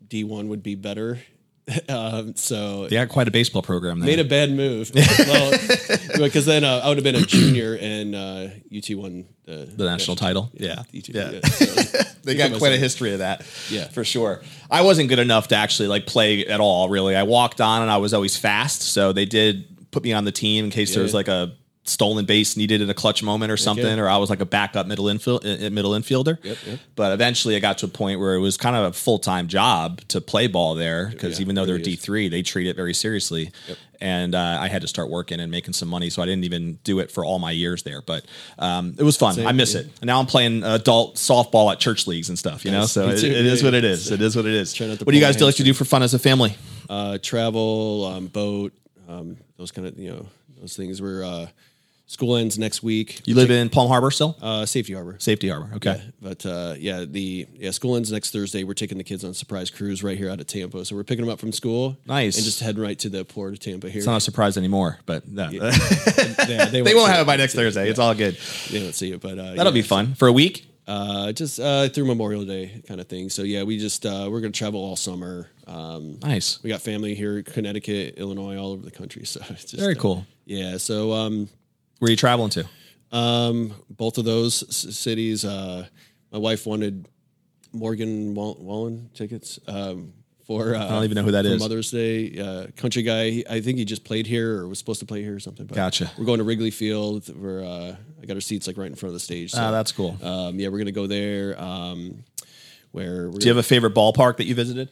D 0.09 0.25
one 0.25 0.49
would 0.49 0.63
be 0.63 0.75
better. 0.75 1.19
um, 1.89 2.35
so 2.35 2.89
They 2.89 2.97
got 2.97 3.09
quite 3.11 3.29
a 3.29 3.31
baseball 3.31 3.61
program 3.63 4.01
there. 4.01 4.07
made 4.07 4.21
a 4.21 4.25
bad 4.25 4.51
move. 4.51 4.91
well, 5.19 5.51
because 6.19 6.47
then 6.47 6.65
uh, 6.65 6.81
I 6.83 6.89
would 6.89 6.97
have 6.97 7.05
been 7.05 7.15
a 7.15 7.21
junior 7.21 7.77
and 7.79 8.15
uh, 8.15 8.49
UT 8.75 8.97
won 8.97 9.27
the, 9.45 9.71
the 9.77 9.85
national 9.85 10.17
title. 10.17 10.51
Yeah, 10.55 10.81
UT, 10.97 11.09
yeah. 11.09 11.41
so- 11.45 12.03
they 12.23 12.35
got 12.37 12.57
quite 12.59 12.73
a 12.73 12.79
history 12.79 13.13
of 13.13 13.19
that. 13.21 13.43
Yeah. 13.71 13.89
for 13.89 14.05
sure. 14.05 14.43
I 14.71 14.83
wasn't 14.83 15.09
good 15.09 15.19
enough 15.19 15.49
to 15.49 15.57
actually 15.57 15.89
like 15.89 16.07
play 16.07 16.47
at 16.47 16.61
all. 16.61 16.89
Really, 16.89 17.15
I 17.17 17.23
walked 17.25 17.61
on 17.61 17.83
and 17.83 17.91
I 17.91 17.99
was 17.99 18.13
always 18.15 18.37
fast, 18.37 18.83
so 18.83 19.13
they 19.13 19.25
did 19.25 19.91
put 19.91 20.03
me 20.03 20.13
on 20.13 20.25
the 20.25 20.33
team 20.33 20.67
in 20.67 20.71
case 20.71 20.95
there 20.95 21.03
was 21.03 21.15
like 21.15 21.29
a 21.29 21.53
stolen 21.89 22.25
base 22.25 22.57
needed 22.57 22.81
in 22.81 22.91
a 22.91 22.95
clutch 22.95 23.23
moment 23.23 23.51
or 23.51 23.57
something, 23.57 23.99
or 23.99 24.09
I 24.09 24.17
was 24.19 24.31
like 24.31 24.41
a 24.41 24.47
backup 24.47 24.87
middle 24.87 25.09
infield 25.09 25.45
uh, 25.45 25.71
middle 25.71 25.93
infielder. 25.93 26.43
Yep, 26.45 26.59
yep. 26.67 26.79
But 26.95 27.13
eventually, 27.13 27.57
I 27.57 27.61
got 27.61 27.79
to 27.79 27.87
a 27.87 27.89
point 27.89 28.21
where 28.21 28.35
it 28.35 28.41
was 28.41 28.57
kind 28.57 28.77
of 28.77 28.85
a 28.85 28.93
full 28.93 29.19
time 29.19 29.49
job 29.49 30.01
to 30.09 30.21
play 30.21 30.47
ball 30.47 30.75
there 30.75 31.09
because 31.09 31.39
Yeah, 31.39 31.45
even 31.45 31.55
though 31.55 31.67
they're 31.67 31.79
D 31.79 31.97
three, 31.97 32.29
they 32.29 32.43
treat 32.43 32.67
it 32.67 32.77
very 32.77 32.95
seriously. 32.95 33.51
And 34.01 34.37
uh, 34.37 34.59
I 34.61 34.69
had 34.69 34.83
to 34.83 34.89
start 34.89 35.11
working 35.11 35.41
and 35.41 35.51
making 35.51 35.75
some 35.75 35.89
money, 35.89 36.09
so 36.09 36.23
I 36.23 36.27
didn't 36.27 36.45
even 36.45 36.79
do 36.85 37.01
it 37.01 37.11
for 37.11 37.25
all 37.25 37.41
my 37.41 37.51
years 37.51 37.83
there. 37.83 38.01
But 38.01 38.25
um, 38.57 38.95
it 38.97 39.03
was 39.03 39.17
fun. 39.17 39.35
Same, 39.35 39.47
I 39.49 39.51
miss 39.51 39.75
yeah. 39.75 39.81
it. 39.81 39.87
And 40.01 40.07
now 40.07 40.21
I'm 40.21 40.27
playing 40.27 40.63
adult 40.63 41.17
softball 41.17 41.73
at 41.73 41.81
church 41.81 42.07
leagues 42.07 42.29
and 42.29 42.39
stuff. 42.39 42.65
You 42.65 42.71
know, 42.71 42.87
so 42.87 43.09
it, 43.09 43.25
it 43.25 43.45
is 43.45 43.65
what 43.65 43.75
it 43.75 43.83
is. 43.83 44.13
It 44.13 44.23
is 44.23 44.37
what 44.37 44.47
it 44.47 44.55
is. 44.55 44.73
Try 44.73 44.87
not 44.87 45.01
to 45.01 45.05
What 45.05 45.11
do 45.11 45.19
you 45.19 45.25
guys 45.25 45.35
do 45.35 45.47
like 45.47 45.57
to 45.57 45.65
do 45.65 45.75
for 45.75 45.85
fun 45.85 46.05
as 46.05 46.15
a 46.15 46.19
family? 46.21 46.57
uh, 46.89 47.19
travel, 47.21 48.05
um, 48.07 48.27
boat, 48.29 48.73
um, 49.09 49.37
those 49.57 49.71
kind 49.73 49.87
of 49.87 49.99
you 49.99 50.11
know 50.11 50.27
those 50.61 50.77
things. 50.77 51.03
Where 51.03 51.25
uh, 51.25 51.47
school 52.09 52.37
ends 52.37 52.59
next 52.59 52.83
week. 52.83 53.21
You 53.27 53.35
live 53.37 53.51
in 53.51 53.69
Palm 53.69 53.87
Harbor 53.89 54.11
still? 54.11 54.37
uh, 54.43 54.67
Safety 54.67 54.95
Harbor. 54.95 55.17
Safety 55.21 55.49
Harbor. 55.49 55.71
Okay. 55.77 56.03
But 56.21 56.45
uh, 56.45 56.75
yeah, 56.79 57.05
the 57.07 57.47
yeah 57.55 57.71
school 57.71 57.95
ends 57.97 58.11
next 58.11 58.33
Thursday. 58.33 58.65
We're 58.65 58.75
taking 58.75 58.99
the 58.99 59.05
kids 59.05 59.23
on 59.23 59.31
a 59.31 59.35
surprise 59.35 59.71
cruise 59.71 60.03
right 60.03 60.19
here 60.19 60.31
out 60.31 60.41
of 60.41 60.47
Tampa. 60.47 60.85
So 60.85 60.97
we're 60.97 61.05
picking 61.05 61.25
them 61.25 61.33
up 61.33 61.39
from 61.39 61.53
school. 61.53 61.97
Nice. 62.07 62.37
And 62.37 62.45
just 62.45 62.59
heading 62.61 62.83
right 62.83 62.99
to 62.99 63.09
the 63.09 63.25
port 63.25 63.53
of 63.53 63.61
Tampa 63.61 63.89
here. 63.89 63.99
It's 63.99 64.07
not 64.07 64.17
a 64.17 64.21
surprise 64.21 64.57
anymore, 64.57 64.99
but 65.07 65.29
no. 65.29 65.49
yeah, 65.51 65.71
they 66.67 66.83
won't 66.83 67.07
see 67.07 67.13
have 67.13 67.21
it 67.21 67.27
by 67.27 67.37
next 67.37 67.55
Thursday. 67.55 67.89
It's 67.89 67.99
all 67.99 68.15
good. 68.15 68.37
They 68.71 68.81
don't 68.81 68.95
see 68.95 69.13
it, 69.13 69.21
but 69.21 69.39
uh, 69.39 69.55
That'll 69.55 69.67
yeah. 69.67 69.71
be 69.71 69.83
fun 69.83 70.15
for 70.15 70.27
a 70.29 70.33
week. 70.33 70.65
Uh, 70.87 71.33
just 71.33 71.61
uh, 71.61 71.87
through 71.91 72.07
Memorial 72.07 72.47
Day 72.47 72.83
kind 72.89 72.99
of 72.99 73.07
thing. 73.09 73.29
So 73.29 73.43
yeah, 73.43 73.63
we 73.65 73.79
just 73.79 74.07
uh, 74.07 74.29
we're 74.31 74.41
gonna 74.41 74.53
travel 74.53 74.81
all 74.81 74.97
summer. 74.97 75.51
Um, 75.67 76.19
Nice. 76.23 76.63
we 76.63 76.71
got 76.71 76.81
family 76.81 77.15
here, 77.15 77.43
Connecticut, 77.43 78.15
Illinois, 78.17 78.57
all 78.57 78.73
over 78.73 78.83
the 78.83 78.91
country. 78.91 79.23
So 79.27 79.41
it's 79.51 79.65
just 79.65 79.77
Very 79.77 79.95
uh, 79.97 80.01
cool. 80.01 80.27
Yeah. 80.47 80.79
So 80.79 81.13
um, 81.13 81.51
Where 81.99 82.09
are 82.09 82.11
you 82.11 82.17
traveling 82.17 82.51
to? 82.51 82.65
Um, 83.13 83.75
both 83.91 84.19
of 84.19 84.25
those 84.25 84.65
c- 84.75 84.93
cities. 84.93 85.45
Uh, 85.45 85.87
my 86.31 86.39
wife 86.39 86.67
wanted 86.67 87.09
Morgan 87.73 88.35
Wall- 88.35 88.59
Wallen 88.61 89.11
tickets 89.15 89.59
um, 89.67 90.13
for. 90.47 90.75
Uh, 90.75 90.85
I 90.85 90.89
don't 90.91 91.05
even 91.05 91.15
know 91.17 91.23
who 91.23 91.33
that 91.33 91.45
for 91.45 91.51
is. 91.53 91.61
Mother's 91.61 91.91
Day. 91.91 92.39
Uh, 92.39 92.67
country 92.77 93.03
guy. 93.03 93.31
He- 93.31 93.47
I 93.49 93.61
think 93.61 93.79
he 93.79 93.85
just 93.85 94.05
played 94.05 94.27
here 94.27 94.59
or 94.61 94.69
was 94.69 94.79
supposed 94.79 95.01
to 95.01 95.07
play 95.07 95.23
here 95.23 95.35
or 95.35 95.41
something. 95.41 95.67
But 95.67 95.75
Gotcha. 95.75 96.11
We're 96.19 96.25
going 96.27 96.39
to 96.39 96.45
Wrigley 96.45 96.71
Field. 96.71 97.35
We're 97.35 97.65
uh, 97.65 97.97
I 98.23 98.27
got 98.27 98.35
our 98.35 98.41
seats 98.41 98.67
like 98.67 98.77
right 98.77 98.89
in 98.91 98.95
front 98.95 99.11
of 99.11 99.15
the 99.15 99.21
stage. 99.21 99.53
So, 99.53 99.61
Ah, 99.63 99.71
that's 99.71 99.93
cool. 99.93 100.17
um, 100.23 100.59
yeah, 100.61 100.69
we're 100.69 100.79
gonna 100.79 100.93
go 100.93 101.07
there. 101.07 101.61
Um, 101.61 102.25
where 102.93 103.31
we're 103.31 103.39
Do 103.39 103.47
you 103.47 103.51
have 103.51 103.59
a 103.59 103.63
favorite 103.67 103.95
ballpark 103.95 104.37
that 104.39 104.45
you 104.47 104.55
visited? 104.55 104.89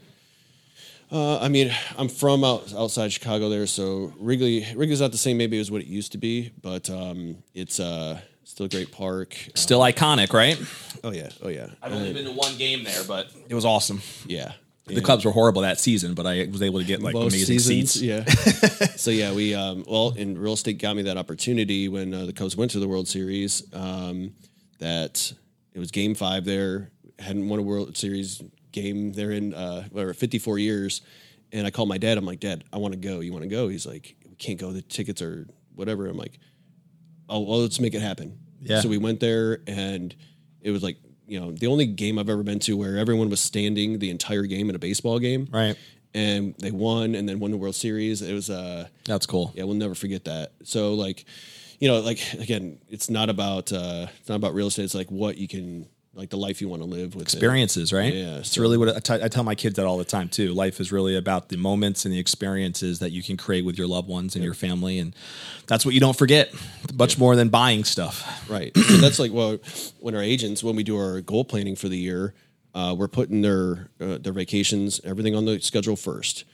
Uh, 1.11 1.39
I 1.39 1.49
mean, 1.49 1.73
I'm 1.97 2.09
from 2.09 2.43
out, 2.45 2.73
outside 2.75 3.13
Chicago 3.13 3.49
there, 3.49 3.67
so 3.67 4.13
Wrigley 4.19 4.67
Wrigley's 4.75 5.01
not 5.01 5.13
the 5.13 5.19
same 5.19 5.37
maybe 5.37 5.59
as 5.59 5.71
what 5.71 5.81
it 5.81 5.87
used 5.87 6.13
to 6.13 6.19
be, 6.19 6.53
but 6.63 6.91
um, 6.91 7.39
it's 7.55 7.79
uh, 7.81 8.21
still 8.45 8.67
a 8.67 8.69
great 8.69 8.91
park. 8.93 9.37
Still 9.55 9.81
iconic, 9.81 10.33
right? 10.33 10.61
Oh 11.05 11.13
yeah, 11.13 11.29
oh 11.43 11.49
yeah, 11.49 11.69
I've 11.83 11.93
only 11.93 12.13
been 12.13 12.25
to 12.25 12.33
one 12.33 12.57
game 12.57 12.85
there, 12.85 13.05
but 13.07 13.29
it 13.49 13.55
was 13.55 13.65
awesome. 13.65 14.03
yeah. 14.27 14.53
The 14.89 15.01
Cubs 15.03 15.25
were 15.25 15.33
horrible 15.33 15.63
that 15.63 15.81
season, 15.81 16.15
but 16.15 16.27
I 16.29 16.47
was 16.49 16.63
able 16.63 16.79
to 16.79 16.85
get 16.85 17.03
like 17.03 17.13
Most 17.13 17.35
amazing 17.35 17.59
seasons, 17.59 17.93
seats. 17.95 18.03
yeah. 18.03 18.87
so 18.97 19.11
yeah, 19.11 19.33
we 19.33 19.53
um, 19.53 19.85
well, 19.89 20.15
and 20.17 20.39
real 20.39 20.53
estate 20.53 20.79
got 20.79 20.95
me 20.95 21.03
that 21.03 21.17
opportunity 21.17 21.89
when 21.89 22.15
uh, 22.15 22.25
the 22.25 22.33
Cubs 22.33 22.57
went 22.57 22.71
to 22.71 22.79
the 22.79 22.87
World 22.87 23.09
Series. 23.09 23.65
Um, 23.73 24.35
that 24.79 25.33
it 25.75 25.81
was 25.81 25.91
Game 25.91 26.15
Five 26.15 26.45
there, 26.45 26.93
hadn't 27.19 27.49
won 27.49 27.59
a 27.59 27.63
World 27.63 27.97
Series 27.97 28.41
game 28.77 29.13
there 29.13 29.31
in 29.33 29.55
uh, 29.55 29.83
whatever 29.91 30.15
54 30.15 30.59
years, 30.59 31.01
and 31.53 31.67
I 31.67 31.71
called 31.71 31.89
my 31.89 31.99
dad. 31.99 32.19
I'm 32.19 32.27
like, 32.27 32.41
Dad, 32.41 32.63
I 32.73 32.77
want 32.79 32.93
to 32.95 33.01
go. 33.01 33.21
You 33.21 33.33
want 33.33 33.43
to 33.45 33.49
go? 33.49 33.69
He's 33.69 33.87
like, 33.87 34.15
We 34.29 34.37
can't 34.37 34.59
go. 34.61 34.73
The 34.73 34.83
tickets 34.83 35.21
are 35.23 35.47
whatever. 35.75 36.07
I'm 36.07 36.17
like, 36.17 36.39
Oh 37.29 37.41
well, 37.41 37.61
let's 37.63 37.81
make 37.81 37.95
it 37.95 38.03
happen. 38.03 38.39
Yeah. 38.61 38.81
So 38.81 38.89
we 38.89 38.99
went 38.99 39.21
there, 39.21 39.61
and 39.67 40.15
it 40.61 40.71
was 40.71 40.83
like 40.83 40.97
you 41.27 41.41
know 41.41 41.51
the 41.53 41.67
only 41.67 41.87
game 41.87 42.19
I've 42.21 42.29
ever 42.29 42.43
been 42.45 42.61
to 42.61 42.77
where 42.77 42.97
everyone 42.97 43.31
was 43.31 43.41
standing 43.41 43.99
the 43.99 44.11
entire 44.11 44.45
game 44.45 44.69
in 44.71 44.77
a 44.77 44.79
baseball 44.79 45.19
game 45.19 45.49
Right. 45.51 45.77
and 46.15 46.55
they 46.61 46.71
won 46.71 47.17
and 47.17 47.29
then 47.29 47.41
won 47.41 47.51
the 47.51 47.57
World 47.57 47.75
Series. 47.75 48.23
It 48.23 48.33
was 48.33 48.49
uh 48.49 48.87
That's 49.05 49.27
cool. 49.27 49.53
yeah, 49.57 49.65
we'll 49.65 49.75
never 49.75 49.95
forget 49.97 50.25
that. 50.27 50.53
So 50.63 50.95
like, 50.95 51.25
you 51.81 51.89
know, 51.89 51.99
like 52.01 52.21
again, 52.35 52.79
it's 52.89 53.11
not 53.11 53.29
about 53.29 53.73
uh 53.73 54.07
it's 54.21 54.29
not 54.29 54.37
about 54.37 54.55
real 54.55 54.69
estate. 54.69 54.85
It's 54.85 54.95
like 54.95 55.11
what 55.11 55.37
you 55.37 55.49
can 55.49 55.89
like 56.17 56.31
the 56.31 56.37
life 56.39 56.61
you 56.63 56.69
want 56.69 56.81
to 56.81 56.87
live 56.89 57.15
with 57.15 57.27
it. 57.29 57.33
experiences, 57.35 57.93
right? 57.93 58.13
Yeah, 58.13 58.39
it's 58.39 58.53
so- 58.53 58.63
really 58.63 58.79
what 58.79 58.89
I 58.97 58.99
t- 59.01 59.25
I 59.25 59.29
tell 59.29 59.45
my 59.45 59.55
kids 59.55 59.77
that 59.77 59.85
all 59.87 59.99
the 59.99 60.05
time 60.05 60.29
too. 60.29 60.53
Life 60.55 60.81
is 60.81 60.91
really 60.91 61.15
about 61.17 61.51
the 61.51 61.57
moments 61.57 62.05
and 62.05 62.13
the 62.15 62.19
experiences 62.19 62.99
that 63.01 63.13
you 63.13 63.23
can 63.23 63.37
create 63.37 63.65
with 63.65 63.77
your 63.77 63.87
loved 63.87 64.09
ones 64.09 64.35
and 64.35 64.43
your 64.43 64.55
family, 64.55 64.99
and 64.99 65.15
that's 65.67 65.85
what 65.85 65.95
you 65.95 66.01
don't 66.01 66.17
forget. 66.17 66.53
Much 66.95 67.19
more 67.19 67.37
than 67.37 67.51
buying 67.51 67.85
stuff. 67.85 68.49
Right. 68.49 68.77
So 68.77 68.97
that's 68.97 69.19
like 69.19 69.33
well, 69.33 69.59
when 70.01 70.15
our 70.15 70.23
agents 70.23 70.65
when 70.65 70.75
we 70.75 70.83
do 70.83 70.97
our 70.97 71.21
goal 71.21 71.45
planning 71.45 71.77
for 71.77 71.89
the 71.89 71.99
year, 71.99 72.33
uh, 72.75 72.95
we're 72.99 73.09
putting 73.09 73.43
their 73.43 73.89
uh, 74.01 74.19
their 74.19 74.33
vacations 74.33 75.01
everything 75.05 75.35
on 75.37 75.45
the 75.45 75.61
schedule 75.61 75.97
first 75.97 76.45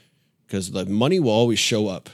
because 0.47 0.73
the 0.73 0.85
money 0.87 1.21
will 1.21 1.31
always 1.31 1.59
show 1.59 1.87
up 1.89 2.11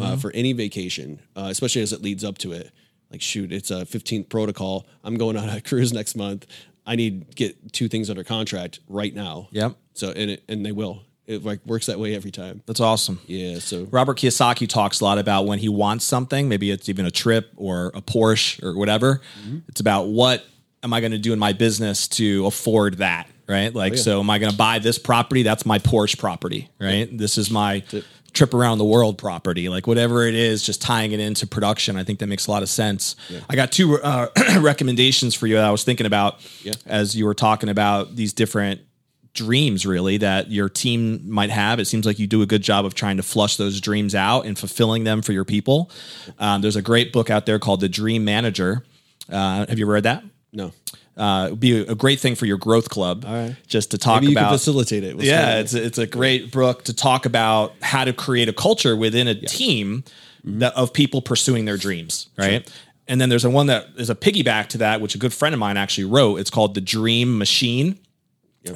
uh, 0.00 0.16
for 0.16 0.32
any 0.32 0.52
vacation, 0.52 1.20
uh, 1.36 1.46
especially 1.50 1.82
as 1.82 1.92
it 1.92 2.02
leads 2.02 2.24
up 2.24 2.36
to 2.38 2.52
it. 2.52 2.72
Like 3.10 3.22
shoot, 3.22 3.52
it's 3.52 3.70
a 3.72 3.84
15th 3.86 4.28
protocol. 4.28 4.86
I'm 5.02 5.16
going 5.16 5.36
on 5.36 5.48
a 5.48 5.60
cruise 5.68 5.92
next 5.92 6.14
month. 6.16 6.46
I 6.86 6.96
need 6.96 7.28
to 7.30 7.34
get 7.34 7.72
two 7.72 7.88
things 7.88 8.10
under 8.10 8.24
contract 8.24 8.80
right 8.88 9.14
now. 9.14 9.48
Yep, 9.52 9.76
So 9.94 10.08
and 10.10 10.30
it, 10.32 10.42
and 10.48 10.64
they 10.64 10.72
will. 10.72 11.02
It 11.26 11.44
like 11.44 11.60
works 11.64 11.86
that 11.86 12.00
way 12.00 12.16
every 12.16 12.32
time. 12.32 12.62
that's 12.66 12.80
awesome. 12.80 13.20
Yeah. 13.26 13.60
So 13.60 13.84
Robert 13.92 14.18
Kiyosaki 14.18 14.68
talks 14.68 15.00
a 15.00 15.04
lot 15.04 15.18
about 15.18 15.46
when 15.46 15.60
he 15.60 15.68
wants 15.68 16.04
something, 16.04 16.48
maybe 16.48 16.72
it's 16.72 16.88
even 16.88 17.06
a 17.06 17.10
trip 17.12 17.52
or 17.56 17.92
a 17.94 18.02
Porsche 18.02 18.60
or 18.64 18.76
whatever. 18.76 19.20
Mm-hmm. 19.40 19.58
It's 19.68 19.80
about 19.80 20.08
what 20.08 20.44
am 20.82 20.92
I 20.92 20.98
going 20.98 21.12
to 21.12 21.18
do 21.18 21.32
in 21.32 21.38
my 21.38 21.52
business 21.52 22.08
to 22.08 22.46
afford 22.46 22.98
that, 22.98 23.28
right? 23.48 23.72
Like, 23.72 23.92
oh, 23.92 23.96
so 23.96 24.18
am 24.18 24.28
I 24.28 24.40
going 24.40 24.50
to 24.50 24.58
buy 24.58 24.80
this 24.80 24.98
property? 24.98 25.44
That's 25.44 25.64
my 25.64 25.78
Porsche 25.78 26.18
property, 26.18 26.68
right? 26.80 27.06
This 27.16 27.38
is 27.38 27.48
my 27.48 27.84
trip 28.32 28.54
around 28.54 28.78
the 28.78 28.84
world 28.84 29.18
property, 29.18 29.68
like 29.68 29.86
whatever 29.86 30.26
it 30.26 30.34
is, 30.34 30.62
just 30.62 30.80
tying 30.82 31.12
it 31.12 31.20
into 31.20 31.46
production. 31.46 31.96
I 31.96 32.04
think 32.04 32.18
that 32.20 32.26
makes 32.26 32.46
a 32.46 32.50
lot 32.50 32.62
of 32.62 32.68
sense. 32.68 33.16
I 33.48 33.56
got 33.56 33.72
two 33.72 34.00
uh, 34.00 34.28
recommendations 34.60 35.34
for 35.34 35.46
you 35.46 35.56
that 35.56 35.64
I 35.64 35.70
was 35.70 35.84
thinking 35.84 36.06
about 36.06 36.40
Yeah. 36.62 36.72
as 36.86 37.16
you 37.16 37.24
were 37.26 37.34
talking 37.34 37.68
about 37.68 38.16
these 38.16 38.32
different 38.32 38.80
dreams 39.32 39.86
really 39.86 40.16
that 40.18 40.50
your 40.50 40.68
team 40.68 41.30
might 41.30 41.50
have. 41.50 41.78
It 41.78 41.84
seems 41.84 42.04
like 42.04 42.18
you 42.18 42.26
do 42.26 42.42
a 42.42 42.46
good 42.46 42.62
job 42.62 42.84
of 42.84 42.94
trying 42.94 43.16
to 43.18 43.22
flush 43.22 43.56
those 43.56 43.80
dreams 43.80 44.14
out 44.14 44.44
and 44.44 44.58
fulfilling 44.58 45.04
them 45.04 45.22
for 45.22 45.32
your 45.32 45.44
people. 45.44 45.90
Um, 46.38 46.62
there's 46.62 46.74
a 46.76 46.82
great 46.82 47.12
book 47.12 47.30
out 47.30 47.46
there 47.46 47.58
called 47.60 47.80
The 47.80 47.88
Dream 47.88 48.24
Manager. 48.24 48.84
Uh, 49.30 49.66
have 49.68 49.78
you 49.78 49.86
read 49.86 50.02
that? 50.02 50.24
no. 50.52 50.72
Uh, 51.20 51.48
it 51.48 51.50
would 51.50 51.60
be 51.60 51.78
a 51.78 51.94
great 51.94 52.18
thing 52.18 52.34
for 52.34 52.46
your 52.46 52.56
growth 52.56 52.88
club. 52.88 53.26
All 53.26 53.34
right. 53.34 53.56
Just 53.66 53.90
to 53.90 53.98
talk 53.98 54.22
Maybe 54.22 54.32
you 54.32 54.38
about 54.38 54.48
can 54.48 54.58
facilitate 54.58 55.04
it. 55.04 55.16
We'll 55.16 55.26
yeah, 55.26 55.58
it's 55.58 55.74
a, 55.74 55.84
it's 55.84 55.98
a 55.98 56.06
great 56.06 56.50
book 56.50 56.84
to 56.84 56.94
talk 56.94 57.26
about 57.26 57.74
how 57.82 58.04
to 58.04 58.14
create 58.14 58.48
a 58.48 58.54
culture 58.54 58.96
within 58.96 59.28
a 59.28 59.34
team 59.34 60.02
that, 60.44 60.74
of 60.74 60.94
people 60.94 61.20
pursuing 61.20 61.66
their 61.66 61.76
dreams, 61.76 62.30
right? 62.38 62.66
And 63.06 63.20
then 63.20 63.28
there's 63.28 63.44
a 63.44 63.50
one 63.50 63.66
that 63.66 63.88
is 63.98 64.08
a 64.08 64.14
piggyback 64.14 64.68
to 64.68 64.78
that, 64.78 65.02
which 65.02 65.14
a 65.14 65.18
good 65.18 65.34
friend 65.34 65.52
of 65.52 65.58
mine 65.58 65.76
actually 65.76 66.04
wrote. 66.04 66.36
It's 66.36 66.48
called 66.48 66.74
The 66.74 66.80
Dream 66.80 67.36
Machine. 67.36 67.98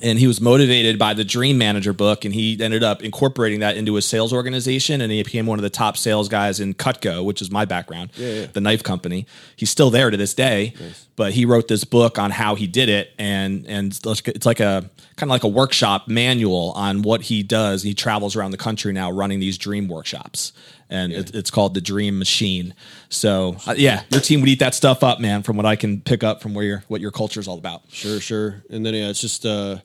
And 0.02 0.18
he 0.18 0.26
was 0.26 0.40
motivated 0.40 0.98
by 0.98 1.12
the 1.12 1.24
Dream 1.24 1.58
Manager 1.58 1.92
book, 1.92 2.24
and 2.24 2.32
he 2.32 2.58
ended 2.58 2.82
up 2.82 3.02
incorporating 3.02 3.60
that 3.60 3.76
into 3.76 3.94
his 3.94 4.06
sales 4.06 4.32
organization, 4.32 5.02
and 5.02 5.12
he 5.12 5.22
became 5.22 5.44
one 5.44 5.58
of 5.58 5.62
the 5.62 5.68
top 5.68 5.98
sales 5.98 6.26
guys 6.26 6.58
in 6.58 6.72
Cutco, 6.72 7.22
which 7.22 7.42
is 7.42 7.50
my 7.50 7.66
background, 7.66 8.10
yeah. 8.16 8.46
the 8.46 8.62
knife 8.62 8.82
company. 8.82 9.26
He's 9.56 9.68
still 9.68 9.90
there 9.90 10.08
to 10.08 10.16
this 10.16 10.32
day, 10.32 10.72
but 11.16 11.34
he 11.34 11.44
wrote 11.44 11.68
this 11.68 11.84
book 11.84 12.18
on 12.18 12.30
how 12.30 12.54
he 12.54 12.66
did 12.66 12.88
it, 12.88 13.10
and 13.18 13.66
and 13.66 13.92
it's 13.92 14.46
like 14.46 14.60
a 14.60 14.88
kind 15.16 15.28
of 15.30 15.34
like 15.34 15.44
a 15.44 15.48
workshop 15.48 16.08
manual 16.08 16.72
on 16.72 17.02
what 17.02 17.20
he 17.22 17.42
does. 17.42 17.82
He 17.82 17.92
travels 17.92 18.34
around 18.36 18.52
the 18.52 18.56
country 18.56 18.92
now 18.94 19.10
running 19.10 19.38
these 19.38 19.58
dream 19.58 19.86
workshops, 19.88 20.54
and 20.94 21.12
it, 21.12 21.34
it's 21.34 21.50
called 21.50 21.74
the 21.74 21.80
Dream 21.80 22.18
Machine. 22.18 22.74
So 23.08 23.56
uh, 23.66 23.74
yeah, 23.76 24.02
your 24.10 24.20
team 24.20 24.40
would 24.40 24.48
eat 24.48 24.60
that 24.60 24.74
stuff 24.74 25.02
up, 25.02 25.18
man. 25.20 25.42
From 25.42 25.56
what 25.56 25.66
I 25.66 25.76
can 25.76 26.00
pick 26.00 26.22
up 26.22 26.40
from 26.40 26.54
where 26.54 26.64
your 26.64 26.84
what 26.88 27.00
your 27.00 27.10
culture 27.10 27.40
is 27.40 27.48
all 27.48 27.58
about. 27.58 27.82
Sure, 27.88 28.20
sure. 28.20 28.62
And 28.70 28.84
then 28.86 28.94
yeah, 28.94 29.08
it's 29.08 29.20
just 29.20 29.44
uh, 29.44 29.78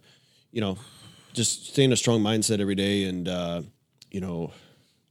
you 0.52 0.62
know, 0.62 0.78
just 1.34 1.68
staying 1.68 1.92
a 1.92 1.98
strong 1.98 2.22
mindset 2.22 2.60
every 2.60 2.76
day, 2.76 3.04
and 3.06 3.28
uh, 3.28 3.62
you 4.12 4.22
know, 4.22 4.52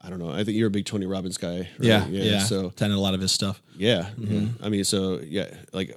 I 0.01 0.11
don't 0.11 0.19
know. 0.19 0.31
I 0.31 0.45
think 0.45 0.57
you're 0.57 0.69
a 0.69 0.71
big 0.71 0.87
Tony 0.87 1.07
Robbins 1.07 1.37
guy. 1.39 1.59
right? 1.59 1.69
Yeah, 1.79 2.07
yeah. 2.07 2.39
So 2.41 2.67
attended 2.69 2.97
a 2.97 3.01
lot 3.01 3.15
of 3.15 3.21
his 3.21 3.33
stuff. 3.33 3.61
yeah, 3.77 4.11
yeah. 4.19 4.47
I 4.63 4.69
mean, 4.69 4.85
so 4.85 5.21
yeah, 5.23 5.49
like, 5.73 5.97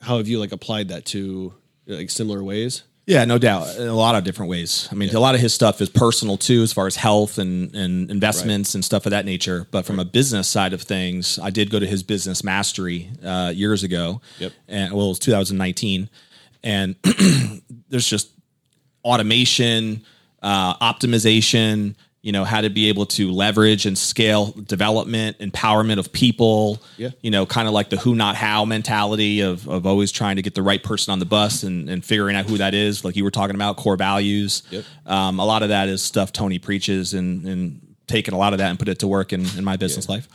how 0.00 0.16
have 0.16 0.28
you 0.28 0.38
like 0.40 0.52
applied 0.52 0.88
that 0.88 1.04
to 1.06 1.52
like 1.86 2.10
similar 2.10 2.42
ways? 2.42 2.82
Yeah, 3.06 3.24
no 3.26 3.36
doubt. 3.36 3.76
In 3.76 3.86
a 3.86 3.94
lot 3.94 4.14
of 4.14 4.24
different 4.24 4.50
ways. 4.50 4.88
I 4.90 4.94
mean, 4.94 5.14
a 5.14 5.20
lot 5.20 5.34
of 5.34 5.40
his 5.40 5.52
stuff 5.52 5.80
is 5.82 5.90
personal 5.90 6.38
too, 6.38 6.62
as 6.62 6.72
far 6.72 6.86
as 6.86 6.96
health 6.96 7.38
and, 7.38 7.74
and 7.74 8.10
investments 8.10 8.74
and 8.74 8.82
stuff 8.82 9.04
of 9.04 9.10
that 9.10 9.26
nature. 9.26 9.66
But 9.70 9.84
from 9.84 9.98
a 9.98 10.06
business 10.06 10.48
side 10.48 10.72
of 10.72 10.80
things, 10.80 11.38
I 11.38 11.50
did 11.50 11.70
go 11.70 11.78
to 11.78 11.86
his 11.86 12.02
business 12.02 12.42
mastery 12.42 13.10
uh, 13.22 13.52
years 13.54 13.82
ago. 13.82 14.22
Yep. 14.38 14.52
And 14.68 14.92
well, 14.94 15.06
it 15.06 15.08
was 15.10 15.18
2019. 15.18 16.08
And 16.62 16.96
there's 17.90 18.08
just 18.08 18.30
automation, 19.04 20.02
uh, 20.42 20.74
optimization, 20.76 21.96
you 22.24 22.32
know, 22.32 22.42
how 22.42 22.62
to 22.62 22.70
be 22.70 22.88
able 22.88 23.04
to 23.04 23.30
leverage 23.30 23.84
and 23.84 23.98
scale 23.98 24.46
development, 24.52 25.38
empowerment 25.40 25.98
of 25.98 26.10
people. 26.10 26.82
Yeah. 26.96 27.10
You 27.20 27.30
know, 27.30 27.44
kind 27.44 27.68
of 27.68 27.74
like 27.74 27.90
the 27.90 27.98
who 27.98 28.14
not 28.14 28.34
how 28.34 28.64
mentality 28.64 29.40
of 29.42 29.68
of 29.68 29.86
always 29.86 30.10
trying 30.10 30.36
to 30.36 30.42
get 30.42 30.54
the 30.54 30.62
right 30.62 30.82
person 30.82 31.12
on 31.12 31.18
the 31.18 31.26
bus 31.26 31.64
and, 31.64 31.90
and 31.90 32.02
figuring 32.02 32.34
out 32.34 32.46
who 32.46 32.56
that 32.56 32.72
is, 32.72 33.04
like 33.04 33.14
you 33.14 33.24
were 33.24 33.30
talking 33.30 33.54
about, 33.54 33.76
core 33.76 33.98
values. 33.98 34.62
Yep. 34.70 34.84
Um, 35.04 35.38
a 35.38 35.44
lot 35.44 35.62
of 35.62 35.68
that 35.68 35.90
is 35.90 36.02
stuff 36.02 36.32
Tony 36.32 36.58
preaches 36.58 37.12
and 37.12 37.46
and 37.46 37.94
taking 38.06 38.32
a 38.32 38.38
lot 38.38 38.54
of 38.54 38.58
that 38.58 38.70
and 38.70 38.78
put 38.78 38.88
it 38.88 39.00
to 39.00 39.06
work 39.06 39.34
in, 39.34 39.42
in 39.58 39.62
my 39.62 39.76
business 39.76 40.08
life. 40.08 40.26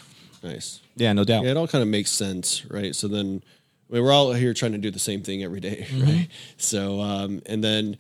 Nice. 0.44 0.82
Yeah, 0.96 1.14
no 1.14 1.24
doubt. 1.24 1.44
Yeah, 1.44 1.52
it 1.52 1.58
all 1.58 1.68
kind 1.68 1.82
of 1.82 1.88
makes 1.88 2.12
sense, 2.12 2.66
right? 2.68 2.96
So 2.96 3.08
then, 3.08 3.42
I 3.90 3.94
mean, 3.94 4.04
we're 4.04 4.12
all 4.12 4.32
here 4.34 4.54
trying 4.54 4.74
to 4.74 4.78
do 4.78 4.92
the 4.92 5.00
same 5.00 5.24
thing 5.24 5.44
every 5.44 5.60
day, 5.60 5.88
Mm-hmm. 5.90 6.04
right? 6.04 6.28
So, 6.58 7.02
um, 7.02 7.42
and 7.48 7.64
then, 7.64 7.98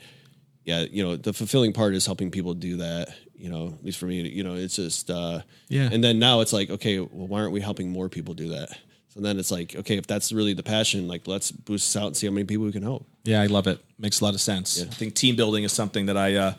yeah, 0.63 0.81
you 0.81 1.03
know, 1.03 1.15
the 1.15 1.33
fulfilling 1.33 1.73
part 1.73 1.95
is 1.95 2.05
helping 2.05 2.29
people 2.29 2.53
do 2.53 2.77
that. 2.77 3.09
You 3.39 3.49
know, 3.49 3.67
at 3.67 3.83
least 3.85 3.97
for 3.97 4.05
me, 4.05 4.27
you 4.27 4.43
know, 4.43 4.55
it's 4.55 4.75
just, 4.75 5.09
uh, 5.09 5.41
Yeah. 5.69 5.89
And 5.91 6.03
then 6.03 6.19
now 6.19 6.41
it's 6.41 6.51
like, 6.53 6.69
okay, 6.69 6.99
well, 6.99 7.27
why 7.27 7.39
aren't 7.39 7.53
we 7.53 7.61
helping 7.61 7.89
more 7.89 8.09
people 8.09 8.33
do 8.33 8.49
that? 8.49 8.69
So 9.13 9.21
then 9.21 9.39
it's 9.39 9.49
like, 9.49 9.75
okay, 9.75 9.97
if 9.97 10.05
that's 10.05 10.31
really 10.31 10.53
the 10.53 10.61
passion, 10.63 11.07
like 11.07 11.25
let's 11.27 11.51
boost 11.51 11.87
this 11.93 11.99
out 12.01 12.07
and 12.07 12.17
see 12.17 12.27
how 12.27 12.33
many 12.33 12.45
people 12.45 12.65
we 12.65 12.71
can 12.71 12.83
help. 12.83 13.07
Yeah, 13.23 13.41
I 13.41 13.47
love 13.47 13.65
it. 13.67 13.79
Makes 13.97 14.19
a 14.21 14.25
lot 14.25 14.33
of 14.35 14.41
sense. 14.41 14.81
I 14.81 14.85
think 14.85 15.15
team 15.15 15.35
building 15.35 15.63
is 15.63 15.71
something 15.71 16.05
that 16.07 16.17
I 16.17 16.35
uh, 16.35 16.53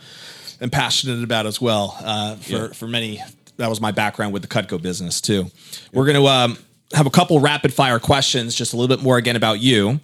am 0.60 0.70
passionate 0.70 1.22
about 1.22 1.46
as 1.46 1.60
well. 1.60 1.96
Uh, 2.02 2.36
for 2.36 2.52
Yeah. 2.52 2.68
for 2.72 2.88
many, 2.88 3.22
that 3.58 3.68
was 3.68 3.80
my 3.80 3.92
background 3.92 4.32
with 4.32 4.42
the 4.42 4.48
Cutco 4.48 4.80
business 4.82 5.20
too. 5.20 5.46
We're 5.92 6.06
going 6.06 6.16
to 6.16 6.26
um, 6.26 6.58
have 6.92 7.06
a 7.06 7.10
couple 7.10 7.38
rapid 7.40 7.72
fire 7.72 7.98
questions, 8.00 8.54
just 8.54 8.72
a 8.72 8.76
little 8.76 8.94
bit 8.94 9.02
more 9.02 9.16
again 9.16 9.36
about 9.36 9.60
you. 9.60 10.00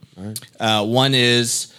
Uh, 0.61 0.85
one 0.87 1.14
is. 1.14 1.72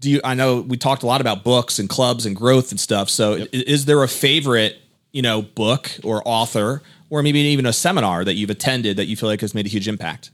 Do 0.00 0.10
you? 0.10 0.20
I 0.24 0.34
know 0.34 0.60
we 0.62 0.76
talked 0.76 1.02
a 1.02 1.06
lot 1.06 1.20
about 1.20 1.44
books 1.44 1.78
and 1.78 1.88
clubs 1.88 2.26
and 2.26 2.34
growth 2.34 2.70
and 2.72 2.80
stuff. 2.80 3.08
So, 3.10 3.34
i- 3.42 3.48
is 3.52 3.84
there 3.84 4.02
a 4.02 4.08
favorite, 4.08 4.78
you 5.12 5.22
know, 5.22 5.42
book 5.42 5.90
or 6.02 6.22
author, 6.24 6.82
or 7.10 7.22
maybe 7.22 7.38
even 7.40 7.66
a 7.66 7.72
seminar 7.72 8.24
that 8.24 8.34
you've 8.34 8.50
attended 8.50 8.96
that 8.96 9.06
you 9.06 9.16
feel 9.16 9.28
like 9.28 9.42
has 9.42 9.54
made 9.54 9.66
a 9.66 9.68
huge 9.68 9.86
impact? 9.88 10.30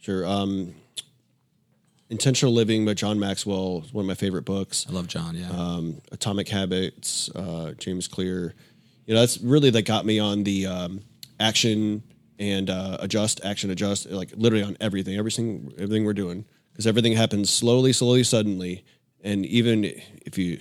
Sure. 0.00 0.24
Um, 0.26 0.74
Intentional 2.10 2.52
Living 2.52 2.84
by 2.84 2.94
John 2.94 3.20
Maxwell 3.20 3.82
is 3.84 3.92
one 3.94 4.04
of 4.04 4.08
my 4.08 4.14
favorite 4.14 4.44
books. 4.44 4.84
I 4.88 4.92
love 4.92 5.06
John. 5.06 5.36
Yeah, 5.36 5.48
um, 5.50 6.00
Atomic 6.10 6.48
Habits, 6.48 7.30
uh, 7.36 7.72
James 7.78 8.08
Clear. 8.08 8.54
You 9.06 9.14
know, 9.14 9.20
that's 9.20 9.38
really 9.38 9.70
that 9.70 9.82
got 9.86 10.04
me 10.04 10.18
on 10.18 10.42
the 10.42 10.66
um, 10.66 11.00
action 11.38 12.02
and 12.40 12.68
uh, 12.68 12.96
adjust, 13.00 13.40
action, 13.44 13.70
adjust, 13.70 14.10
like 14.10 14.32
literally 14.36 14.64
on 14.64 14.76
everything, 14.80 15.16
everything, 15.16 15.72
everything 15.78 16.04
we're 16.04 16.12
doing, 16.12 16.44
because 16.80 16.86
everything 16.86 17.12
happens 17.12 17.50
slowly, 17.50 17.92
slowly, 17.92 18.22
suddenly, 18.22 18.82
and 19.22 19.44
even 19.44 19.84
if 20.24 20.38
you 20.38 20.60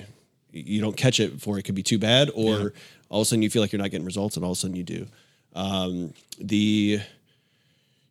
you 0.52 0.82
don't 0.82 0.98
catch 0.98 1.22
it 1.22 1.36
before 1.36 1.58
it 1.58 1.64
could 1.64 1.76
be 1.76 1.84
too 1.84 1.98
bad, 1.98 2.30
or 2.36 2.74
all 3.08 3.22
of 3.22 3.26
a 3.26 3.26
sudden 3.26 3.42
you 3.42 3.50
feel 3.50 3.62
like 3.62 3.72
you're 3.72 3.82
not 3.82 3.90
getting 3.90 4.06
results, 4.06 4.36
and 4.36 4.44
all 4.44 4.52
of 4.52 4.58
a 4.58 4.60
sudden 4.60 4.76
you 4.76 4.84
do. 4.84 5.08
Um, 5.56 6.14
the 6.38 7.00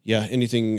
yeah, 0.05 0.27
anything, 0.31 0.79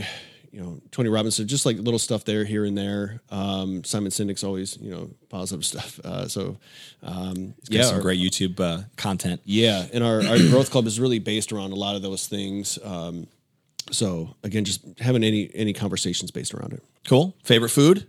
you 0.51 0.59
know, 0.59 0.81
Tony 0.89 1.09
Robbins, 1.09 1.37
just 1.37 1.67
like 1.67 1.77
little 1.77 1.99
stuff 1.99 2.25
there, 2.25 2.45
here 2.45 2.65
and 2.65 2.75
there. 2.75 3.21
Um, 3.29 3.83
Simon 3.83 4.09
Sinek's 4.09 4.43
always, 4.43 4.75
you 4.77 4.89
know, 4.89 5.11
positive 5.29 5.63
stuff. 5.73 5.99
Uh, 6.03 6.27
so, 6.27 6.57
um, 7.03 7.53
yeah, 7.69 7.81
yeah, 7.81 7.83
some 7.83 7.97
our- 7.97 8.01
great 8.01 8.19
YouTube 8.19 8.59
uh, 8.59 8.85
content. 8.97 9.41
yeah, 9.45 9.85
and 9.93 10.03
our, 10.03 10.25
our 10.25 10.39
growth 10.49 10.71
club 10.71 10.87
is 10.87 10.99
really 10.99 11.19
based 11.19 11.51
around 11.51 11.73
a 11.73 11.75
lot 11.75 11.95
of 11.95 12.01
those 12.01 12.25
things. 12.25 12.79
Um, 12.83 13.27
so 13.91 14.35
again, 14.43 14.65
just 14.65 14.81
having 14.99 15.23
any 15.23 15.49
any 15.53 15.73
conversations 15.73 16.31
based 16.31 16.53
around 16.53 16.73
it. 16.73 16.83
Cool. 17.07 17.35
Favorite 17.43 17.69
food? 17.69 18.07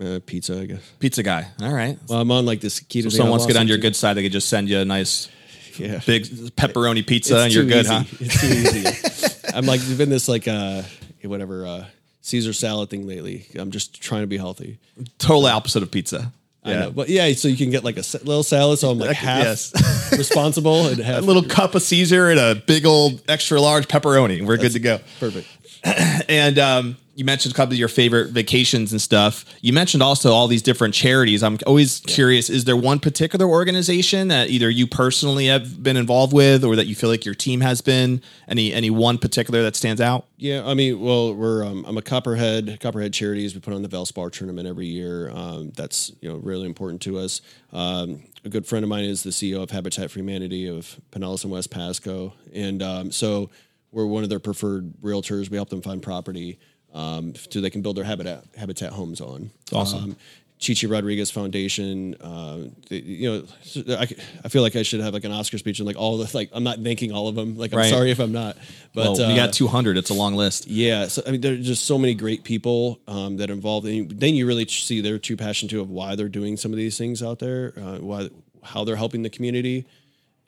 Uh, 0.00 0.20
pizza, 0.24 0.60
I 0.60 0.66
guess. 0.66 0.80
Pizza 1.00 1.22
guy. 1.22 1.48
All 1.60 1.72
right. 1.72 1.98
Well, 2.08 2.20
I'm 2.20 2.30
on 2.30 2.46
like 2.46 2.60
this 2.60 2.78
keto. 2.80 3.04
So 3.04 3.08
someone 3.10 3.30
wants 3.30 3.46
to 3.46 3.52
get 3.52 3.58
on 3.58 3.66
your 3.68 3.78
good 3.78 3.96
side, 3.96 4.14
they 4.14 4.22
could 4.22 4.32
just 4.32 4.48
send 4.48 4.68
you 4.68 4.78
a 4.78 4.84
nice. 4.84 5.28
Yeah, 5.76 6.00
big 6.04 6.24
pepperoni 6.56 7.06
pizza 7.06 7.34
It's 7.36 7.44
and 7.44 7.54
you're 7.54 7.64
good, 7.64 7.84
easy. 7.86 7.94
huh? 7.94 8.04
It's 8.18 8.40
too 8.40 8.46
easy. 8.48 9.52
I'm 9.54 9.64
like 9.64 9.80
been 9.96 10.08
this 10.10 10.28
like 10.28 10.48
uh 10.48 10.82
whatever 11.22 11.64
uh 11.66 11.86
Caesar 12.22 12.52
salad 12.52 12.90
thing 12.90 13.06
lately. 13.06 13.46
I'm 13.54 13.70
just 13.70 14.00
trying 14.02 14.22
to 14.22 14.26
be 14.26 14.36
healthy. 14.36 14.78
Total 15.18 15.46
opposite 15.46 15.82
of 15.84 15.90
pizza. 15.92 16.32
I 16.64 16.72
know. 16.74 16.90
But 16.90 17.08
yeah, 17.08 17.32
so 17.32 17.48
you 17.48 17.56
can 17.56 17.70
get 17.70 17.84
like 17.84 17.96
a 17.96 18.04
little 18.24 18.42
salad, 18.42 18.78
so 18.78 18.90
I'm 18.90 18.98
like 18.98 19.16
half 19.16 19.44
Yes. 19.44 20.12
responsible 20.18 20.86
and 20.88 20.98
half 21.04 21.18
A 21.18 21.20
little 21.24 21.42
cup 21.44 21.74
of 21.74 21.82
Caesar 21.82 22.28
and 22.30 22.38
a 22.38 22.54
big 22.56 22.84
old 22.84 23.22
extra 23.28 23.60
large 23.60 23.88
pepperoni. 23.88 24.44
We're 24.44 24.56
good 24.58 24.72
to 24.72 24.80
go. 24.80 24.98
perfect. 25.20 25.46
And 26.28 26.58
um, 26.58 26.96
you 27.18 27.24
mentioned 27.24 27.52
a 27.52 27.56
couple 27.56 27.72
of 27.72 27.78
your 27.80 27.88
favorite 27.88 28.30
vacations 28.30 28.92
and 28.92 29.02
stuff. 29.02 29.44
You 29.60 29.72
mentioned 29.72 30.04
also 30.04 30.30
all 30.30 30.46
these 30.46 30.62
different 30.62 30.94
charities. 30.94 31.42
I'm 31.42 31.58
always 31.66 31.98
curious: 32.06 32.48
is 32.48 32.64
there 32.64 32.76
one 32.76 33.00
particular 33.00 33.44
organization 33.44 34.28
that 34.28 34.50
either 34.50 34.70
you 34.70 34.86
personally 34.86 35.46
have 35.46 35.82
been 35.82 35.96
involved 35.96 36.32
with, 36.32 36.62
or 36.62 36.76
that 36.76 36.86
you 36.86 36.94
feel 36.94 37.10
like 37.10 37.24
your 37.24 37.34
team 37.34 37.60
has 37.60 37.80
been? 37.80 38.22
Any 38.46 38.72
any 38.72 38.88
one 38.90 39.18
particular 39.18 39.64
that 39.64 39.74
stands 39.74 40.00
out? 40.00 40.26
Yeah, 40.36 40.64
I 40.64 40.74
mean, 40.74 41.00
well, 41.00 41.34
we're 41.34 41.64
um, 41.64 41.84
I'm 41.88 41.98
a 41.98 42.02
Copperhead 42.02 42.78
Copperhead 42.80 43.12
Charities. 43.12 43.52
We 43.52 43.60
put 43.60 43.74
on 43.74 43.82
the 43.82 43.88
Valspar 43.88 44.30
tournament 44.30 44.68
every 44.68 44.86
year. 44.86 45.28
Um, 45.30 45.72
that's 45.74 46.12
you 46.20 46.28
know 46.28 46.36
really 46.36 46.66
important 46.66 47.02
to 47.02 47.18
us. 47.18 47.40
Um, 47.72 48.22
a 48.44 48.48
good 48.48 48.64
friend 48.64 48.84
of 48.84 48.88
mine 48.88 49.04
is 49.04 49.24
the 49.24 49.30
CEO 49.30 49.60
of 49.60 49.72
Habitat 49.72 50.12
for 50.12 50.20
Humanity 50.20 50.68
of 50.68 51.00
Pinellas 51.10 51.42
and 51.42 51.50
West 51.50 51.72
Pasco, 51.72 52.34
and 52.54 52.80
um, 52.80 53.10
so 53.10 53.50
we're 53.90 54.06
one 54.06 54.22
of 54.22 54.28
their 54.28 54.38
preferred 54.38 54.92
realtors. 55.02 55.50
We 55.50 55.56
help 55.56 55.70
them 55.70 55.82
find 55.82 56.00
property 56.00 56.60
um, 56.94 57.34
so 57.34 57.60
they 57.60 57.70
can 57.70 57.82
build 57.82 57.96
their 57.96 58.04
habitat 58.04 58.44
habitat 58.56 58.92
homes 58.92 59.20
on. 59.20 59.50
Awesome. 59.72 60.04
Um, 60.04 60.16
Chi 60.64 60.74
Chi 60.74 60.88
Rodriguez 60.88 61.30
Foundation. 61.30 62.16
Uh, 62.20 62.64
the, 62.88 62.96
you 62.98 63.30
know, 63.30 63.96
I, 63.96 64.08
I 64.44 64.48
feel 64.48 64.62
like 64.62 64.74
I 64.74 64.82
should 64.82 64.98
have 65.00 65.14
like 65.14 65.22
an 65.22 65.30
Oscar 65.30 65.56
speech 65.56 65.78
and 65.78 65.86
like 65.86 65.96
all 65.96 66.18
the 66.18 66.28
like. 66.36 66.50
I'm 66.52 66.64
not 66.64 66.80
thanking 66.80 67.12
all 67.12 67.28
of 67.28 67.36
them. 67.36 67.56
Like 67.56 67.72
I'm 67.72 67.78
Right. 67.78 67.90
sorry 67.90 68.10
if 68.10 68.18
I'm 68.18 68.32
not. 68.32 68.56
But 68.92 69.16
well, 69.18 69.28
we 69.28 69.34
uh, 69.34 69.36
got 69.36 69.52
200. 69.52 69.96
It's 69.96 70.10
a 70.10 70.14
long 70.14 70.34
list. 70.34 70.66
yeah, 70.66 71.06
so 71.06 71.22
I 71.24 71.30
mean, 71.30 71.40
there's 71.42 71.64
just 71.64 71.84
so 71.84 71.96
many 71.96 72.12
great 72.14 72.42
people 72.42 72.98
um, 73.06 73.36
that 73.36 73.50
are 73.50 73.52
involved. 73.52 73.86
And 73.86 74.10
then 74.10 74.34
you 74.34 74.46
really 74.48 74.66
see 74.66 75.00
their 75.00 75.20
true 75.20 75.36
passion 75.36 75.68
too 75.68 75.80
of 75.80 75.90
why 75.90 76.16
they're 76.16 76.28
doing 76.28 76.56
some 76.56 76.72
of 76.72 76.76
these 76.76 76.98
things 76.98 77.22
out 77.22 77.38
there, 77.38 77.72
uh, 77.76 77.98
why 77.98 78.28
how 78.64 78.82
they're 78.82 78.96
helping 78.96 79.22
the 79.22 79.30
community, 79.30 79.86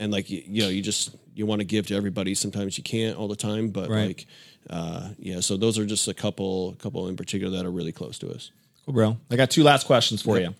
and 0.01 0.11
like 0.11 0.29
you, 0.29 0.43
you 0.45 0.63
know, 0.63 0.69
you 0.71 0.83
just 0.83 1.15
you 1.37 1.47
want 1.47 1.61
to 1.61 1.65
give 1.65 1.87
to 1.87 1.95
everybody. 1.95 2.35
Sometimes 2.35 2.77
you 2.77 2.83
can't 2.83 3.17
all 3.17 3.29
the 3.29 3.37
time, 3.37 3.69
but 3.69 3.89
Right. 3.89 4.09
like, 4.09 4.27
uh, 4.69 5.11
yeah. 5.19 5.41
So 5.41 5.57
those 5.57 5.79
are 5.79 5.87
just 5.87 6.09
a 6.09 6.15
couple 6.15 6.75
couple 6.79 7.09
in 7.09 7.17
particular 7.17 7.57
that 7.57 7.67
are 7.67 7.71
really 7.71 7.93
close 7.93 8.19
to 8.19 8.31
us. 8.31 8.51
Cool, 8.85 8.95
bro. 8.95 9.17
I 9.31 9.37
got 9.37 9.51
two 9.51 9.63
last 9.63 9.87
questions 9.87 10.23
for 10.23 10.39
you. 10.39 10.55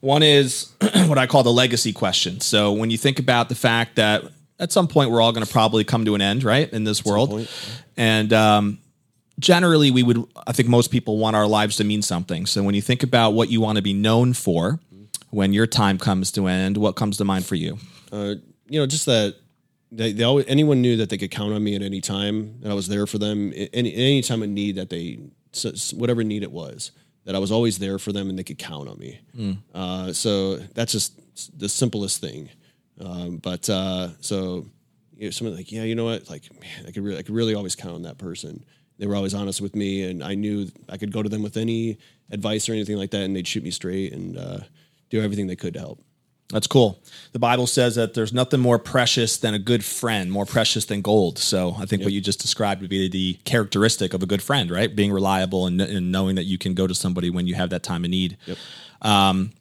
One 0.00 0.22
is 0.22 0.72
what 1.06 1.18
I 1.18 1.26
call 1.26 1.42
the 1.42 1.52
legacy 1.52 1.92
question. 1.92 2.40
So 2.40 2.72
when 2.72 2.90
you 2.90 2.98
think 2.98 3.18
about 3.18 3.48
the 3.48 3.54
fact 3.54 3.96
that 3.96 4.24
at 4.58 4.72
some 4.72 4.88
point 4.88 5.10
we're 5.10 5.20
all 5.20 5.32
going 5.32 5.44
to 5.44 5.52
probably 5.52 5.84
come 5.84 6.04
to 6.04 6.14
an 6.14 6.20
end, 6.20 6.44
right, 6.44 6.70
in 6.72 6.84
this 6.84 7.04
world, 7.04 7.30
point, 7.30 7.50
and 7.96 8.32
um, 8.32 8.78
generally 9.38 9.90
we 9.90 10.02
would, 10.02 10.24
I 10.46 10.52
think 10.52 10.68
most 10.68 10.90
people 10.90 11.18
want 11.18 11.34
our 11.36 11.46
lives 11.46 11.76
to 11.76 11.84
mean 11.84 12.02
something. 12.02 12.46
So 12.46 12.62
when 12.62 12.74
you 12.74 12.82
think 12.82 13.02
about 13.02 13.30
what 13.30 13.50
you 13.50 13.60
want 13.60 13.76
to 13.76 13.82
be 13.82 13.92
known 13.92 14.34
for 14.34 14.78
when 15.30 15.52
your 15.52 15.66
time 15.66 15.98
comes 15.98 16.30
to 16.32 16.46
end, 16.46 16.76
what 16.76 16.94
comes 16.96 17.16
to 17.18 17.24
mind 17.24 17.44
for 17.44 17.54
you? 17.56 17.78
uh, 18.12 18.34
you 18.68 18.78
know, 18.78 18.86
just 18.86 19.06
that 19.06 19.36
they, 19.90 20.12
they 20.12 20.24
always 20.24 20.44
anyone 20.48 20.80
knew 20.82 20.96
that 20.96 21.10
they 21.10 21.18
could 21.18 21.30
count 21.30 21.52
on 21.52 21.62
me 21.62 21.74
at 21.74 21.82
any 21.82 22.00
time 22.00 22.60
that 22.60 22.70
I 22.70 22.74
was 22.74 22.88
there 22.88 23.06
for 23.06 23.18
them 23.18 23.52
any 23.72 23.94
any 23.94 24.22
time 24.22 24.42
of 24.42 24.48
need 24.48 24.76
that 24.76 24.90
they 24.90 25.18
whatever 25.94 26.22
need 26.22 26.42
it 26.42 26.52
was 26.52 26.92
that 27.24 27.34
I 27.34 27.38
was 27.38 27.52
always 27.52 27.78
there 27.78 27.98
for 27.98 28.10
them 28.10 28.30
and 28.30 28.38
they 28.38 28.42
could 28.42 28.58
count 28.58 28.88
on 28.88 28.98
me. 28.98 29.20
Uh, 29.74 30.12
so 30.14 30.56
that's 30.56 30.92
just 30.92 31.58
the 31.58 31.68
simplest 31.68 32.22
thing. 32.22 32.48
Um, 33.00 33.36
but 33.36 33.68
uh, 33.68 34.08
so 34.20 34.66
you 35.14 35.26
know, 35.26 35.30
someone 35.30 35.56
like 35.56 35.70
yeah, 35.70 35.82
you 35.82 35.94
know 35.94 36.04
what, 36.06 36.30
like 36.30 36.50
man, 36.58 36.86
I 36.86 36.90
could 36.90 37.02
really 37.02 37.18
I 37.18 37.22
could 37.22 37.34
really 37.34 37.54
always 37.54 37.74
count 37.74 37.94
on 37.94 38.02
that 38.02 38.18
person. 38.18 38.64
They 38.98 39.06
were 39.06 39.14
always 39.14 39.34
honest 39.34 39.60
with 39.60 39.76
me, 39.76 40.08
and 40.10 40.24
I 40.24 40.34
knew 40.34 40.68
I 40.88 40.96
could 40.96 41.12
go 41.12 41.22
to 41.22 41.28
them 41.28 41.42
with 41.42 41.56
any 41.56 41.98
advice 42.30 42.68
or 42.68 42.72
anything 42.72 42.96
like 42.96 43.10
that, 43.10 43.22
and 43.22 43.36
they'd 43.36 43.46
shoot 43.46 43.62
me 43.62 43.70
straight 43.70 44.12
and 44.12 44.36
uh, 44.36 44.58
do 45.10 45.20
everything 45.20 45.46
they 45.46 45.56
could 45.56 45.74
to 45.74 45.80
help. 45.80 46.02
That's 46.52 46.66
cool. 46.66 46.98
The 47.32 47.38
Bible 47.38 47.66
says 47.66 47.96
that 47.96 48.14
there's 48.14 48.32
nothing 48.32 48.58
more 48.60 48.78
precious 48.78 49.36
than 49.36 49.52
a 49.52 49.58
good 49.58 49.84
friend, 49.84 50.32
more 50.32 50.46
precious 50.46 50.86
than 50.86 51.02
gold. 51.02 51.38
So 51.38 51.76
I 51.78 51.84
think 51.84 52.02
what 52.02 52.12
you 52.12 52.22
just 52.22 52.40
described 52.40 52.80
would 52.80 52.88
be 52.88 53.08
the 53.08 53.34
characteristic 53.44 54.14
of 54.14 54.22
a 54.22 54.26
good 54.26 54.40
friend, 54.42 54.70
right? 54.70 54.94
Being 54.94 55.12
reliable 55.12 55.66
and, 55.66 55.78
and 55.80 56.10
knowing 56.10 56.36
that 56.36 56.44
you 56.44 56.56
can 56.56 56.72
go 56.72 56.86
to 56.86 56.94
somebody 56.94 57.28
when 57.28 57.46
you 57.46 57.54
have 57.54 57.68
that 57.70 57.82
time 57.82 58.02
of 58.04 58.10
need. 58.10 58.38
Um, 59.02 59.52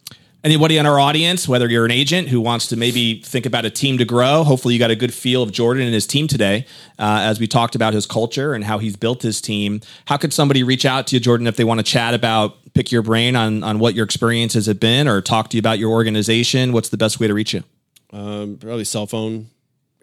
anybody 0.47 0.77
in 0.77 0.85
our 0.85 0.97
audience, 0.97 1.45
whether 1.45 1.69
you're 1.69 1.83
an 1.83 1.91
agent 1.91 2.29
who 2.29 2.39
wants 2.39 2.67
to 2.67 2.77
maybe 2.77 3.21
think 3.21 3.45
about 3.45 3.65
a 3.65 3.69
team 3.69 3.97
to 3.97 4.05
grow, 4.05 4.45
hopefully 4.45 4.73
you 4.73 4.79
got 4.79 4.91
a 4.91 4.95
good 4.95 5.13
feel 5.13 5.43
of 5.43 5.51
Jordan 5.51 5.83
and 5.83 5.93
his 5.93 6.07
team 6.07 6.25
today 6.25 6.65
uh, 6.97 7.19
as 7.23 7.37
we 7.37 7.47
talked 7.47 7.75
about 7.75 7.93
his 7.93 8.05
culture 8.05 8.53
and 8.53 8.63
how 8.63 8.77
he's 8.77 8.95
built 8.95 9.23
his 9.23 9.41
team. 9.41 9.81
How 10.05 10.15
could 10.15 10.31
somebody 10.31 10.63
reach 10.63 10.85
out 10.85 11.07
to 11.07 11.17
you, 11.17 11.19
Jordan, 11.19 11.47
if 11.47 11.57
they 11.57 11.65
want 11.65 11.81
to 11.81 11.83
chat 11.83 12.13
about, 12.13 12.55
pick 12.73 12.93
your 12.93 13.01
brain 13.01 13.35
on, 13.35 13.61
on 13.61 13.79
what 13.79 13.93
your 13.93 14.05
experiences 14.05 14.67
have 14.67 14.79
been 14.79 15.05
or 15.05 15.19
talk 15.19 15.49
to 15.49 15.57
you 15.57 15.59
about 15.59 15.79
your 15.79 15.91
organization? 15.91 16.71
What's 16.71 16.87
the 16.87 16.97
best 16.97 17.19
way 17.19 17.27
to 17.27 17.33
reach 17.33 17.53
you? 17.53 17.65
Um, 18.13 18.55
probably 18.57 18.85
cell 18.85 19.05
phone 19.05 19.49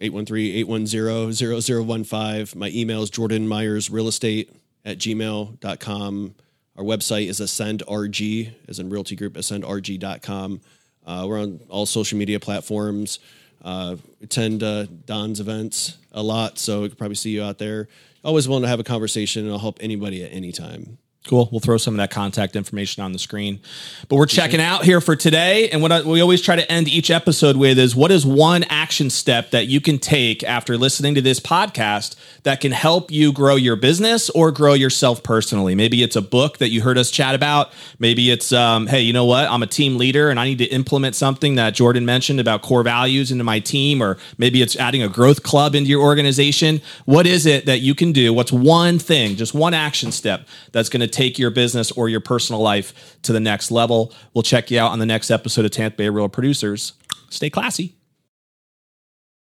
813-810-0015. 0.02 2.54
My 2.54 2.68
email 2.68 3.02
is 3.02 3.08
Jordan 3.08 3.48
Myers 3.48 3.88
Real 3.88 4.08
Estate 4.08 4.54
at 4.84 4.98
gmail.com. 4.98 6.34
Our 6.76 6.84
website 6.84 7.28
is 7.28 7.40
ascendrg, 7.40 8.52
as 8.68 8.78
in 8.78 8.90
realty 8.90 9.14
group, 9.14 9.34
ascendrg.com. 9.34 10.60
Uh, 11.06 11.26
we're 11.28 11.40
on 11.40 11.60
all 11.68 11.86
social 11.86 12.18
media 12.18 12.40
platforms. 12.40 13.20
Uh, 13.62 13.96
attend 14.22 14.62
uh, 14.62 14.86
Don's 15.06 15.40
events 15.40 15.96
a 16.12 16.22
lot, 16.22 16.58
so 16.58 16.82
we 16.82 16.88
could 16.88 16.98
probably 16.98 17.14
see 17.14 17.30
you 17.30 17.42
out 17.42 17.58
there. 17.58 17.88
Always 18.24 18.48
willing 18.48 18.62
to 18.62 18.68
have 18.68 18.80
a 18.80 18.84
conversation, 18.84 19.44
and 19.44 19.52
I'll 19.52 19.58
help 19.58 19.78
anybody 19.80 20.24
at 20.24 20.32
any 20.32 20.50
time. 20.50 20.98
Cool. 21.26 21.48
We'll 21.50 21.60
throw 21.60 21.78
some 21.78 21.94
of 21.94 21.98
that 21.98 22.10
contact 22.10 22.54
information 22.54 23.02
on 23.02 23.12
the 23.12 23.18
screen. 23.18 23.60
But 24.08 24.16
we're 24.16 24.26
checking 24.26 24.60
out 24.60 24.84
here 24.84 25.00
for 25.00 25.16
today. 25.16 25.70
And 25.70 25.80
what 25.80 25.90
I, 25.90 26.02
we 26.02 26.20
always 26.20 26.42
try 26.42 26.54
to 26.54 26.70
end 26.70 26.86
each 26.86 27.10
episode 27.10 27.56
with 27.56 27.78
is 27.78 27.96
what 27.96 28.10
is 28.10 28.26
one 28.26 28.62
action 28.64 29.08
step 29.08 29.50
that 29.52 29.66
you 29.66 29.80
can 29.80 29.98
take 29.98 30.44
after 30.44 30.76
listening 30.76 31.14
to 31.14 31.22
this 31.22 31.40
podcast 31.40 32.14
that 32.42 32.60
can 32.60 32.72
help 32.72 33.10
you 33.10 33.32
grow 33.32 33.56
your 33.56 33.74
business 33.74 34.28
or 34.30 34.52
grow 34.52 34.74
yourself 34.74 35.22
personally? 35.22 35.74
Maybe 35.74 36.02
it's 36.02 36.14
a 36.14 36.20
book 36.20 36.58
that 36.58 36.68
you 36.68 36.82
heard 36.82 36.98
us 36.98 37.10
chat 37.10 37.34
about. 37.34 37.72
Maybe 37.98 38.30
it's, 38.30 38.52
um, 38.52 38.86
hey, 38.86 39.00
you 39.00 39.14
know 39.14 39.24
what? 39.24 39.48
I'm 39.48 39.62
a 39.62 39.66
team 39.66 39.96
leader 39.96 40.28
and 40.28 40.38
I 40.38 40.44
need 40.44 40.58
to 40.58 40.66
implement 40.66 41.14
something 41.14 41.54
that 41.54 41.72
Jordan 41.72 42.04
mentioned 42.04 42.38
about 42.38 42.60
core 42.60 42.82
values 42.82 43.32
into 43.32 43.44
my 43.44 43.60
team. 43.60 44.02
Or 44.02 44.18
maybe 44.36 44.60
it's 44.60 44.76
adding 44.76 45.02
a 45.02 45.08
growth 45.08 45.42
club 45.42 45.74
into 45.74 45.88
your 45.88 46.02
organization. 46.02 46.82
What 47.06 47.26
is 47.26 47.46
it 47.46 47.64
that 47.64 47.78
you 47.78 47.94
can 47.94 48.12
do? 48.12 48.34
What's 48.34 48.52
one 48.52 48.98
thing, 48.98 49.36
just 49.36 49.54
one 49.54 49.72
action 49.72 50.12
step 50.12 50.46
that's 50.70 50.90
going 50.90 51.00
to 51.00 51.13
take 51.14 51.38
your 51.38 51.50
business 51.50 51.90
or 51.92 52.08
your 52.08 52.20
personal 52.20 52.60
life 52.60 53.18
to 53.22 53.32
the 53.32 53.40
next 53.40 53.70
level. 53.70 54.12
We'll 54.34 54.42
check 54.42 54.70
you 54.70 54.78
out 54.78 54.92
on 54.92 54.98
the 54.98 55.06
next 55.06 55.30
episode 55.30 55.64
of 55.64 55.70
Tampa 55.70 55.96
Bay 55.96 56.08
Real 56.08 56.28
Producers. 56.28 56.92
Stay 57.30 57.50
classy. 57.50 57.94